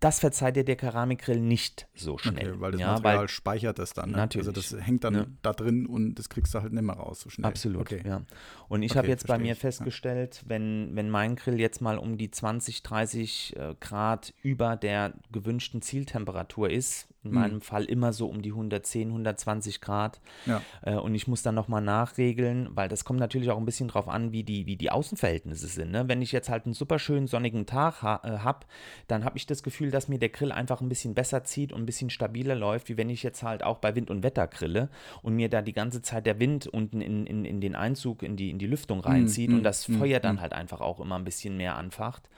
das 0.00 0.18
verzeiht 0.18 0.56
dir 0.56 0.64
der 0.64 0.76
Keramikgrill 0.76 1.40
nicht 1.40 1.86
so 1.94 2.16
schnell. 2.16 2.52
Okay, 2.52 2.60
weil 2.60 2.72
das 2.72 2.80
ja, 2.80 2.92
Material 2.92 3.18
weil, 3.18 3.28
speichert 3.28 3.78
das 3.78 3.92
dann. 3.92 4.10
Ne? 4.10 4.16
Natürlich. 4.16 4.48
Also 4.48 4.74
das 4.74 4.86
hängt 4.86 5.04
dann 5.04 5.14
ja. 5.14 5.26
da 5.42 5.52
drin 5.52 5.84
und 5.86 6.14
das 6.14 6.30
kriegst 6.30 6.54
du 6.54 6.62
halt 6.62 6.72
nicht 6.72 6.82
mehr 6.82 6.96
raus 6.96 7.20
so 7.20 7.28
schnell. 7.28 7.46
Absolut, 7.46 7.82
okay. 7.82 8.02
ja. 8.04 8.22
Und 8.68 8.82
ich 8.82 8.92
okay, 8.92 8.98
habe 8.98 9.08
jetzt 9.08 9.26
bei 9.26 9.38
mir 9.38 9.52
ich. 9.52 9.58
festgestellt, 9.58 10.42
wenn, 10.46 10.96
wenn 10.96 11.10
mein 11.10 11.36
Grill 11.36 11.60
jetzt 11.60 11.82
mal 11.82 11.98
um 11.98 12.16
die 12.16 12.30
20, 12.30 12.82
30 12.82 13.56
äh, 13.56 13.74
Grad 13.78 14.32
über 14.42 14.76
der 14.76 15.12
gewünschten 15.32 15.82
Zieltemperatur 15.82 16.70
ist, 16.70 17.06
in 17.22 17.30
mhm. 17.30 17.36
meinem 17.36 17.60
Fall 17.60 17.84
immer 17.84 18.12
so 18.12 18.28
um 18.28 18.40
die 18.42 18.50
110, 18.50 19.08
120 19.08 19.80
Grad. 19.80 20.20
Ja. 20.46 20.62
Äh, 20.82 20.94
und 20.94 21.14
ich 21.14 21.28
muss 21.28 21.42
dann 21.42 21.54
nochmal 21.54 21.82
nachregeln, 21.82 22.68
weil 22.74 22.88
das 22.88 23.04
kommt 23.04 23.20
natürlich 23.20 23.50
auch 23.50 23.58
ein 23.58 23.66
bisschen 23.66 23.88
drauf 23.88 24.08
an, 24.08 24.32
wie 24.32 24.42
die, 24.42 24.66
wie 24.66 24.76
die 24.76 24.90
Außenverhältnisse 24.90 25.66
sind. 25.66 25.90
Ne? 25.90 26.08
Wenn 26.08 26.22
ich 26.22 26.32
jetzt 26.32 26.48
halt 26.48 26.64
einen 26.64 26.74
super 26.74 26.98
schönen 26.98 27.26
sonnigen 27.26 27.66
Tag 27.66 28.02
ha 28.02 28.20
äh, 28.24 28.38
habe, 28.38 28.66
dann 29.06 29.24
habe 29.24 29.36
ich 29.36 29.46
das 29.46 29.62
Gefühl, 29.62 29.90
dass 29.90 30.08
mir 30.08 30.18
der 30.18 30.30
Grill 30.30 30.52
einfach 30.52 30.80
ein 30.80 30.88
bisschen 30.88 31.14
besser 31.14 31.44
zieht 31.44 31.72
und 31.72 31.82
ein 31.82 31.86
bisschen 31.86 32.10
stabiler 32.10 32.54
läuft, 32.54 32.88
wie 32.88 32.96
wenn 32.96 33.10
ich 33.10 33.22
jetzt 33.22 33.42
halt 33.42 33.62
auch 33.62 33.78
bei 33.78 33.94
Wind 33.94 34.10
und 34.10 34.22
Wetter 34.22 34.46
grille 34.46 34.88
und 35.22 35.34
mir 35.34 35.48
da 35.48 35.60
die 35.62 35.72
ganze 35.72 36.00
Zeit 36.02 36.26
der 36.26 36.38
Wind 36.38 36.66
unten 36.66 37.00
in, 37.00 37.26
in, 37.26 37.44
in 37.44 37.60
den 37.60 37.74
Einzug, 37.74 38.22
in 38.22 38.36
die, 38.36 38.50
in 38.50 38.58
die 38.58 38.66
Lüftung 38.66 38.98
mhm, 38.98 39.04
reinzieht 39.04 39.50
mm, 39.50 39.54
und 39.54 39.62
das 39.62 39.88
mm, 39.88 39.98
Feuer 39.98 40.20
dann 40.20 40.40
halt 40.40 40.52
einfach 40.52 40.80
auch 40.80 41.00
immer 41.00 41.16
ein 41.16 41.24
bisschen 41.24 41.56
mehr 41.56 41.76
anfacht. 41.76 42.28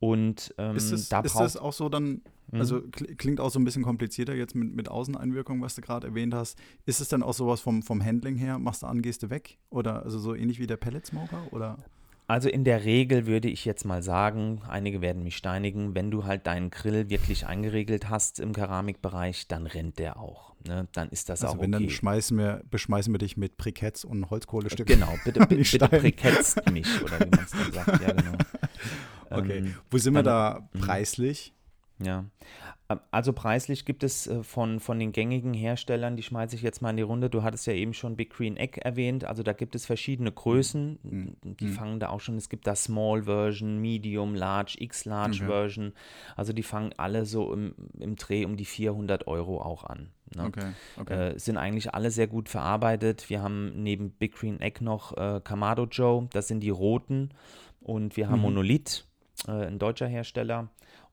Und 0.00 0.54
ähm, 0.58 0.76
ist, 0.76 0.92
es, 0.92 1.08
da 1.08 1.20
ist 1.20 1.34
das 1.34 1.56
auch 1.56 1.72
so 1.72 1.88
dann, 1.88 2.22
mhm. 2.50 2.60
also 2.60 2.82
klingt 2.90 3.40
auch 3.40 3.50
so 3.50 3.58
ein 3.58 3.64
bisschen 3.64 3.82
komplizierter 3.82 4.34
jetzt 4.34 4.54
mit, 4.54 4.74
mit 4.74 4.88
Außeneinwirkung, 4.88 5.60
was 5.60 5.74
du 5.74 5.80
gerade 5.80 6.06
erwähnt 6.06 6.34
hast. 6.34 6.58
Ist 6.86 7.00
es 7.00 7.08
dann 7.08 7.22
auch 7.22 7.34
sowas 7.34 7.60
vom, 7.60 7.82
vom 7.82 8.04
Handling 8.04 8.36
her, 8.36 8.58
machst 8.58 8.82
du 8.82 8.86
an, 8.86 9.02
gehst 9.02 9.22
du 9.22 9.30
weg? 9.30 9.58
Oder 9.70 10.04
also 10.04 10.18
so 10.18 10.34
ähnlich 10.34 10.60
wie 10.60 10.66
der 10.66 10.76
Pelletsmoker? 10.76 11.52
Oder? 11.52 11.78
Also 12.28 12.50
in 12.50 12.62
der 12.62 12.84
Regel 12.84 13.26
würde 13.26 13.48
ich 13.48 13.64
jetzt 13.64 13.86
mal 13.86 14.02
sagen, 14.02 14.60
einige 14.68 15.00
werden 15.00 15.22
mich 15.22 15.36
steinigen, 15.36 15.94
wenn 15.94 16.10
du 16.10 16.24
halt 16.24 16.46
deinen 16.46 16.70
Grill 16.70 17.08
wirklich 17.08 17.46
eingeregelt 17.46 18.10
hast 18.10 18.38
im 18.38 18.52
Keramikbereich, 18.52 19.48
dann 19.48 19.66
rennt 19.66 19.98
der 19.98 20.20
auch. 20.20 20.54
Ne? 20.66 20.86
Dann 20.92 21.08
ist 21.08 21.30
das 21.30 21.42
also 21.42 21.56
auch 21.56 21.62
wenn, 21.62 21.74
okay. 21.74 21.84
dann 21.84 21.90
schmeißen 21.90 22.36
wir, 22.36 22.62
beschmeißen 22.70 23.14
wir 23.14 23.18
dich 23.18 23.38
mit 23.38 23.56
Briketts 23.56 24.04
und 24.04 24.28
Holzkohlestücken. 24.28 25.00
Genau, 25.00 25.14
bitte, 25.24 25.40
bitte, 25.46 25.88
briketzt 25.88 26.70
mich, 26.70 27.02
oder 27.02 27.18
wie 27.20 27.30
man 27.30 27.44
es 27.44 27.50
dann 27.50 27.72
sagt. 27.72 28.02
Ja, 28.02 28.12
genau. 28.12 28.32
Okay, 29.30 29.58
ähm, 29.58 29.74
wo 29.90 29.98
sind 29.98 30.14
wir 30.14 30.22
da 30.22 30.68
mhm. 30.72 30.80
preislich? 30.80 31.52
Ja, 32.00 32.24
ähm, 32.88 33.00
also 33.10 33.32
preislich 33.32 33.84
gibt 33.84 34.02
es 34.02 34.26
äh, 34.26 34.42
von, 34.42 34.80
von 34.80 34.98
den 34.98 35.12
gängigen 35.12 35.54
Herstellern, 35.54 36.16
die 36.16 36.22
schmeiße 36.22 36.56
ich 36.56 36.62
jetzt 36.62 36.80
mal 36.80 36.90
in 36.90 36.96
die 36.96 37.02
Runde. 37.02 37.30
Du 37.30 37.42
hattest 37.42 37.66
ja 37.66 37.72
eben 37.72 37.94
schon 37.94 38.16
Big 38.16 38.30
Green 38.30 38.56
Egg 38.56 38.80
erwähnt. 38.80 39.24
Also 39.24 39.42
da 39.42 39.52
gibt 39.52 39.74
es 39.74 39.86
verschiedene 39.86 40.32
Größen. 40.32 40.98
Mhm. 41.02 41.36
Die 41.42 41.66
mhm. 41.66 41.72
fangen 41.72 42.00
da 42.00 42.08
auch 42.08 42.20
schon. 42.20 42.36
Es 42.36 42.48
gibt 42.48 42.66
da 42.66 42.74
Small 42.74 43.24
Version, 43.24 43.78
Medium, 43.78 44.34
Large, 44.34 44.76
X-Large 44.78 45.38
okay. 45.42 45.46
Version. 45.46 45.92
Also 46.36 46.52
die 46.52 46.62
fangen 46.62 46.92
alle 46.96 47.26
so 47.26 47.52
im, 47.52 47.74
im 47.98 48.16
Dreh 48.16 48.44
um 48.44 48.56
die 48.56 48.64
400 48.64 49.26
Euro 49.26 49.60
auch 49.60 49.84
an. 49.84 50.10
Ne? 50.34 50.44
Okay, 50.44 50.72
okay. 50.98 51.30
Äh, 51.30 51.38
sind 51.38 51.56
eigentlich 51.56 51.94
alle 51.94 52.10
sehr 52.10 52.26
gut 52.26 52.48
verarbeitet. 52.48 53.30
Wir 53.30 53.42
haben 53.42 53.82
neben 53.82 54.10
Big 54.10 54.34
Green 54.34 54.60
Egg 54.60 54.84
noch 54.84 55.16
äh, 55.16 55.40
Kamado 55.42 55.86
Joe. 55.86 56.28
Das 56.32 56.48
sind 56.48 56.60
die 56.60 56.70
roten. 56.70 57.30
Und 57.80 58.16
wir 58.16 58.28
haben 58.28 58.38
mhm. 58.38 58.42
Monolith 58.42 59.07
ein 59.46 59.78
deutscher 59.78 60.06
Hersteller. 60.06 60.68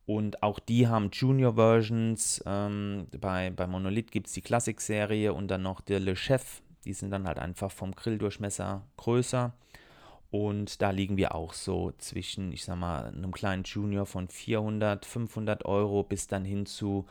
Und 0.05 0.43
auch 0.43 0.59
die 0.59 0.87
haben 0.87 1.09
Junior-Versions. 1.11 2.43
Ähm, 2.45 3.07
bei, 3.19 3.49
bei 3.49 3.67
Monolith 3.67 4.11
gibt 4.11 4.27
es 4.27 4.33
die 4.33 4.41
Classic-Serie 4.41 5.33
und 5.33 5.49
dann 5.49 5.63
noch 5.63 5.81
der 5.81 5.99
Le 5.99 6.15
Chef. 6.15 6.61
Die 6.85 6.93
sind 6.93 7.09
dann 7.09 7.27
halt 7.27 7.39
einfach 7.39 7.71
vom 7.71 7.93
Grilldurchmesser 7.93 8.83
größer. 8.97 9.53
Und 10.31 10.81
da 10.81 10.89
liegen 10.89 11.17
wir 11.17 11.33
auch 11.33 11.53
so 11.53 11.93
zwischen, 11.97 12.51
ich 12.51 12.65
sag 12.65 12.77
mal, 12.77 13.05
einem 13.05 13.31
kleinen 13.31 13.63
Junior 13.63 14.05
von 14.05 14.27
400, 14.27 15.05
500 15.05 15.65
Euro 15.65 16.03
bis 16.03 16.27
dann 16.27 16.43
hin 16.43 16.65
zu 16.65 17.05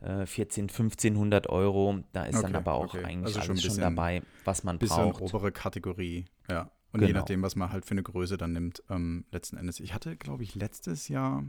äh, 0.00 0.26
14, 0.26 0.64
1500 0.64 1.48
Euro. 1.48 1.98
Da 2.12 2.24
ist 2.24 2.36
okay, 2.36 2.42
dann 2.44 2.56
aber 2.56 2.74
auch 2.74 2.94
okay. 2.94 3.04
eigentlich 3.04 3.36
also 3.36 3.50
alles 3.50 3.62
schon, 3.62 3.72
schon 3.72 3.80
dabei, 3.80 4.22
was 4.44 4.62
man 4.62 4.78
bisschen 4.78 5.10
braucht. 5.10 5.22
obere 5.22 5.50
Kategorie, 5.50 6.26
ja. 6.48 6.70
Und 6.92 7.00
genau. 7.00 7.08
je 7.08 7.12
nachdem, 7.14 7.42
was 7.42 7.54
man 7.54 7.70
halt 7.70 7.84
für 7.84 7.92
eine 7.92 8.02
Größe 8.02 8.36
dann 8.36 8.52
nimmt, 8.52 8.82
ähm, 8.88 9.24
letzten 9.30 9.56
Endes. 9.56 9.80
Ich 9.80 9.92
hatte, 9.94 10.16
glaube 10.16 10.42
ich, 10.42 10.54
letztes 10.54 11.08
Jahr 11.08 11.44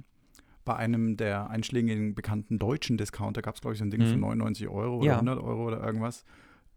bei 0.65 0.75
einem 0.75 1.17
der 1.17 1.49
einschlägigen 1.49 2.13
bekannten 2.13 2.59
deutschen 2.59 2.97
Discounter 2.97 3.41
gab 3.41 3.55
es, 3.55 3.61
glaube 3.61 3.73
ich, 3.73 3.79
so 3.79 3.85
ein 3.85 3.91
Ding 3.91 4.01
mhm. 4.01 4.07
für 4.07 4.17
99 4.17 4.67
Euro 4.67 4.97
oder 4.97 5.05
ja. 5.05 5.13
100 5.13 5.39
Euro 5.39 5.67
oder 5.67 5.83
irgendwas. 5.83 6.25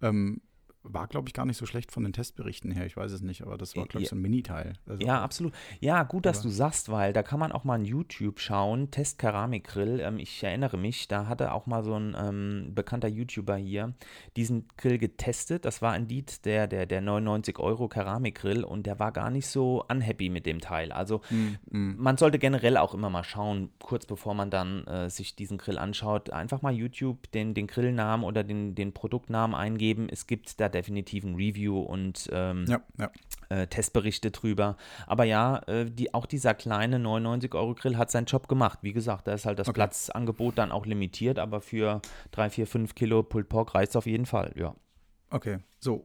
Ähm, 0.01 0.41
war, 0.85 1.07
glaube 1.07 1.29
ich, 1.29 1.35
gar 1.35 1.47
nicht 1.47 1.57
so 1.57 1.67
schlecht 1.67 1.93
von 1.93 2.03
den 2.03 2.13
Testberichten 2.13 2.71
her. 2.73 2.87
Ich 2.87 2.97
weiß 2.97 3.13
es 3.13 3.23
nicht, 3.23 3.43
aber 3.43 3.57
das 3.57 3.77
war, 3.77 3.87
glaube 3.87 4.03
ich, 4.03 4.09
so 4.09 4.17
ein 4.17 4.23
Mini-Teil. 4.23 4.75
Also, 4.87 5.07
ja, 5.07 5.23
absolut. 5.23 5.53
Ja, 5.81 6.03
gut, 6.03 6.27
dass 6.27 6.43
du 6.43 6.49
sagst, 6.49 6.91
weil 6.91 7.13
da 7.13 7.23
kann 7.23 7.39
man 7.39 7.53
auch 7.53 7.65
mal 7.65 7.75
ein 7.75 7.85
YouTube 7.85 8.41
schauen. 8.41 8.91
Test 8.91 9.19
Keramikgrill. 9.19 10.01
Ähm, 10.01 10.19
ich 10.19 10.43
erinnere 10.43 10.77
mich, 10.77 11.09
da 11.09 11.27
hatte 11.27 11.53
auch 11.53 11.67
mal 11.67 11.85
so 11.85 11.95
ein 11.95 12.17
ähm, 12.19 12.73
bekannter 12.75 13.09
YouTuber 13.09 13.57
hier 13.57 13.95
diesen 14.37 14.67
Grill 14.77 14.99
getestet. 14.99 15.65
Das 15.65 15.83
war 15.83 15.95
indeed 15.95 16.45
der, 16.45 16.67
der, 16.67 16.87
der 16.87 17.01
99 17.01 17.59
Euro 17.59 17.89
Keramikgrill 17.89 18.65
und 18.65 18.87
der 18.87 18.99
war 18.99 19.13
gar 19.13 19.31
nicht 19.31 19.47
so 19.47 19.85
unhappy 19.89 20.31
mit 20.31 20.47
dem 20.47 20.61
Teil. 20.61 20.91
Also, 20.91 21.21
mm, 21.31 21.77
mm. 21.77 21.97
man 21.99 22.17
sollte 22.17 22.39
generell 22.39 22.77
auch 22.77 22.95
immer 22.95 23.11
mal 23.11 23.25
schauen, 23.25 23.71
kurz 23.79 24.07
bevor 24.07 24.35
man 24.35 24.51
dann 24.51 24.85
äh, 24.87 25.11
sich 25.11 25.37
diesen 25.37 25.59
Grill 25.59 25.79
anschaut, 25.79 26.31
einfach 26.31 26.63
mal 26.63 26.73
YouTube 26.73 27.31
den, 27.31 27.55
den 27.55 27.69
Grillnamen 27.69 28.25
oder 28.25 28.43
den, 28.43 28.75
den 28.75 28.93
Produktnamen 28.93 29.55
eingeben. 29.55 30.09
Es 30.11 30.27
gibt 30.27 30.61
da 30.61 30.72
definitiv 30.73 31.25
ein 31.25 31.35
Review 31.35 31.79
und 31.79 32.29
ähm, 32.33 32.65
ja, 32.67 32.83
ja. 32.99 33.11
Äh, 33.49 33.67
Testberichte 33.67 34.31
drüber. 34.31 34.77
Aber 35.07 35.25
ja, 35.25 35.59
äh, 35.67 35.91
die, 35.91 36.15
auch 36.15 36.27
dieser 36.27 36.55
kleine 36.55 36.99
99-Euro-Grill 36.99 37.97
hat 37.97 38.11
seinen 38.11 38.27
Job 38.27 38.49
gemacht. 38.49 38.81
Wie 38.83 38.93
gesagt, 38.93 39.29
da 39.29 39.35
ist 39.35 39.47
halt 39.47 39.59
das 39.59 39.69
okay. 39.69 39.75
Platzangebot 39.75 40.59
dann 40.59 40.73
auch 40.73 40.87
limitiert, 40.87 41.39
aber 41.39 41.61
für 41.61 42.01
3, 42.33 42.51
4, 42.51 42.67
5 42.67 42.95
Kilo 42.95 43.23
Pulled 43.23 43.49
Pork 43.49 43.75
reicht 43.75 43.91
es 43.91 43.97
auf 43.97 44.07
jeden 44.07 44.27
Fall, 44.27 44.53
ja. 44.57 44.75
Okay, 45.31 45.59
so. 45.79 46.05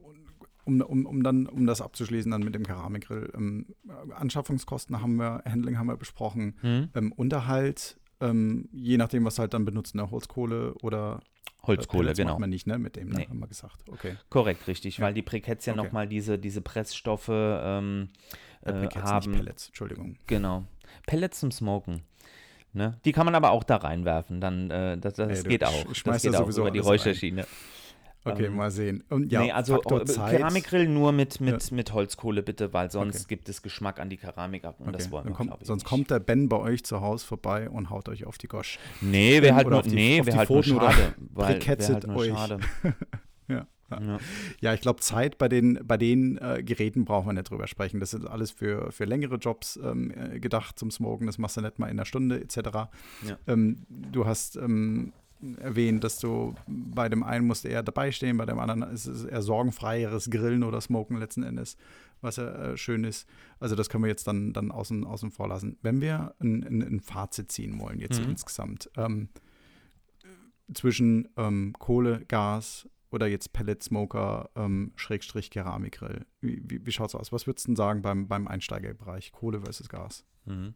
Um, 0.64 0.82
um, 0.82 1.06
um 1.06 1.22
dann, 1.22 1.46
um 1.46 1.66
das 1.66 1.80
abzuschließen, 1.80 2.30
dann 2.30 2.42
mit 2.42 2.54
dem 2.54 2.66
Keramikgrill. 2.66 3.32
Ähm, 3.34 3.74
Anschaffungskosten 4.14 5.00
haben 5.00 5.16
wir, 5.16 5.42
Handling 5.46 5.78
haben 5.78 5.86
wir 5.86 5.96
besprochen, 5.96 6.58
mhm. 6.60 6.90
ähm, 6.94 7.12
Unterhalt, 7.12 7.97
ähm, 8.20 8.68
je 8.72 8.96
nachdem, 8.96 9.24
was 9.24 9.38
halt 9.38 9.54
dann 9.54 9.64
benutzen, 9.64 9.98
ne? 9.98 10.10
Holzkohle 10.10 10.74
oder 10.82 11.20
Holzkohle, 11.62 12.14
genau. 12.14 12.30
macht 12.30 12.40
man 12.40 12.50
nicht, 12.50 12.66
ne? 12.66 12.78
Mit 12.78 12.96
dem, 12.96 13.08
ne? 13.08 13.18
Nee. 13.18 13.28
haben 13.28 13.38
wir 13.38 13.46
gesagt. 13.46 13.88
Okay. 13.88 14.16
Korrekt, 14.30 14.66
richtig, 14.68 14.98
ja. 14.98 15.04
weil 15.04 15.14
die 15.14 15.22
Briketts 15.22 15.66
ja 15.66 15.74
okay. 15.74 15.82
nochmal 15.82 16.08
diese, 16.08 16.38
diese 16.38 16.60
Pressstoffe 16.60 17.28
ähm, 17.30 18.08
äh, 18.62 18.72
haben. 18.72 19.30
Nicht 19.30 19.38
Pellets, 19.38 19.66
Entschuldigung. 19.68 20.16
Genau. 20.26 20.64
Pellets 21.06 21.40
zum 21.40 21.50
Smoken. 21.50 22.02
Ne? 22.72 22.98
Die 23.04 23.12
kann 23.12 23.24
man 23.24 23.34
aber 23.34 23.50
auch 23.50 23.64
da 23.64 23.76
reinwerfen, 23.76 24.40
dann 24.40 24.70
äh, 24.70 24.98
das, 24.98 25.14
das 25.14 25.42
hey, 25.42 25.48
geht 25.48 25.64
auch. 25.64 25.84
Das 26.04 26.22
geht 26.22 26.36
auch 26.36 26.48
über 26.48 26.70
die 26.70 26.78
Räucherschiene. 26.80 27.42
Rein. 27.42 27.48
Okay, 28.24 28.46
ähm, 28.46 28.56
mal 28.56 28.70
sehen. 28.70 29.04
Und 29.08 29.32
ja, 29.32 29.40
nee, 29.40 29.52
also 29.52 29.74
Faktor 29.74 30.02
äh, 30.02 30.36
Keramikgrill 30.36 30.88
nur 30.88 31.12
mit, 31.12 31.40
mit, 31.40 31.70
ja. 31.70 31.76
mit 31.76 31.92
Holzkohle 31.92 32.42
bitte, 32.42 32.72
weil 32.72 32.90
sonst 32.90 33.24
okay. 33.24 33.26
gibt 33.28 33.48
es 33.48 33.62
Geschmack 33.62 34.00
an 34.00 34.10
die 34.10 34.16
Keramik 34.16 34.64
ab 34.64 34.76
und 34.80 34.88
okay. 34.88 34.98
das 34.98 35.10
wollen 35.10 35.26
wir, 35.26 35.32
kommt, 35.32 35.50
Sonst 35.64 35.82
nicht. 35.82 35.88
kommt 35.88 36.10
der 36.10 36.20
Ben 36.20 36.48
bei 36.48 36.58
euch 36.58 36.84
zu 36.84 37.00
Hause 37.00 37.24
vorbei 37.26 37.70
und 37.70 37.90
haut 37.90 38.08
euch 38.08 38.26
auf 38.26 38.38
die 38.38 38.48
Gosch. 38.48 38.78
Nee, 39.00 39.40
wäre 39.42 39.54
halt 39.54 39.68
nur, 39.68 39.82
die, 39.82 39.94
nee, 39.94 40.24
wär 40.24 40.36
halt 40.36 40.50
nur 40.50 40.62
schade. 40.62 41.14
Weil, 41.32 41.60
halt 41.60 42.06
nur 42.06 42.16
euch. 42.16 42.30
schade. 42.30 42.58
ja. 43.48 43.66
Ja. 43.90 44.18
ja. 44.60 44.74
ich 44.74 44.80
glaube, 44.82 45.00
Zeit 45.00 45.38
bei 45.38 45.48
den, 45.48 45.78
bei 45.82 45.96
den 45.96 46.36
äh, 46.38 46.62
Geräten 46.62 47.04
brauchen 47.04 47.26
wir 47.28 47.32
nicht 47.32 47.50
drüber 47.50 47.66
sprechen. 47.66 48.00
Das 48.00 48.12
ist 48.12 48.26
alles 48.26 48.50
für, 48.50 48.92
für 48.92 49.04
längere 49.04 49.36
Jobs 49.36 49.78
ähm, 49.82 50.10
äh, 50.10 50.40
gedacht 50.40 50.78
zum 50.78 50.90
Smoken. 50.90 51.26
Das 51.26 51.38
machst 51.38 51.56
du 51.56 51.62
nicht 51.62 51.78
mal 51.78 51.86
in 51.86 51.92
einer 51.92 52.04
Stunde 52.04 52.40
etc. 52.40 52.58
Ja. 53.26 53.38
Ähm, 53.46 53.86
du 53.88 54.26
hast 54.26 54.56
ähm, 54.56 55.12
erwähnt, 55.58 56.04
dass 56.04 56.18
du 56.18 56.54
bei 56.66 57.08
dem 57.08 57.22
einen 57.22 57.46
musst 57.46 57.64
eher 57.64 57.82
dabei 57.82 58.10
stehen, 58.10 58.36
bei 58.36 58.46
dem 58.46 58.58
anderen 58.58 58.82
ist 58.92 59.06
es 59.06 59.24
eher 59.24 59.42
sorgenfreieres 59.42 60.30
Grillen 60.30 60.62
oder 60.62 60.80
Smoken 60.80 61.16
letzten 61.18 61.42
Endes, 61.42 61.76
was 62.20 62.36
ja 62.36 62.48
äh, 62.48 62.76
schön 62.76 63.04
ist. 63.04 63.28
Also 63.60 63.76
das 63.76 63.88
können 63.88 64.04
wir 64.04 64.08
jetzt 64.08 64.26
dann, 64.26 64.52
dann 64.52 64.70
außen, 64.70 65.04
außen 65.04 65.30
vor 65.30 65.48
lassen. 65.48 65.78
Wenn 65.82 66.00
wir 66.00 66.34
ein, 66.40 66.64
ein, 66.64 66.82
ein 66.82 67.00
Fazit 67.00 67.52
ziehen 67.52 67.80
wollen, 67.80 68.00
jetzt 68.00 68.20
mhm. 68.20 68.30
insgesamt, 68.30 68.90
ähm, 68.96 69.28
zwischen 70.74 71.28
ähm, 71.36 71.74
Kohle, 71.78 72.24
Gas 72.26 72.88
oder 73.10 73.26
jetzt 73.26 73.52
Pellet 73.52 73.82
Smoker, 73.82 74.50
ähm, 74.54 74.92
Schrägstrich 74.96 75.50
Keramikgrill, 75.50 76.26
wie, 76.40 76.62
wie, 76.64 76.84
wie 76.84 76.92
schaut 76.92 77.08
es 77.08 77.14
aus? 77.14 77.32
Was 77.32 77.46
würdest 77.46 77.66
du 77.66 77.70
denn 77.70 77.76
sagen 77.76 78.02
beim, 78.02 78.28
beim 78.28 78.46
Einsteigerbereich, 78.48 79.32
Kohle 79.32 79.60
versus 79.60 79.88
Gas? 79.88 80.24
Mhm. 80.48 80.74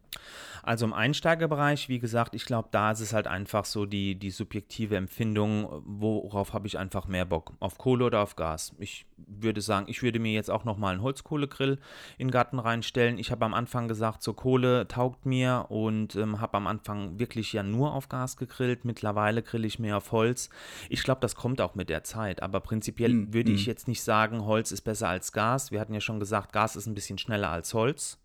Also 0.61 0.85
im 0.85 0.93
Einsteigerbereich, 0.93 1.89
wie 1.89 1.99
gesagt, 1.99 2.35
ich 2.35 2.45
glaube, 2.45 2.69
da 2.71 2.91
ist 2.91 3.01
es 3.01 3.13
halt 3.13 3.27
einfach 3.27 3.65
so 3.65 3.85
die, 3.85 4.15
die 4.15 4.31
subjektive 4.31 4.95
Empfindung, 4.95 5.83
worauf 5.85 6.53
habe 6.53 6.67
ich 6.67 6.77
einfach 6.77 7.07
mehr 7.07 7.25
Bock, 7.25 7.53
auf 7.59 7.77
Kohle 7.77 8.05
oder 8.05 8.21
auf 8.21 8.35
Gas. 8.35 8.73
Ich 8.79 9.05
würde 9.17 9.61
sagen, 9.61 9.87
ich 9.89 10.01
würde 10.03 10.19
mir 10.19 10.31
jetzt 10.31 10.49
auch 10.49 10.63
nochmal 10.63 10.93
einen 10.93 11.01
Holzkohlegrill 11.01 11.79
in 12.17 12.27
den 12.27 12.31
Garten 12.31 12.59
reinstellen. 12.59 13.17
Ich 13.17 13.31
habe 13.31 13.45
am 13.45 13.53
Anfang 13.53 13.87
gesagt, 13.87 14.23
so 14.23 14.33
Kohle 14.33 14.87
taugt 14.87 15.25
mir 15.25 15.65
und 15.69 16.15
ähm, 16.15 16.39
habe 16.39 16.57
am 16.57 16.67
Anfang 16.67 17.19
wirklich 17.19 17.51
ja 17.53 17.63
nur 17.63 17.93
auf 17.93 18.09
Gas 18.09 18.37
gegrillt. 18.37 18.85
Mittlerweile 18.85 19.43
grill 19.43 19.65
ich 19.65 19.79
mehr 19.79 19.97
auf 19.97 20.11
Holz. 20.11 20.49
Ich 20.89 21.03
glaube, 21.03 21.21
das 21.21 21.35
kommt 21.35 21.59
auch 21.61 21.75
mit 21.75 21.89
der 21.89 22.03
Zeit, 22.03 22.41
aber 22.41 22.59
prinzipiell 22.59 23.13
mhm. 23.13 23.33
würde 23.33 23.51
ich 23.51 23.61
hm. 23.61 23.67
jetzt 23.67 23.87
nicht 23.87 24.01
sagen, 24.01 24.45
Holz 24.45 24.71
ist 24.71 24.81
besser 24.81 25.09
als 25.09 25.31
Gas. 25.31 25.71
Wir 25.71 25.79
hatten 25.79 25.93
ja 25.93 26.01
schon 26.01 26.19
gesagt, 26.19 26.53
Gas 26.53 26.75
ist 26.75 26.87
ein 26.87 26.93
bisschen 26.95 27.17
schneller 27.17 27.49
als 27.49 27.73
Holz. 27.73 28.22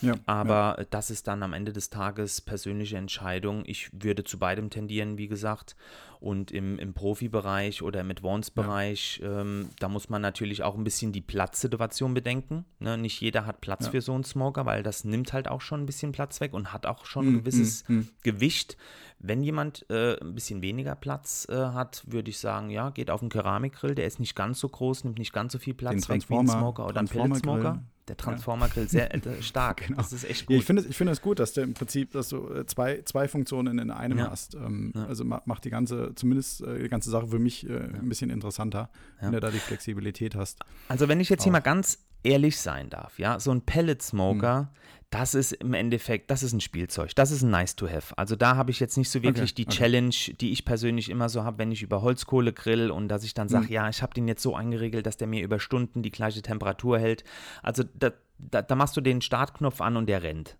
Ja, 0.00 0.14
Aber 0.26 0.76
ja. 0.78 0.84
das 0.90 1.10
ist 1.10 1.26
dann 1.26 1.42
am 1.42 1.52
Ende 1.52 1.72
des 1.72 1.90
Tages 1.90 2.40
persönliche 2.40 2.96
Entscheidung. 2.96 3.62
Ich 3.66 3.90
würde 3.92 4.24
zu 4.24 4.38
beidem 4.38 4.70
tendieren, 4.70 5.18
wie 5.18 5.28
gesagt. 5.28 5.76
Und 6.20 6.52
im, 6.52 6.78
im 6.78 6.94
Profibereich 6.94 7.82
oder 7.82 8.00
im 8.00 8.10
Advanced-Bereich, 8.10 9.20
ja. 9.22 9.40
ähm, 9.40 9.68
da 9.78 9.88
muss 9.88 10.08
man 10.08 10.22
natürlich 10.22 10.62
auch 10.62 10.74
ein 10.74 10.84
bisschen 10.84 11.12
die 11.12 11.20
Platzsituation 11.20 12.14
bedenken. 12.14 12.64
Ne? 12.78 12.96
Nicht 12.96 13.20
jeder 13.20 13.44
hat 13.44 13.60
Platz 13.60 13.88
für 13.88 14.00
so 14.00 14.14
einen 14.14 14.24
Smoker, 14.24 14.64
weil 14.64 14.82
das 14.82 15.04
nimmt 15.04 15.34
halt 15.34 15.48
auch 15.48 15.60
schon 15.60 15.82
ein 15.82 15.86
bisschen 15.86 16.12
Platz 16.12 16.40
weg 16.40 16.54
und 16.54 16.72
hat 16.72 16.86
auch 16.86 17.04
schon 17.04 17.26
ein 17.26 17.32
mm, 17.34 17.38
gewisses 17.40 17.86
mm, 17.88 17.92
mm. 17.92 18.08
Gewicht. 18.22 18.78
Wenn 19.18 19.42
jemand 19.42 19.84
äh, 19.90 20.18
ein 20.18 20.34
bisschen 20.34 20.62
weniger 20.62 20.94
Platz 20.94 21.46
äh, 21.50 21.54
hat, 21.56 22.04
würde 22.06 22.30
ich 22.30 22.38
sagen, 22.38 22.70
ja, 22.70 22.90
geht 22.90 23.10
auf 23.10 23.20
einen 23.20 23.30
Keramikgrill, 23.30 23.94
der 23.94 24.06
ist 24.06 24.18
nicht 24.18 24.34
ganz 24.34 24.60
so 24.60 24.68
groß, 24.68 25.04
nimmt 25.04 25.18
nicht 25.18 25.32
ganz 25.32 25.52
so 25.52 25.58
viel 25.58 25.74
Platz 25.74 26.08
weg 26.08 26.22
wie 26.28 26.36
ein 26.36 26.48
Smoker 26.48 26.86
oder 26.86 27.00
ein 27.00 27.08
Pellet-Smoker. 27.08 27.82
Der 28.08 28.16
Transformer-Grill 28.16 28.88
sehr 28.88 29.14
äh, 29.14 29.20
stark. 29.42 29.86
genau. 29.86 29.96
Das 29.96 30.12
ist 30.12 30.24
echt 30.24 30.46
gut. 30.46 30.54
Ja, 30.54 30.58
ich 30.58 30.66
finde 30.66 30.84
ich 30.88 30.96
find 30.96 31.10
es 31.10 31.22
gut, 31.22 31.38
dass 31.38 31.52
du 31.54 31.62
im 31.62 31.74
Prinzip 31.74 32.12
dass 32.12 32.28
du 32.28 32.48
äh, 32.52 32.66
zwei, 32.66 33.02
zwei 33.04 33.28
Funktionen 33.28 33.78
in 33.78 33.90
einem 33.90 34.18
ja. 34.18 34.30
hast. 34.30 34.54
Ähm, 34.54 34.92
ja. 34.94 35.06
Also 35.06 35.24
macht 35.24 35.64
die 35.64 35.70
ganze, 35.70 36.14
zumindest 36.14 36.62
äh, 36.62 36.82
die 36.82 36.88
ganze 36.88 37.10
Sache 37.10 37.28
für 37.28 37.38
mich 37.38 37.68
äh, 37.68 37.72
ein 37.72 38.08
bisschen 38.08 38.30
interessanter, 38.30 38.90
wenn 39.20 39.32
du 39.32 39.40
da 39.40 39.50
die 39.50 39.58
Flexibilität 39.58 40.34
hast. 40.34 40.60
Also 40.88 41.08
wenn 41.08 41.20
ich 41.20 41.28
jetzt 41.28 41.40
Auch. 41.40 41.44
hier 41.44 41.52
mal 41.52 41.60
ganz 41.60 42.04
ehrlich 42.22 42.58
sein 42.58 42.90
darf, 42.90 43.18
ja, 43.18 43.38
so 43.38 43.50
ein 43.50 43.62
Pellet-Smoker, 43.62 44.62
mhm. 44.62 44.68
Das 45.14 45.34
ist 45.34 45.52
im 45.52 45.74
Endeffekt, 45.74 46.28
das 46.28 46.42
ist 46.42 46.52
ein 46.52 46.60
Spielzeug, 46.60 47.14
das 47.14 47.30
ist 47.30 47.42
ein 47.42 47.50
nice 47.50 47.76
to 47.76 47.88
have. 47.88 48.18
Also 48.18 48.34
da 48.34 48.56
habe 48.56 48.72
ich 48.72 48.80
jetzt 48.80 48.98
nicht 48.98 49.08
so 49.08 49.22
wirklich 49.22 49.52
okay, 49.52 49.62
die 49.62 49.66
okay. 49.68 49.76
Challenge, 49.76 50.14
die 50.40 50.50
ich 50.50 50.64
persönlich 50.64 51.08
immer 51.08 51.28
so 51.28 51.44
habe, 51.44 51.58
wenn 51.58 51.70
ich 51.70 51.82
über 51.82 52.02
Holzkohle 52.02 52.52
grill 52.52 52.90
und 52.90 53.06
dass 53.06 53.22
ich 53.22 53.32
dann 53.32 53.48
sage, 53.48 53.66
mhm. 53.66 53.72
ja, 53.72 53.88
ich 53.88 54.02
habe 54.02 54.12
den 54.12 54.26
jetzt 54.26 54.42
so 54.42 54.56
eingeregelt, 54.56 55.06
dass 55.06 55.16
der 55.16 55.28
mir 55.28 55.44
über 55.44 55.60
Stunden 55.60 56.02
die 56.02 56.10
gleiche 56.10 56.42
Temperatur 56.42 56.98
hält. 56.98 57.22
Also 57.62 57.84
da, 57.94 58.10
da, 58.38 58.62
da 58.62 58.74
machst 58.74 58.96
du 58.96 59.00
den 59.00 59.20
Startknopf 59.20 59.80
an 59.80 59.96
und 59.96 60.06
der 60.06 60.24
rennt. 60.24 60.56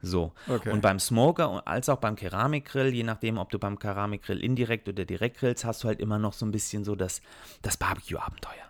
So. 0.00 0.32
Okay. 0.48 0.70
Und 0.70 0.80
beim 0.80 0.98
Smoker 0.98 1.66
als 1.68 1.90
auch 1.90 1.98
beim 1.98 2.16
Keramikgrill, 2.16 2.94
je 2.94 3.02
nachdem, 3.02 3.36
ob 3.36 3.50
du 3.50 3.58
beim 3.58 3.78
Keramikgrill 3.78 4.42
indirekt 4.42 4.88
oder 4.88 5.04
direkt 5.04 5.36
grillst, 5.36 5.66
hast 5.66 5.84
du 5.84 5.88
halt 5.88 6.00
immer 6.00 6.18
noch 6.18 6.32
so 6.32 6.46
ein 6.46 6.52
bisschen 6.52 6.84
so 6.84 6.96
das, 6.96 7.20
das 7.60 7.76
Barbecue-Abenteuer. 7.76 8.69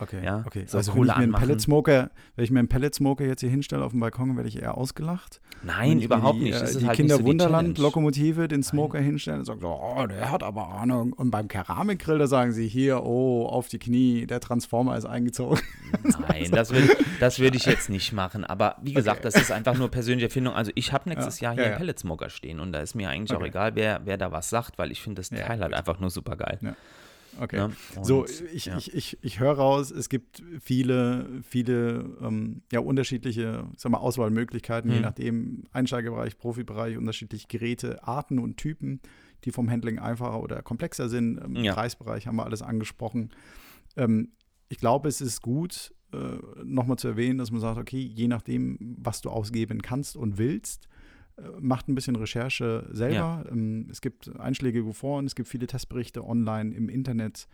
Okay, 0.00 0.24
ja? 0.24 0.42
okay. 0.46 0.64
So 0.66 0.78
also 0.78 0.94
wenn 0.94 1.02
ich, 1.02 1.08
mir 1.08 1.16
einen 1.16 1.32
Pellet 1.32 1.60
-Smoker, 1.60 2.10
wenn 2.36 2.44
ich 2.44 2.50
mir 2.50 2.58
einen 2.58 2.68
Pellet 2.68 2.94
Smoker 2.94 3.24
jetzt 3.24 3.40
hier 3.40 3.50
hinstelle 3.50 3.84
auf 3.84 3.92
dem 3.92 4.00
Balkon, 4.00 4.36
werde 4.36 4.48
ich 4.48 4.60
eher 4.60 4.76
ausgelacht. 4.76 5.40
Nein, 5.62 6.00
überhaupt 6.00 6.38
die, 6.38 6.44
nicht. 6.44 6.60
Das 6.60 6.78
die 6.78 6.86
halt 6.86 6.96
Kinder 6.96 7.16
so 7.16 7.24
Wunderland 7.24 7.76
Lokomotive 7.78 8.48
den 8.48 8.62
Smoker 8.62 8.98
Nein. 8.98 9.06
hinstellen 9.06 9.40
und 9.40 9.44
sagen 9.44 9.60
so, 9.60 9.68
oh, 9.68 10.06
der 10.06 10.30
hat 10.30 10.42
aber 10.42 10.68
Ahnung. 10.68 11.12
Und 11.12 11.30
beim 11.30 11.48
Keramikgrill, 11.48 12.18
da 12.18 12.26
sagen 12.26 12.52
sie 12.52 12.66
hier, 12.66 13.04
oh, 13.04 13.46
auf 13.46 13.68
die 13.68 13.78
Knie, 13.78 14.26
der 14.26 14.40
Transformer 14.40 14.96
ist 14.96 15.04
eingezogen. 15.04 15.60
Nein, 16.28 16.50
das 16.52 16.72
würde 16.72 16.88
würd 17.20 17.54
ich 17.54 17.66
jetzt 17.66 17.90
nicht 17.90 18.12
machen. 18.12 18.44
Aber 18.44 18.76
wie 18.82 18.94
gesagt, 18.94 19.20
okay. 19.20 19.30
das 19.32 19.42
ist 19.42 19.52
einfach 19.52 19.76
nur 19.76 19.90
persönliche 19.90 20.26
Erfindung. 20.26 20.54
Also 20.54 20.72
ich 20.74 20.92
habe 20.92 21.08
nächstes 21.08 21.40
ja, 21.40 21.48
Jahr 21.48 21.54
hier 21.54 21.62
ja, 21.64 21.68
einen 21.70 21.78
Pellet 21.78 21.98
Smoker 21.98 22.30
stehen 22.30 22.60
und 22.60 22.72
da 22.72 22.80
ist 22.80 22.94
mir 22.94 23.10
eigentlich 23.10 23.32
okay. 23.36 23.42
auch 23.42 23.46
egal, 23.46 23.74
wer, 23.74 24.00
wer 24.04 24.16
da 24.16 24.32
was 24.32 24.48
sagt, 24.48 24.78
weil 24.78 24.90
ich 24.90 25.02
finde 25.02 25.20
das 25.20 25.28
Teil 25.30 25.60
halt 25.60 25.74
einfach 25.74 26.00
nur 26.00 26.10
super 26.10 26.36
geil. 26.36 26.58
Ja. 26.62 26.74
Okay. 27.38 27.56
Ja, 27.56 27.70
so, 28.02 28.26
ich, 28.26 28.66
ja. 28.66 28.78
ich, 28.78 28.94
ich, 28.94 29.18
ich 29.22 29.40
höre 29.40 29.52
raus, 29.52 29.90
es 29.90 30.08
gibt 30.08 30.42
viele, 30.60 31.28
viele 31.42 32.16
ähm, 32.20 32.62
ja, 32.72 32.80
unterschiedliche 32.80 33.66
sag 33.76 33.92
mal, 33.92 33.98
Auswahlmöglichkeiten, 33.98 34.90
hm. 34.90 34.96
je 34.96 35.02
nachdem 35.02 35.64
Einsteigerbereich, 35.72 36.38
Profibereich, 36.38 36.96
unterschiedliche 36.96 37.46
Geräte, 37.48 38.02
Arten 38.04 38.38
und 38.38 38.56
Typen, 38.56 39.00
die 39.44 39.52
vom 39.52 39.70
Handling 39.70 39.98
einfacher 39.98 40.42
oder 40.42 40.62
komplexer 40.62 41.08
sind. 41.08 41.38
Im 41.38 41.56
ja. 41.56 41.74
Preisbereich 41.74 42.26
haben 42.26 42.36
wir 42.36 42.44
alles 42.44 42.62
angesprochen. 42.62 43.30
Ähm, 43.96 44.32
ich 44.68 44.78
glaube, 44.78 45.08
es 45.08 45.20
ist 45.20 45.42
gut, 45.42 45.94
äh, 46.12 46.62
nochmal 46.64 46.98
zu 46.98 47.08
erwähnen, 47.08 47.38
dass 47.38 47.50
man 47.50 47.60
sagt, 47.60 47.78
okay, 47.78 48.00
je 48.00 48.28
nachdem, 48.28 48.96
was 48.98 49.20
du 49.20 49.30
ausgeben 49.30 49.82
kannst 49.82 50.16
und 50.16 50.38
willst, 50.38 50.88
macht 51.60 51.88
ein 51.88 51.94
bisschen 51.94 52.16
Recherche 52.16 52.88
selber. 52.90 53.14
Ja. 53.14 53.44
Ähm, 53.50 53.88
es 53.90 54.00
gibt 54.00 54.34
einschlägige 54.38 54.92
Foren, 54.92 55.26
es 55.26 55.34
gibt 55.34 55.48
viele 55.48 55.66
Testberichte 55.66 56.24
online 56.24 56.74
im 56.74 56.88
Internet, 56.88 57.48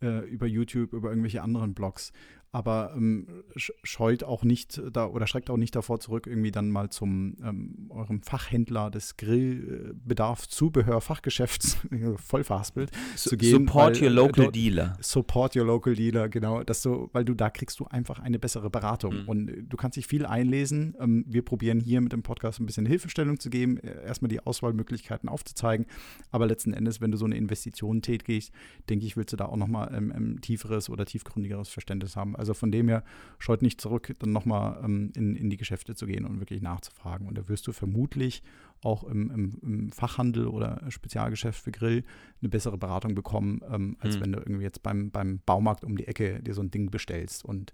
äh, 0.00 0.26
über 0.28 0.46
YouTube, 0.46 0.92
über 0.92 1.10
irgendwelche 1.10 1.42
anderen 1.42 1.74
Blogs 1.74 2.12
aber 2.52 2.92
ähm, 2.94 3.26
scheut 3.56 4.24
auch 4.24 4.44
nicht 4.44 4.80
da 4.92 5.06
oder 5.06 5.26
schreckt 5.26 5.48
auch 5.48 5.56
nicht 5.56 5.74
davor 5.74 6.00
zurück, 6.00 6.26
irgendwie 6.26 6.50
dann 6.50 6.70
mal 6.70 6.90
zum 6.90 7.36
ähm, 7.42 7.86
eurem 7.88 8.20
Fachhändler 8.20 8.90
des 8.90 9.16
Grillbedarf 9.16 10.46
Zubehör 10.46 11.00
Fachgeschäfts 11.00 11.78
voll 12.16 12.44
verhaspelt 12.44 12.90
so, 13.16 13.30
zu 13.30 13.38
gehen. 13.38 13.66
Support 13.66 13.96
weil, 13.96 14.08
your 14.08 14.14
local 14.14 14.44
äh, 14.44 14.52
dealer. 14.52 14.98
Support 15.00 15.56
your 15.56 15.64
local 15.64 15.94
dealer, 15.94 16.28
genau. 16.28 16.62
Das 16.62 16.82
so, 16.82 17.08
weil 17.14 17.24
du 17.24 17.32
da 17.32 17.48
kriegst 17.48 17.80
du 17.80 17.86
einfach 17.86 18.18
eine 18.18 18.38
bessere 18.38 18.68
Beratung 18.68 19.22
mhm. 19.22 19.28
und 19.28 19.66
du 19.68 19.76
kannst 19.78 19.96
dich 19.96 20.06
viel 20.06 20.26
einlesen. 20.26 20.94
Ähm, 21.00 21.24
wir 21.26 21.42
probieren 21.42 21.80
hier 21.80 22.02
mit 22.02 22.12
dem 22.12 22.22
Podcast 22.22 22.60
ein 22.60 22.66
bisschen 22.66 22.84
Hilfestellung 22.84 23.40
zu 23.40 23.48
geben, 23.48 23.78
äh, 23.78 24.04
erstmal 24.04 24.28
die 24.28 24.40
Auswahlmöglichkeiten 24.40 25.30
aufzuzeigen, 25.30 25.86
aber 26.30 26.46
letzten 26.46 26.74
Endes, 26.74 27.00
wenn 27.00 27.12
du 27.12 27.16
so 27.16 27.24
eine 27.24 27.36
Investition 27.36 28.02
tätigst, 28.02 28.52
denke 28.90 29.06
ich, 29.06 29.16
willst 29.16 29.32
du 29.32 29.38
da 29.38 29.46
auch 29.46 29.56
nochmal 29.56 29.90
ähm, 29.94 30.12
ein 30.12 30.40
tieferes 30.42 30.90
oder 30.90 31.06
tiefgründigeres 31.06 31.70
Verständnis 31.70 32.14
haben. 32.14 32.36
Also 32.42 32.54
von 32.54 32.72
dem 32.72 32.88
her, 32.88 33.04
scheut 33.38 33.62
nicht 33.62 33.80
zurück, 33.80 34.12
dann 34.18 34.32
nochmal 34.32 34.82
ähm, 34.82 35.12
in, 35.14 35.36
in 35.36 35.48
die 35.48 35.56
Geschäfte 35.56 35.94
zu 35.94 36.06
gehen 36.06 36.24
und 36.24 36.40
wirklich 36.40 36.60
nachzufragen. 36.60 37.28
Und 37.28 37.38
da 37.38 37.48
wirst 37.48 37.68
du 37.68 37.72
vermutlich 37.72 38.42
auch 38.80 39.04
im, 39.04 39.30
im, 39.30 39.58
im 39.62 39.92
Fachhandel 39.92 40.48
oder 40.48 40.82
Spezialgeschäft 40.88 41.62
für 41.62 41.70
Grill 41.70 42.02
eine 42.40 42.48
bessere 42.48 42.76
Beratung 42.76 43.14
bekommen, 43.14 43.60
ähm, 43.70 43.96
als 44.00 44.16
mhm. 44.16 44.20
wenn 44.22 44.32
du 44.32 44.38
irgendwie 44.40 44.64
jetzt 44.64 44.82
beim, 44.82 45.12
beim 45.12 45.38
Baumarkt 45.46 45.84
um 45.84 45.96
die 45.96 46.08
Ecke 46.08 46.42
dir 46.42 46.52
so 46.52 46.62
ein 46.62 46.72
Ding 46.72 46.90
bestellst. 46.90 47.44
Und 47.44 47.72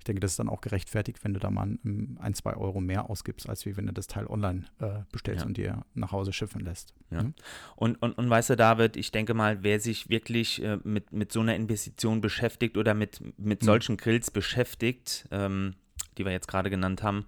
ich 0.00 0.04
denke, 0.04 0.20
das 0.20 0.32
ist 0.32 0.38
dann 0.38 0.48
auch 0.48 0.62
gerechtfertigt, 0.62 1.22
wenn 1.24 1.34
du 1.34 1.40
da 1.40 1.50
mal 1.50 1.66
ein, 1.66 2.16
ein 2.20 2.32
zwei 2.32 2.54
Euro 2.54 2.80
mehr 2.80 3.10
ausgibst, 3.10 3.46
als 3.50 3.66
wie 3.66 3.76
wenn 3.76 3.86
du 3.86 3.92
das 3.92 4.06
Teil 4.06 4.26
online 4.26 4.64
äh, 4.78 5.00
bestellst 5.12 5.42
ja. 5.42 5.46
und 5.46 5.58
dir 5.58 5.84
nach 5.92 6.10
Hause 6.10 6.32
schiffen 6.32 6.62
lässt. 6.62 6.94
Ja. 7.10 7.22
Mhm. 7.22 7.34
Und, 7.76 8.02
und, 8.02 8.16
und 8.16 8.30
weißt 8.30 8.48
du, 8.48 8.56
David, 8.56 8.96
ich 8.96 9.12
denke 9.12 9.34
mal, 9.34 9.62
wer 9.62 9.78
sich 9.78 10.08
wirklich 10.08 10.62
äh, 10.62 10.78
mit, 10.84 11.12
mit 11.12 11.32
so 11.32 11.40
einer 11.40 11.54
Investition 11.54 12.22
beschäftigt 12.22 12.78
oder 12.78 12.94
mit, 12.94 13.20
mit 13.36 13.60
mhm. 13.60 13.66
solchen 13.66 13.96
Grills 13.98 14.30
beschäftigt, 14.30 15.28
ähm, 15.30 15.74
die 16.16 16.24
wir 16.24 16.32
jetzt 16.32 16.48
gerade 16.48 16.70
genannt 16.70 17.02
haben, 17.02 17.26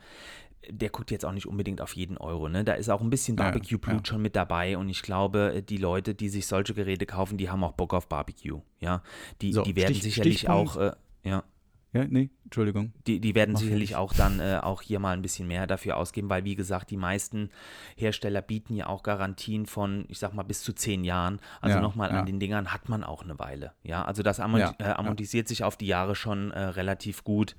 der 0.71 0.89
guckt 0.89 1.11
jetzt 1.11 1.27
auch 1.27 1.33
nicht 1.33 1.47
unbedingt 1.47 1.83
auf 1.83 1.95
jeden 1.95 2.17
Euro. 2.17 2.49
Ne? 2.49 2.65
Da 2.65 2.73
ist 2.73 2.89
auch 2.89 3.03
ein 3.03 3.11
bisschen 3.11 3.37
Barbecue-Blut 3.37 4.07
ja, 4.07 4.13
schon 4.15 4.23
mit 4.23 4.35
dabei 4.35 4.79
und 4.79 4.89
ich 4.89 5.03
glaube, 5.03 5.63
die 5.69 5.77
Leute, 5.77 6.15
die 6.15 6.31
sich 6.31 6.47
solche 6.47 6.73
Geräte 6.73 7.05
kaufen, 7.05 7.37
die 7.37 7.51
haben 7.51 7.63
auch 7.65 7.73
Bock 7.73 7.93
auf 7.93 8.09
Barbecue. 8.09 8.63
Ja, 8.81 9.03
die, 9.43 9.53
so, 9.53 9.63
die 9.63 9.77
werden 9.77 9.93
Stich, 9.93 10.05
sicherlich 10.05 10.39
Stichpunkt, 10.39 10.79
auch. 10.79 10.81
Äh, 10.81 10.93
ja. 11.25 11.45
Ja, 11.93 12.07
nee, 12.09 12.31
Entschuldigung. 12.45 12.93
Die, 13.07 13.21
die 13.21 13.35
werden 13.35 13.53
Mach 13.53 13.61
sicherlich 13.61 13.91
nicht. 13.91 13.97
auch 13.97 14.15
dann 14.15 14.41
äh, 14.41 14.59
auch 14.63 14.81
hier 14.81 14.99
mal 14.99 15.15
ein 15.15 15.21
bisschen 15.21 15.47
mehr 15.47 15.67
dafür 15.67 15.99
ausgeben, 15.99 16.31
weil 16.31 16.45
wie 16.45 16.55
gesagt, 16.55 16.91
die 16.91 16.97
meisten 16.97 17.51
Hersteller 17.97 18.41
bieten 18.41 18.75
ja 18.75 18.87
auch 18.87 19.03
Garantien 19.03 19.67
von, 19.67 20.07
ich 20.09 20.19
sag 20.19 20.33
mal, 20.33 20.43
bis 20.43 20.63
zu 20.63 20.73
zehn 20.73 21.05
Jahren. 21.05 21.39
Also 21.61 21.77
ja, 21.77 21.83
nochmal 21.83 22.11
ja. 22.11 22.21
an 22.21 22.27
den 22.27 22.41
Dingern 22.41 22.73
hat 22.73 22.89
man 22.89 23.05
auch 23.05 23.23
eine 23.23 23.39
Weile. 23.39 23.73
Ja, 23.83 24.05
also 24.05 24.23
das 24.23 24.41
amorti 24.41 24.75
ja, 24.81 24.93
äh, 24.93 24.95
amortisiert 24.95 25.49
sich 25.49 25.65
auf 25.65 25.77
die 25.77 25.87
Jahre 25.87 26.15
schon 26.15 26.51
äh, 26.53 26.61
relativ 26.61 27.25
gut. 27.25 27.57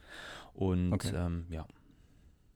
Und 0.53 0.93
okay. 0.93 1.11
ähm, 1.15 1.45
ja. 1.49 1.67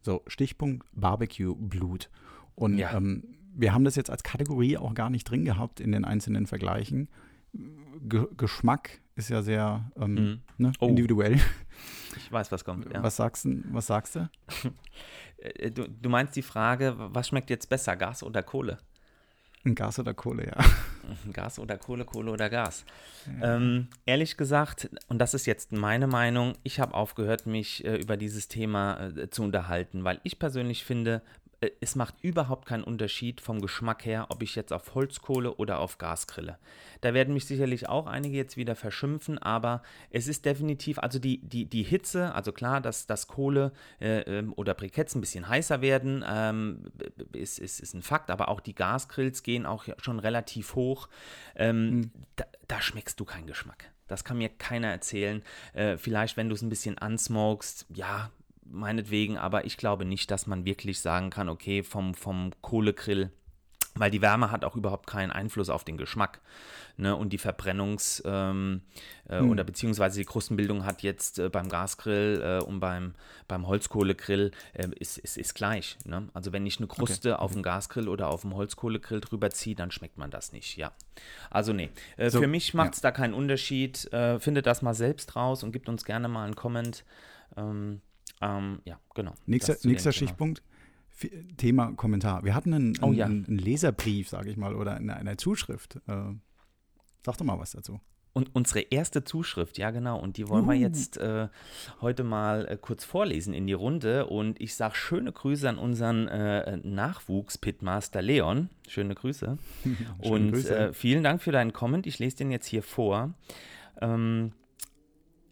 So, 0.01 0.23
Stichpunkt 0.25 0.87
Barbecue-Blut. 0.93 2.09
Und 2.55 2.79
ähm, 2.79 3.23
wir 3.53 3.73
haben 3.73 3.83
das 3.83 3.95
jetzt 3.95 4.09
als 4.09 4.23
Kategorie 4.23 4.77
auch 4.77 4.95
gar 4.95 5.11
nicht 5.11 5.29
drin 5.29 5.45
gehabt 5.45 5.79
in 5.79 5.91
den 5.91 6.05
einzelnen 6.05 6.47
Vergleichen. 6.47 7.07
G 7.53 8.25
Geschmack 8.35 9.01
ist 9.15 9.29
ja 9.29 9.41
sehr 9.41 9.91
ähm, 9.95 10.13
mhm. 10.13 10.39
ne, 10.57 10.71
oh. 10.79 10.87
individuell. 10.87 11.39
Ich 12.17 12.31
weiß, 12.31 12.51
was 12.51 12.65
kommt. 12.65 12.91
Ja. 12.91 13.01
Was, 13.03 13.15
sagst, 13.15 13.47
was 13.71 13.87
sagst 13.87 14.15
du? 14.15 14.29
Äh, 15.39 15.69
du? 15.69 15.87
Du 15.87 16.09
meinst 16.09 16.35
die 16.35 16.41
Frage, 16.41 16.95
was 16.97 17.27
schmeckt 17.27 17.51
jetzt 17.51 17.69
besser, 17.69 17.95
Gas 17.95 18.23
oder 18.23 18.41
Kohle? 18.41 18.79
Gas 19.75 19.99
oder 19.99 20.13
Kohle, 20.13 20.47
ja. 20.47 20.65
Gas 21.33 21.59
oder 21.59 21.77
Kohle, 21.77 22.05
Kohle 22.05 22.31
oder 22.31 22.49
Gas. 22.49 22.85
Ja. 23.39 23.55
Ähm, 23.55 23.87
ehrlich 24.05 24.37
gesagt, 24.37 24.89
und 25.09 25.19
das 25.19 25.33
ist 25.33 25.45
jetzt 25.45 25.71
meine 25.71 26.07
Meinung, 26.07 26.55
ich 26.63 26.79
habe 26.79 26.93
aufgehört, 26.93 27.45
mich 27.45 27.85
äh, 27.85 27.97
über 27.97 28.17
dieses 28.17 28.47
Thema 28.47 29.09
äh, 29.15 29.29
zu 29.29 29.43
unterhalten, 29.43 30.03
weil 30.03 30.19
ich 30.23 30.39
persönlich 30.39 30.83
finde, 30.85 31.21
es 31.81 31.95
macht 31.95 32.15
überhaupt 32.21 32.67
keinen 32.67 32.83
Unterschied 32.83 33.41
vom 33.41 33.61
Geschmack 33.61 34.05
her, 34.05 34.27
ob 34.29 34.43
ich 34.43 34.55
jetzt 34.55 34.71
auf 34.71 34.93
Holzkohle 34.93 35.55
oder 35.55 35.79
auf 35.79 35.97
Gas 35.97 36.27
grille. 36.27 36.59
Da 37.01 37.15
werden 37.15 37.33
mich 37.33 37.45
sicherlich 37.45 37.89
auch 37.89 38.05
einige 38.05 38.37
jetzt 38.37 38.57
wieder 38.57 38.75
verschimpfen, 38.75 39.39
aber 39.39 39.81
es 40.11 40.27
ist 40.27 40.45
definitiv, 40.45 40.99
also 40.99 41.17
die, 41.17 41.39
die, 41.39 41.65
die 41.65 41.81
Hitze, 41.81 42.35
also 42.35 42.51
klar, 42.51 42.79
dass, 42.79 43.07
dass 43.07 43.27
Kohle 43.27 43.71
äh, 43.99 44.19
ähm, 44.21 44.53
oder 44.55 44.75
Briketts 44.75 45.15
ein 45.15 45.21
bisschen 45.21 45.49
heißer 45.49 45.81
werden, 45.81 46.23
ähm, 46.27 46.91
ist, 47.33 47.57
ist, 47.57 47.79
ist 47.79 47.95
ein 47.95 48.03
Fakt, 48.03 48.29
aber 48.29 48.49
auch 48.49 48.59
die 48.59 48.75
Gasgrills 48.75 49.41
gehen 49.41 49.65
auch 49.65 49.85
schon 49.97 50.19
relativ 50.19 50.75
hoch. 50.75 51.09
Ähm, 51.55 51.89
mhm. 51.89 52.11
da, 52.35 52.45
da 52.67 52.81
schmeckst 52.81 53.19
du 53.19 53.25
keinen 53.25 53.47
Geschmack. 53.47 53.91
Das 54.07 54.23
kann 54.23 54.37
mir 54.37 54.49
keiner 54.49 54.89
erzählen. 54.89 55.43
Äh, 55.73 55.97
vielleicht, 55.97 56.37
wenn 56.37 56.49
du 56.49 56.55
es 56.55 56.61
ein 56.61 56.69
bisschen 56.69 56.97
ansmokest, 56.97 57.87
ja, 57.89 58.31
meinetwegen, 58.71 59.37
aber 59.37 59.65
ich 59.65 59.77
glaube 59.77 60.05
nicht, 60.05 60.31
dass 60.31 60.47
man 60.47 60.65
wirklich 60.65 60.99
sagen 61.01 61.29
kann, 61.29 61.49
okay, 61.49 61.83
vom, 61.83 62.13
vom 62.13 62.51
Kohlegrill 62.61 63.31
weil 63.99 64.11
die 64.11 64.21
Wärme 64.21 64.51
hat 64.51 64.63
auch 64.63 64.75
überhaupt 64.75 65.07
keinen 65.07 65.31
Einfluss 65.31 65.69
auf 65.69 65.83
den 65.83 65.97
Geschmack. 65.97 66.41
Ne? 66.97 67.15
Und 67.15 67.31
die 67.31 67.39
Verbrennungs- 67.39 68.21
ähm, 68.25 68.81
äh, 69.29 69.39
hm. 69.39 69.49
oder 69.49 69.63
beziehungsweise 69.63 70.19
die 70.19 70.25
Krustenbildung 70.25 70.85
hat 70.85 71.03
jetzt 71.03 71.39
äh, 71.39 71.49
beim 71.49 71.69
Gasgrill 71.69 72.41
äh, 72.43 72.63
und 72.63 72.79
beim, 72.79 73.13
beim 73.47 73.67
Holzkohlegrill 73.67 74.51
äh, 74.73 74.87
ist, 74.99 75.17
ist, 75.17 75.37
ist 75.37 75.53
gleich. 75.53 75.97
Ne? 76.05 76.29
Also 76.33 76.53
wenn 76.53 76.65
ich 76.65 76.77
eine 76.77 76.87
Kruste 76.87 77.33
okay. 77.33 77.41
auf 77.41 77.53
dem 77.53 77.63
Gasgrill 77.63 78.07
oder 78.07 78.29
auf 78.29 78.41
dem 78.41 78.55
Holzkohlegrill 78.55 79.21
drüber 79.21 79.51
ziehe, 79.51 79.75
dann 79.75 79.91
schmeckt 79.91 80.17
man 80.17 80.31
das 80.31 80.51
nicht, 80.51 80.77
ja. 80.77 80.91
Also 81.49 81.73
nee, 81.73 81.89
äh, 82.17 82.29
so, 82.29 82.41
für 82.41 82.47
mich 82.47 82.73
macht 82.73 82.93
es 82.95 83.01
ja. 83.01 83.09
da 83.09 83.11
keinen 83.11 83.33
Unterschied. 83.33 84.11
Äh, 84.11 84.39
findet 84.39 84.65
das 84.65 84.81
mal 84.81 84.93
selbst 84.93 85.35
raus 85.35 85.63
und 85.63 85.71
gibt 85.71 85.89
uns 85.89 86.05
gerne 86.05 86.27
mal 86.27 86.45
einen 86.45 86.55
Comment. 86.55 87.03
Ähm, 87.55 88.01
ähm, 88.41 88.81
ja, 88.85 88.99
genau. 89.13 89.33
Nächster, 89.45 89.75
nächster 89.83 90.11
Stichpunkt. 90.11 90.61
Thema 91.57 91.93
Kommentar. 91.93 92.43
Wir 92.43 92.53
hatten 92.53 92.73
einen, 92.73 92.93
oh, 93.01 93.11
ja. 93.11 93.25
einen, 93.25 93.45
Leserbrief, 93.45 94.29
sage 94.29 94.51
ich 94.51 94.57
mal, 94.57 94.75
oder 94.75 94.95
eine, 94.95 95.15
eine 95.15 95.37
Zuschrift. 95.37 95.95
Äh, 96.07 96.35
sag 97.25 97.37
doch 97.37 97.45
mal 97.45 97.59
was 97.59 97.71
dazu. 97.71 97.99
Und 98.33 98.53
unsere 98.53 98.81
erste 98.81 99.23
Zuschrift, 99.23 99.79
ja 99.79 99.89
genau, 99.89 100.19
und 100.19 100.37
die 100.37 100.47
wollen 100.47 100.65
uh. 100.65 100.69
wir 100.69 100.75
jetzt 100.75 101.17
äh, 101.17 101.47
heute 102.01 102.23
mal 102.23 102.67
äh, 102.67 102.77
kurz 102.79 103.03
vorlesen 103.03 103.51
in 103.55 103.65
die 103.65 103.73
Runde. 103.73 104.27
Und 104.27 104.61
ich 104.61 104.75
sage 104.75 104.93
schöne 104.93 105.31
Grüße 105.31 105.67
an 105.67 105.79
unseren 105.79 106.27
äh, 106.27 106.77
Nachwuchs-Pitmaster 106.77 108.21
Leon. 108.21 108.69
Schöne 108.87 109.15
Grüße. 109.15 109.57
und 110.19 110.51
Grüße. 110.51 110.77
Äh, 110.77 110.93
vielen 110.93 111.23
Dank 111.23 111.41
für 111.41 111.51
deinen 111.51 111.73
Comment. 111.73 112.05
Ich 112.05 112.19
lese 112.19 112.37
den 112.37 112.51
jetzt 112.51 112.67
hier 112.67 112.83
vor. 112.83 113.33
Ähm, 114.01 114.51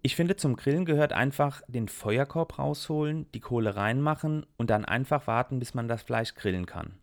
ich 0.06 0.16
finde, 0.16 0.36
zum 0.36 0.56
Grillen 0.56 0.86
gehört 0.86 1.14
einfach 1.14 1.64
den 1.68 1.88
Feuerkorb 1.88 2.60
rausholen, 2.60 3.26
die 3.34 3.39
Kohle 3.39 3.76
reinmachen 3.76 4.45
und 4.56 4.70
dann 4.70 4.86
einfach 4.86 5.26
warten, 5.26 5.58
bis 5.58 5.74
man 5.74 5.88
das 5.88 6.03
Fleisch 6.03 6.36
grillen 6.36 6.68
kann. 6.68 6.93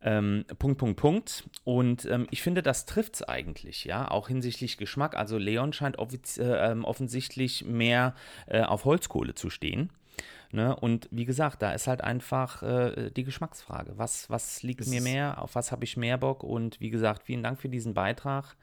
Ähm, 0.00 0.46
Punkt, 0.58 0.78
Punkt, 0.78 0.98
Punkt. 0.98 1.50
Und 1.64 2.06
ähm, 2.06 2.26
ich 2.30 2.40
finde, 2.40 2.62
das 2.62 2.86
trifft 2.86 3.16
es 3.16 3.22
eigentlich, 3.22 3.84
ja, 3.84 4.10
auch 4.10 4.28
hinsichtlich 4.28 4.78
Geschmack. 4.78 5.14
Also 5.14 5.36
Leon 5.36 5.74
scheint 5.74 5.98
äh, 5.98 6.42
ähm, 6.42 6.84
offensichtlich 6.84 7.66
mehr 7.66 8.14
äh, 8.46 8.62
auf 8.62 8.86
Holzkohle 8.86 9.34
zu 9.34 9.50
stehen. 9.50 9.90
Ne? 10.52 10.74
Und 10.74 11.10
wie 11.10 11.26
gesagt, 11.26 11.60
da 11.60 11.72
ist 11.72 11.86
halt 11.86 12.00
einfach 12.00 12.62
äh, 12.62 13.10
die 13.10 13.24
Geschmacksfrage. 13.24 13.92
Was, 13.98 14.30
was 14.30 14.62
liegt 14.62 14.80
es 14.80 14.88
mir 14.88 15.02
mehr? 15.02 15.42
Auf 15.42 15.54
was 15.54 15.70
habe 15.70 15.84
ich 15.84 15.98
mehr 15.98 16.16
Bock? 16.16 16.42
Und 16.42 16.80
wie 16.80 16.88
gesagt, 16.88 17.24
vielen 17.24 17.42
Dank 17.42 17.60
für 17.60 17.68
diesen 17.68 17.92
Beitrag. 17.92 18.56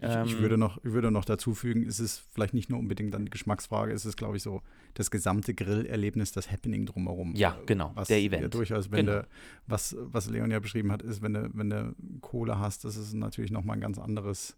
Ich, 0.00 0.08
ähm, 0.08 0.26
ich, 0.26 0.38
würde 0.38 0.56
noch, 0.56 0.78
ich 0.78 0.92
würde 0.92 1.10
noch 1.10 1.24
dazu 1.24 1.54
fügen, 1.54 1.86
es 1.86 2.00
ist 2.00 2.22
vielleicht 2.32 2.54
nicht 2.54 2.70
nur 2.70 2.78
unbedingt 2.78 3.12
dann 3.12 3.24
die 3.24 3.30
Geschmacksfrage, 3.30 3.92
es 3.92 4.06
ist, 4.06 4.16
glaube 4.16 4.36
ich, 4.36 4.42
so 4.42 4.62
das 4.94 5.10
gesamte 5.10 5.54
Grillerlebnis, 5.54 6.32
das 6.32 6.50
Happening 6.50 6.86
drumherum. 6.86 7.34
Ja, 7.34 7.58
genau, 7.66 7.92
was 7.94 8.08
der 8.08 8.18
Event. 8.18 8.42
Ja 8.42 8.48
durchaus, 8.48 8.90
wenn 8.90 9.06
genau. 9.06 9.20
du, 9.20 9.28
was, 9.66 9.96
was 9.98 10.28
Leon 10.30 10.50
ja 10.50 10.58
beschrieben 10.58 10.90
hat, 10.90 11.02
ist, 11.02 11.22
wenn 11.22 11.34
du, 11.34 11.50
wenn 11.52 11.70
du 11.70 11.94
Kohle 12.20 12.58
hast, 12.58 12.84
das 12.84 12.96
ist 12.96 13.14
natürlich 13.14 13.50
nochmal 13.50 13.76
ein 13.76 13.80
ganz 13.80 13.98
anderes 13.98 14.56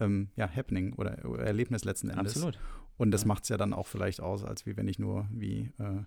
ähm, 0.00 0.28
ja, 0.36 0.48
Happening 0.48 0.92
oder, 0.94 1.24
oder, 1.24 1.44
Erlebnis 1.44 1.84
letzten 1.84 2.10
Endes. 2.10 2.36
Absolut. 2.36 2.58
Und 2.96 3.10
das 3.10 3.22
ja. 3.22 3.28
macht 3.28 3.44
es 3.44 3.48
ja 3.48 3.56
dann 3.56 3.72
auch 3.72 3.86
vielleicht 3.86 4.20
aus, 4.20 4.44
als 4.44 4.66
wie 4.66 4.76
wenn 4.76 4.88
ich 4.88 4.98
nur 4.98 5.28
wie 5.30 5.70
äh, 5.78 6.02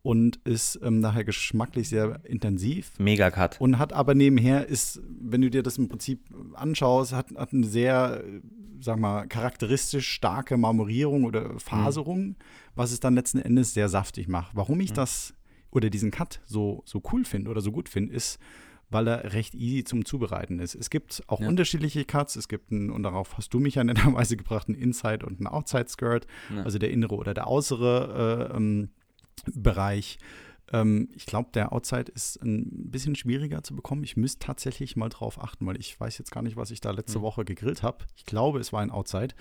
und 0.02 0.36
ist 0.44 0.78
ähm, 0.82 1.00
nachher 1.00 1.24
geschmacklich 1.24 1.88
sehr 1.88 2.20
intensiv. 2.24 2.92
Mega 2.98 3.30
Cut. 3.30 3.60
Und 3.60 3.78
hat 3.78 3.92
aber 3.92 4.14
nebenher 4.14 4.66
ist, 4.66 5.00
wenn 5.20 5.42
du 5.42 5.50
dir 5.50 5.62
das 5.62 5.78
im 5.78 5.88
Prinzip 5.88 6.20
anschaust, 6.54 7.12
hat, 7.12 7.34
hat 7.36 7.52
eine 7.52 7.66
sehr, 7.66 8.24
sag 8.80 8.98
mal, 8.98 9.26
charakteristisch 9.26 10.08
starke 10.08 10.56
Marmorierung 10.56 11.24
oder 11.24 11.58
Faserung, 11.58 12.28
mhm. 12.28 12.36
was 12.74 12.92
es 12.92 13.00
dann 13.00 13.14
letzten 13.14 13.38
Endes 13.38 13.74
sehr 13.74 13.88
saftig 13.88 14.28
macht. 14.28 14.54
Warum 14.54 14.80
ich 14.80 14.90
mhm. 14.90 14.94
das 14.94 15.34
oder 15.70 15.90
diesen 15.90 16.10
Cut 16.10 16.40
so, 16.46 16.82
so 16.86 17.02
cool 17.12 17.24
finde 17.24 17.50
oder 17.50 17.60
so 17.60 17.70
gut 17.70 17.88
finde, 17.88 18.14
ist, 18.14 18.38
weil 18.90 19.06
er 19.06 19.32
recht 19.34 19.54
easy 19.54 19.84
zum 19.84 20.04
Zubereiten 20.04 20.58
ist. 20.58 20.74
Es 20.74 20.90
gibt 20.90 21.22
auch 21.28 21.40
ja. 21.40 21.48
unterschiedliche 21.48 22.04
Cuts. 22.04 22.36
Es 22.36 22.48
gibt 22.48 22.72
einen, 22.72 22.90
und 22.90 23.04
darauf 23.04 23.36
hast 23.36 23.54
du 23.54 23.60
mich 23.60 23.76
ja 23.76 23.84
netterweise 23.84 24.36
gebracht, 24.36 24.68
einen 24.68 24.78
Inside- 24.78 25.24
und 25.26 25.38
einen 25.38 25.46
Outside-Skirt, 25.46 26.26
ja. 26.54 26.62
also 26.62 26.78
der 26.78 26.90
innere 26.90 27.14
oder 27.14 27.34
der 27.34 27.46
äußere 27.46 28.48
äh, 28.50 28.56
ähm, 28.56 28.90
Bereich. 29.54 30.18
Ähm, 30.72 31.08
ich 31.14 31.26
glaube, 31.26 31.50
der 31.54 31.72
Outside 31.72 32.10
ist 32.12 32.42
ein 32.42 32.90
bisschen 32.90 33.14
schwieriger 33.14 33.62
zu 33.62 33.74
bekommen. 33.74 34.04
Ich 34.04 34.16
müsste 34.16 34.46
tatsächlich 34.46 34.96
mal 34.96 35.08
drauf 35.08 35.42
achten, 35.42 35.66
weil 35.66 35.78
ich 35.78 35.98
weiß 35.98 36.18
jetzt 36.18 36.30
gar 36.30 36.42
nicht, 36.42 36.56
was 36.56 36.70
ich 36.70 36.80
da 36.80 36.90
letzte 36.90 37.18
mhm. 37.18 37.22
Woche 37.22 37.44
gegrillt 37.44 37.82
habe. 37.82 38.04
Ich 38.16 38.24
glaube, 38.24 38.60
es 38.60 38.72
war 38.72 38.80
ein 38.80 38.90
Outside, 38.90 39.34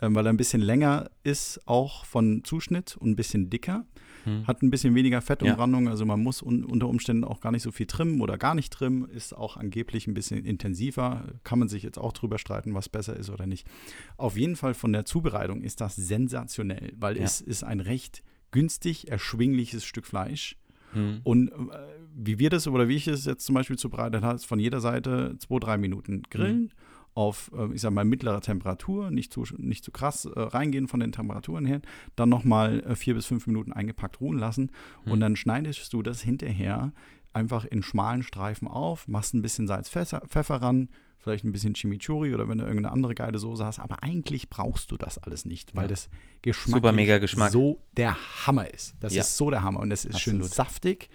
ähm, 0.00 0.14
weil 0.14 0.26
er 0.26 0.32
ein 0.32 0.36
bisschen 0.36 0.60
länger 0.60 1.10
ist, 1.22 1.60
auch 1.66 2.04
von 2.04 2.42
Zuschnitt 2.44 2.96
und 2.96 3.10
ein 3.10 3.16
bisschen 3.16 3.50
dicker. 3.50 3.86
Mhm. 4.24 4.46
Hat 4.46 4.62
ein 4.62 4.70
bisschen 4.70 4.94
weniger 4.94 5.20
Fettumrandung, 5.20 5.84
ja. 5.84 5.90
also 5.90 6.06
man 6.06 6.20
muss 6.20 6.42
un 6.42 6.64
unter 6.64 6.88
Umständen 6.88 7.24
auch 7.24 7.40
gar 7.40 7.52
nicht 7.52 7.62
so 7.62 7.70
viel 7.70 7.86
trimmen 7.86 8.20
oder 8.20 8.38
gar 8.38 8.54
nicht 8.54 8.72
trimmen. 8.72 9.08
Ist 9.08 9.36
auch 9.36 9.56
angeblich 9.56 10.06
ein 10.06 10.14
bisschen 10.14 10.44
intensiver. 10.44 11.24
Kann 11.44 11.58
man 11.58 11.68
sich 11.68 11.82
jetzt 11.82 11.98
auch 11.98 12.12
drüber 12.12 12.38
streiten, 12.38 12.74
was 12.74 12.88
besser 12.88 13.16
ist 13.16 13.30
oder 13.30 13.46
nicht. 13.46 13.66
Auf 14.16 14.36
jeden 14.36 14.56
Fall 14.56 14.74
von 14.74 14.92
der 14.92 15.04
Zubereitung 15.04 15.60
ist 15.60 15.80
das 15.80 15.94
sensationell, 15.94 16.94
weil 16.96 17.16
ja. 17.16 17.22
es 17.22 17.40
ist 17.40 17.64
ein 17.64 17.80
recht 17.80 18.22
günstig 18.54 19.10
erschwingliches 19.10 19.84
Stück 19.84 20.06
Fleisch. 20.06 20.56
Mhm. 20.94 21.20
Und 21.24 21.48
äh, 21.48 21.54
wie 22.14 22.38
wir 22.38 22.50
das 22.50 22.68
oder 22.68 22.88
wie 22.88 22.94
ich 22.94 23.08
es 23.08 23.24
jetzt 23.24 23.44
zum 23.44 23.56
Beispiel 23.56 23.76
zubereitet 23.76 24.22
habe, 24.22 24.36
ist 24.36 24.46
von 24.46 24.60
jeder 24.60 24.80
Seite 24.80 25.36
zwei, 25.40 25.58
drei 25.58 25.76
Minuten 25.76 26.22
grillen. 26.30 26.60
Mhm. 26.60 26.70
Auf, 27.16 27.50
äh, 27.56 27.74
ich 27.74 27.80
sag 27.80 27.92
mal, 27.92 28.04
mittlerer 28.04 28.40
Temperatur, 28.40 29.10
nicht 29.10 29.32
zu, 29.32 29.44
nicht 29.58 29.84
zu 29.84 29.90
krass 29.90 30.24
äh, 30.24 30.30
reingehen 30.38 30.86
von 30.86 31.00
den 31.00 31.10
Temperaturen 31.10 31.66
her. 31.66 31.80
Dann 32.14 32.28
nochmal 32.28 32.80
äh, 32.80 32.94
vier 32.94 33.14
bis 33.14 33.26
fünf 33.26 33.48
Minuten 33.48 33.72
eingepackt 33.72 34.20
ruhen 34.20 34.38
lassen. 34.38 34.70
Mhm. 35.04 35.12
Und 35.12 35.20
dann 35.20 35.34
schneidest 35.34 35.92
du 35.92 36.02
das 36.02 36.22
hinterher 36.22 36.92
einfach 37.34 37.64
in 37.64 37.82
schmalen 37.82 38.22
Streifen 38.22 38.68
auf, 38.68 39.08
machst 39.08 39.34
ein 39.34 39.42
bisschen 39.42 39.66
Salz, 39.66 39.88
Pfeffer 39.88 40.56
ran, 40.56 40.88
vielleicht 41.18 41.44
ein 41.44 41.52
bisschen 41.52 41.74
Chimichurri 41.74 42.34
oder 42.34 42.48
wenn 42.48 42.58
du 42.58 42.64
irgendeine 42.64 42.92
andere 42.92 43.14
geile 43.14 43.38
Soße 43.38 43.64
hast. 43.64 43.78
Aber 43.80 44.02
eigentlich 44.02 44.50
brauchst 44.50 44.90
du 44.90 44.96
das 44.96 45.18
alles 45.18 45.44
nicht, 45.44 45.74
weil 45.74 45.84
ja. 45.84 45.88
das 45.88 46.08
Geschmack 46.42 46.76
Super 46.76 46.92
mega 46.92 47.18
Geschmack. 47.18 47.50
so 47.50 47.80
der 47.96 48.16
Hammer 48.46 48.72
ist. 48.72 48.94
Das 49.00 49.14
ja. 49.14 49.22
ist 49.22 49.36
so 49.36 49.50
der 49.50 49.62
Hammer 49.62 49.80
und 49.80 49.90
das 49.90 50.04
ist 50.04 50.16
Absolut. 50.16 50.42
schön 50.42 50.48
saftig. 50.50 51.08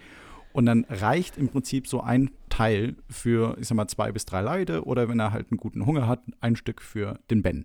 Und 0.52 0.66
dann 0.66 0.84
reicht 0.88 1.38
im 1.38 1.48
Prinzip 1.48 1.86
so 1.86 2.00
ein 2.00 2.30
Teil 2.48 2.96
für, 3.08 3.56
ich 3.60 3.68
sag 3.68 3.76
mal, 3.76 3.86
zwei 3.86 4.10
bis 4.10 4.26
drei 4.26 4.40
Leute 4.40 4.84
oder 4.84 5.08
wenn 5.08 5.20
er 5.20 5.32
halt 5.32 5.52
einen 5.52 5.58
guten 5.58 5.86
Hunger 5.86 6.08
hat, 6.08 6.22
ein 6.40 6.56
Stück 6.56 6.82
für 6.82 7.20
den 7.30 7.42
Ben. 7.42 7.64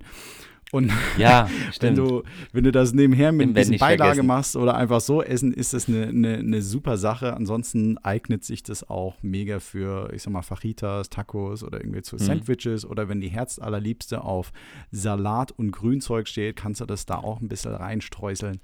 Und 0.72 0.91
ja, 1.18 1.47
wenn, 1.80 1.95
du, 1.95 2.24
wenn 2.51 2.63
du 2.63 2.72
das 2.72 2.93
nebenher 2.93 3.32
mit 3.32 3.47
ein 3.47 3.53
bisschen 3.53 3.78
Beilage 3.78 4.03
vergessen. 4.03 4.28
machst 4.28 4.55
oder 4.55 4.76
einfach 4.76 4.99
so 4.99 5.22
essen, 5.22 5.53
ist 5.53 5.74
das 5.74 5.88
eine, 5.88 6.07
eine, 6.07 6.38
eine, 6.38 6.61
super 6.61 6.97
Sache. 6.97 7.34
Ansonsten 7.36 7.97
eignet 7.99 8.43
sich 8.43 8.63
das 8.63 8.89
auch 8.89 9.16
mega 9.22 9.59
für, 9.59 10.11
ich 10.13 10.24
sag 10.24 10.34
mal, 10.34 10.41
Fajitas, 10.41 11.09
Tacos 11.09 11.63
oder 11.63 11.80
irgendwie 11.80 12.01
zu 12.01 12.16
mhm. 12.16 12.20
Sandwiches 12.20 12.86
oder 12.86 13.07
wenn 13.07 13.22
die 13.22 13.30
Herz 13.30 13.59
allerliebste 13.59 14.24
auf 14.24 14.51
Salat 14.91 15.51
und 15.51 15.72
Grünzeug 15.72 16.28
steht, 16.28 16.55
kannst 16.55 16.82
du 16.82 16.86
das 16.86 17.05
da 17.05 17.16
auch 17.16 17.41
ein 17.41 17.47
bisschen 17.47 17.74
reinstreuseln. 17.74 18.59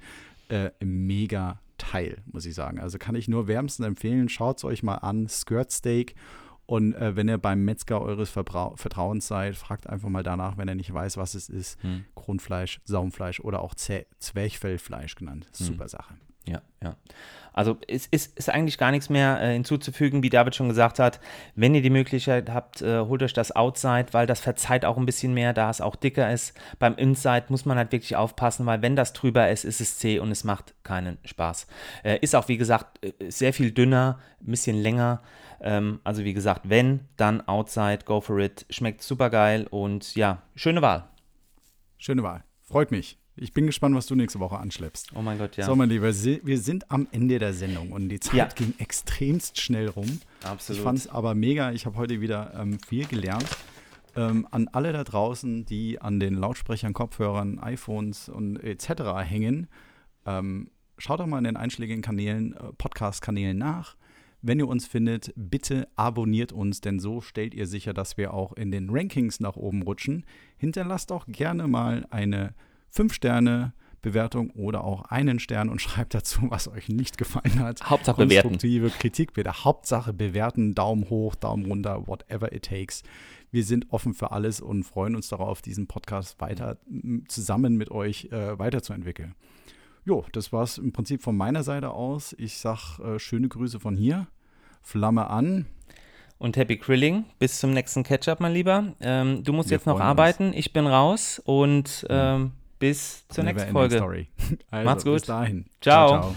Äh, 0.49 0.71
mega 0.83 1.59
Teil, 1.77 2.17
muss 2.31 2.45
ich 2.45 2.55
sagen. 2.55 2.79
Also 2.79 2.97
kann 2.97 3.15
ich 3.15 3.27
nur 3.27 3.47
wärmstens 3.47 3.87
empfehlen. 3.87 4.27
Schaut 4.27 4.57
es 4.57 4.63
euch 4.63 4.83
mal 4.83 4.95
an. 4.95 5.27
Skirt 5.27 5.71
Steak 5.71 6.15
und 6.65 6.93
äh, 6.93 7.15
wenn 7.15 7.27
ihr 7.27 7.37
beim 7.37 7.65
Metzger 7.65 8.01
eures 8.01 8.29
Verbra 8.29 8.73
Vertrauens 8.75 9.27
seid, 9.27 9.55
fragt 9.55 9.87
einfach 9.87 10.09
mal 10.09 10.23
danach, 10.23 10.57
wenn 10.57 10.67
er 10.67 10.75
nicht 10.75 10.93
weiß, 10.93 11.17
was 11.17 11.35
es 11.35 11.49
ist. 11.49 11.81
Hm. 11.83 12.05
Grundfleisch, 12.15 12.79
Saumfleisch 12.85 13.39
oder 13.39 13.61
auch 13.61 13.75
Z 13.75 14.07
Zwerchfellfleisch 14.19 15.15
genannt. 15.15 15.47
Hm. 15.57 15.65
Super 15.65 15.83
hm. 15.83 15.89
Sache. 15.89 16.13
Ja, 16.47 16.61
ja. 16.83 16.95
Also 17.53 17.77
es 17.87 18.07
ist, 18.07 18.37
ist, 18.37 18.49
eigentlich 18.49 18.77
gar 18.77 18.91
nichts 18.91 19.09
mehr 19.09 19.41
äh, 19.41 19.53
hinzuzufügen, 19.53 20.23
wie 20.23 20.29
David 20.29 20.55
schon 20.55 20.69
gesagt 20.69 20.99
hat. 20.99 21.19
Wenn 21.55 21.75
ihr 21.75 21.81
die 21.81 21.89
Möglichkeit 21.89 22.49
habt, 22.49 22.81
äh, 22.81 23.01
holt 23.01 23.21
euch 23.23 23.33
das 23.33 23.53
Outside, 23.53 24.07
weil 24.11 24.25
das 24.25 24.39
verzeiht 24.39 24.85
auch 24.85 24.97
ein 24.97 25.05
bisschen 25.05 25.33
mehr, 25.33 25.53
da 25.53 25.69
es 25.69 25.81
auch 25.81 25.95
dicker 25.97 26.31
ist. 26.31 26.57
Beim 26.79 26.95
Inside 26.95 27.45
muss 27.49 27.65
man 27.65 27.77
halt 27.77 27.91
wirklich 27.91 28.15
aufpassen, 28.15 28.65
weil 28.65 28.81
wenn 28.81 28.95
das 28.95 29.11
drüber 29.13 29.49
ist, 29.49 29.65
ist 29.65 29.81
es 29.81 29.97
zäh 29.97 30.19
und 30.19 30.31
es 30.31 30.43
macht 30.43 30.73
keinen 30.83 31.17
Spaß. 31.25 31.67
Äh, 32.03 32.19
ist 32.21 32.35
auch, 32.35 32.47
wie 32.47 32.57
gesagt, 32.57 33.03
äh, 33.05 33.11
sehr 33.29 33.53
viel 33.53 33.71
dünner, 33.71 34.19
ein 34.39 34.51
bisschen 34.51 34.81
länger. 34.81 35.21
Ähm, 35.59 35.99
also 36.05 36.23
wie 36.23 36.33
gesagt, 36.33 36.69
wenn, 36.69 37.01
dann 37.17 37.45
Outside, 37.47 37.99
go 38.05 38.21
for 38.21 38.39
it. 38.39 38.65
Schmeckt 38.69 39.03
super 39.03 39.29
geil 39.29 39.67
und 39.69 40.15
ja, 40.15 40.41
schöne 40.55 40.81
Wahl. 40.81 41.09
Schöne 41.97 42.23
Wahl. 42.23 42.43
Freut 42.61 42.91
mich. 42.91 43.20
Ich 43.41 43.53
bin 43.53 43.65
gespannt, 43.65 43.95
was 43.95 44.05
du 44.05 44.13
nächste 44.13 44.39
Woche 44.39 44.59
anschleppst. 44.59 45.13
Oh 45.15 45.23
mein 45.23 45.39
Gott, 45.39 45.57
ja. 45.57 45.65
So, 45.65 45.75
mein 45.75 45.89
Lieber, 45.89 46.13
wir 46.13 46.59
sind 46.59 46.91
am 46.91 47.07
Ende 47.11 47.39
der 47.39 47.53
Sendung 47.53 47.91
und 47.91 48.09
die 48.09 48.19
Zeit 48.19 48.35
ja. 48.35 48.45
ging 48.45 48.75
extremst 48.77 49.59
schnell 49.59 49.89
rum. 49.89 50.21
Absolut. 50.43 50.77
Ich 50.77 50.83
fand 50.83 50.99
es 50.99 51.07
aber 51.07 51.33
mega. 51.33 51.71
Ich 51.71 51.87
habe 51.87 51.97
heute 51.97 52.21
wieder 52.21 52.53
ähm, 52.55 52.77
viel 52.87 53.07
gelernt. 53.07 53.47
Ähm, 54.15 54.47
an 54.51 54.67
alle 54.67 54.93
da 54.93 55.03
draußen, 55.03 55.65
die 55.65 55.99
an 55.99 56.19
den 56.19 56.35
Lautsprechern, 56.35 56.93
Kopfhörern, 56.93 57.57
iPhones 57.57 58.29
und 58.29 58.57
etc. 58.57 59.15
hängen, 59.23 59.65
ähm, 60.27 60.69
schaut 60.99 61.19
doch 61.19 61.25
mal 61.25 61.39
in 61.39 61.45
den 61.45 61.57
einschlägigen 61.57 62.03
Kanälen, 62.03 62.53
äh, 62.53 62.73
Podcast-Kanälen 62.77 63.57
nach. 63.57 63.95
Wenn 64.43 64.59
ihr 64.59 64.67
uns 64.67 64.85
findet, 64.85 65.33
bitte 65.35 65.87
abonniert 65.95 66.51
uns, 66.51 66.79
denn 66.81 66.99
so 66.99 67.21
stellt 67.21 67.55
ihr 67.55 67.65
sicher, 67.65 67.95
dass 67.95 68.17
wir 68.17 68.35
auch 68.35 68.53
in 68.53 68.69
den 68.69 68.91
Rankings 68.91 69.39
nach 69.39 69.55
oben 69.55 69.81
rutschen. 69.81 70.27
Hinterlasst 70.57 71.11
auch 71.11 71.25
gerne 71.25 71.67
mal 71.67 72.05
eine 72.11 72.53
5-Sterne-Bewertung 72.95 74.51
oder 74.51 74.83
auch 74.83 75.03
einen 75.05 75.39
Stern 75.39 75.69
und 75.69 75.81
schreibt 75.81 76.13
dazu, 76.13 76.41
was 76.49 76.67
euch 76.67 76.89
nicht 76.89 77.17
gefallen 77.17 77.59
hat. 77.59 77.89
Hauptsache 77.89 78.25
bewerten. 78.25 78.49
Konstruktive 78.49 78.89
Kritik 78.89 79.33
bitte. 79.33 79.63
Hauptsache 79.63 80.13
bewerten, 80.13 80.75
Daumen 80.75 81.09
hoch, 81.09 81.35
Daumen 81.35 81.65
runter, 81.65 82.07
whatever 82.07 82.51
it 82.53 82.63
takes. 82.63 83.03
Wir 83.51 83.65
sind 83.65 83.91
offen 83.91 84.13
für 84.13 84.31
alles 84.31 84.61
und 84.61 84.83
freuen 84.83 85.15
uns 85.15 85.27
darauf, 85.27 85.61
diesen 85.61 85.87
Podcast 85.87 86.39
weiter 86.39 86.77
zusammen 87.27 87.75
mit 87.75 87.91
euch 87.91 88.29
äh, 88.31 88.57
weiterzuentwickeln. 88.57 89.35
Jo, 90.03 90.25
das 90.31 90.51
war 90.51 90.63
es 90.63 90.77
im 90.77 90.93
Prinzip 90.93 91.21
von 91.21 91.37
meiner 91.37 91.63
Seite 91.63 91.91
aus. 91.91 92.33
Ich 92.39 92.57
sag 92.57 92.99
äh, 92.99 93.19
schöne 93.19 93.49
Grüße 93.49 93.79
von 93.79 93.95
hier. 93.95 94.27
Flamme 94.81 95.29
an. 95.29 95.67
Und 96.39 96.57
Happy 96.57 96.77
Grilling. 96.77 97.25
Bis 97.37 97.59
zum 97.59 97.71
nächsten 97.71 98.01
Ketchup, 98.01 98.39
mein 98.39 98.53
Lieber. 98.53 98.95
Ähm, 98.99 99.43
du 99.43 99.53
musst 99.53 99.69
Wir 99.69 99.77
jetzt 99.77 99.85
noch 99.85 99.99
arbeiten. 99.99 100.47
Uns. 100.47 100.55
Ich 100.55 100.73
bin 100.73 100.87
raus 100.87 101.39
und 101.45 102.07
ähm, 102.09 102.53
bis 102.81 103.25
zur 103.29 103.43
Never 103.43 103.53
nächsten 103.53 103.71
Folge. 103.71 103.97
Story. 103.97 104.27
Also, 104.71 104.85
Macht's 104.85 105.03
gut. 105.05 105.13
Bis 105.13 105.23
dahin. 105.23 105.65
ciao. 105.79 106.09
ciao, 106.09 106.21
ciao. 106.21 106.35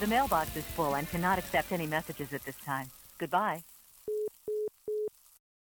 The 0.00 0.06
mailbox 0.08 0.54
is 0.56 0.64
full 0.76 0.96
and 0.96 1.08
cannot 1.08 1.38
accept 1.38 1.72
any 1.72 1.86
messages 1.86 2.32
at 2.34 2.44
this 2.44 2.56
time. 2.66 2.90
Goodbye. 3.18 3.62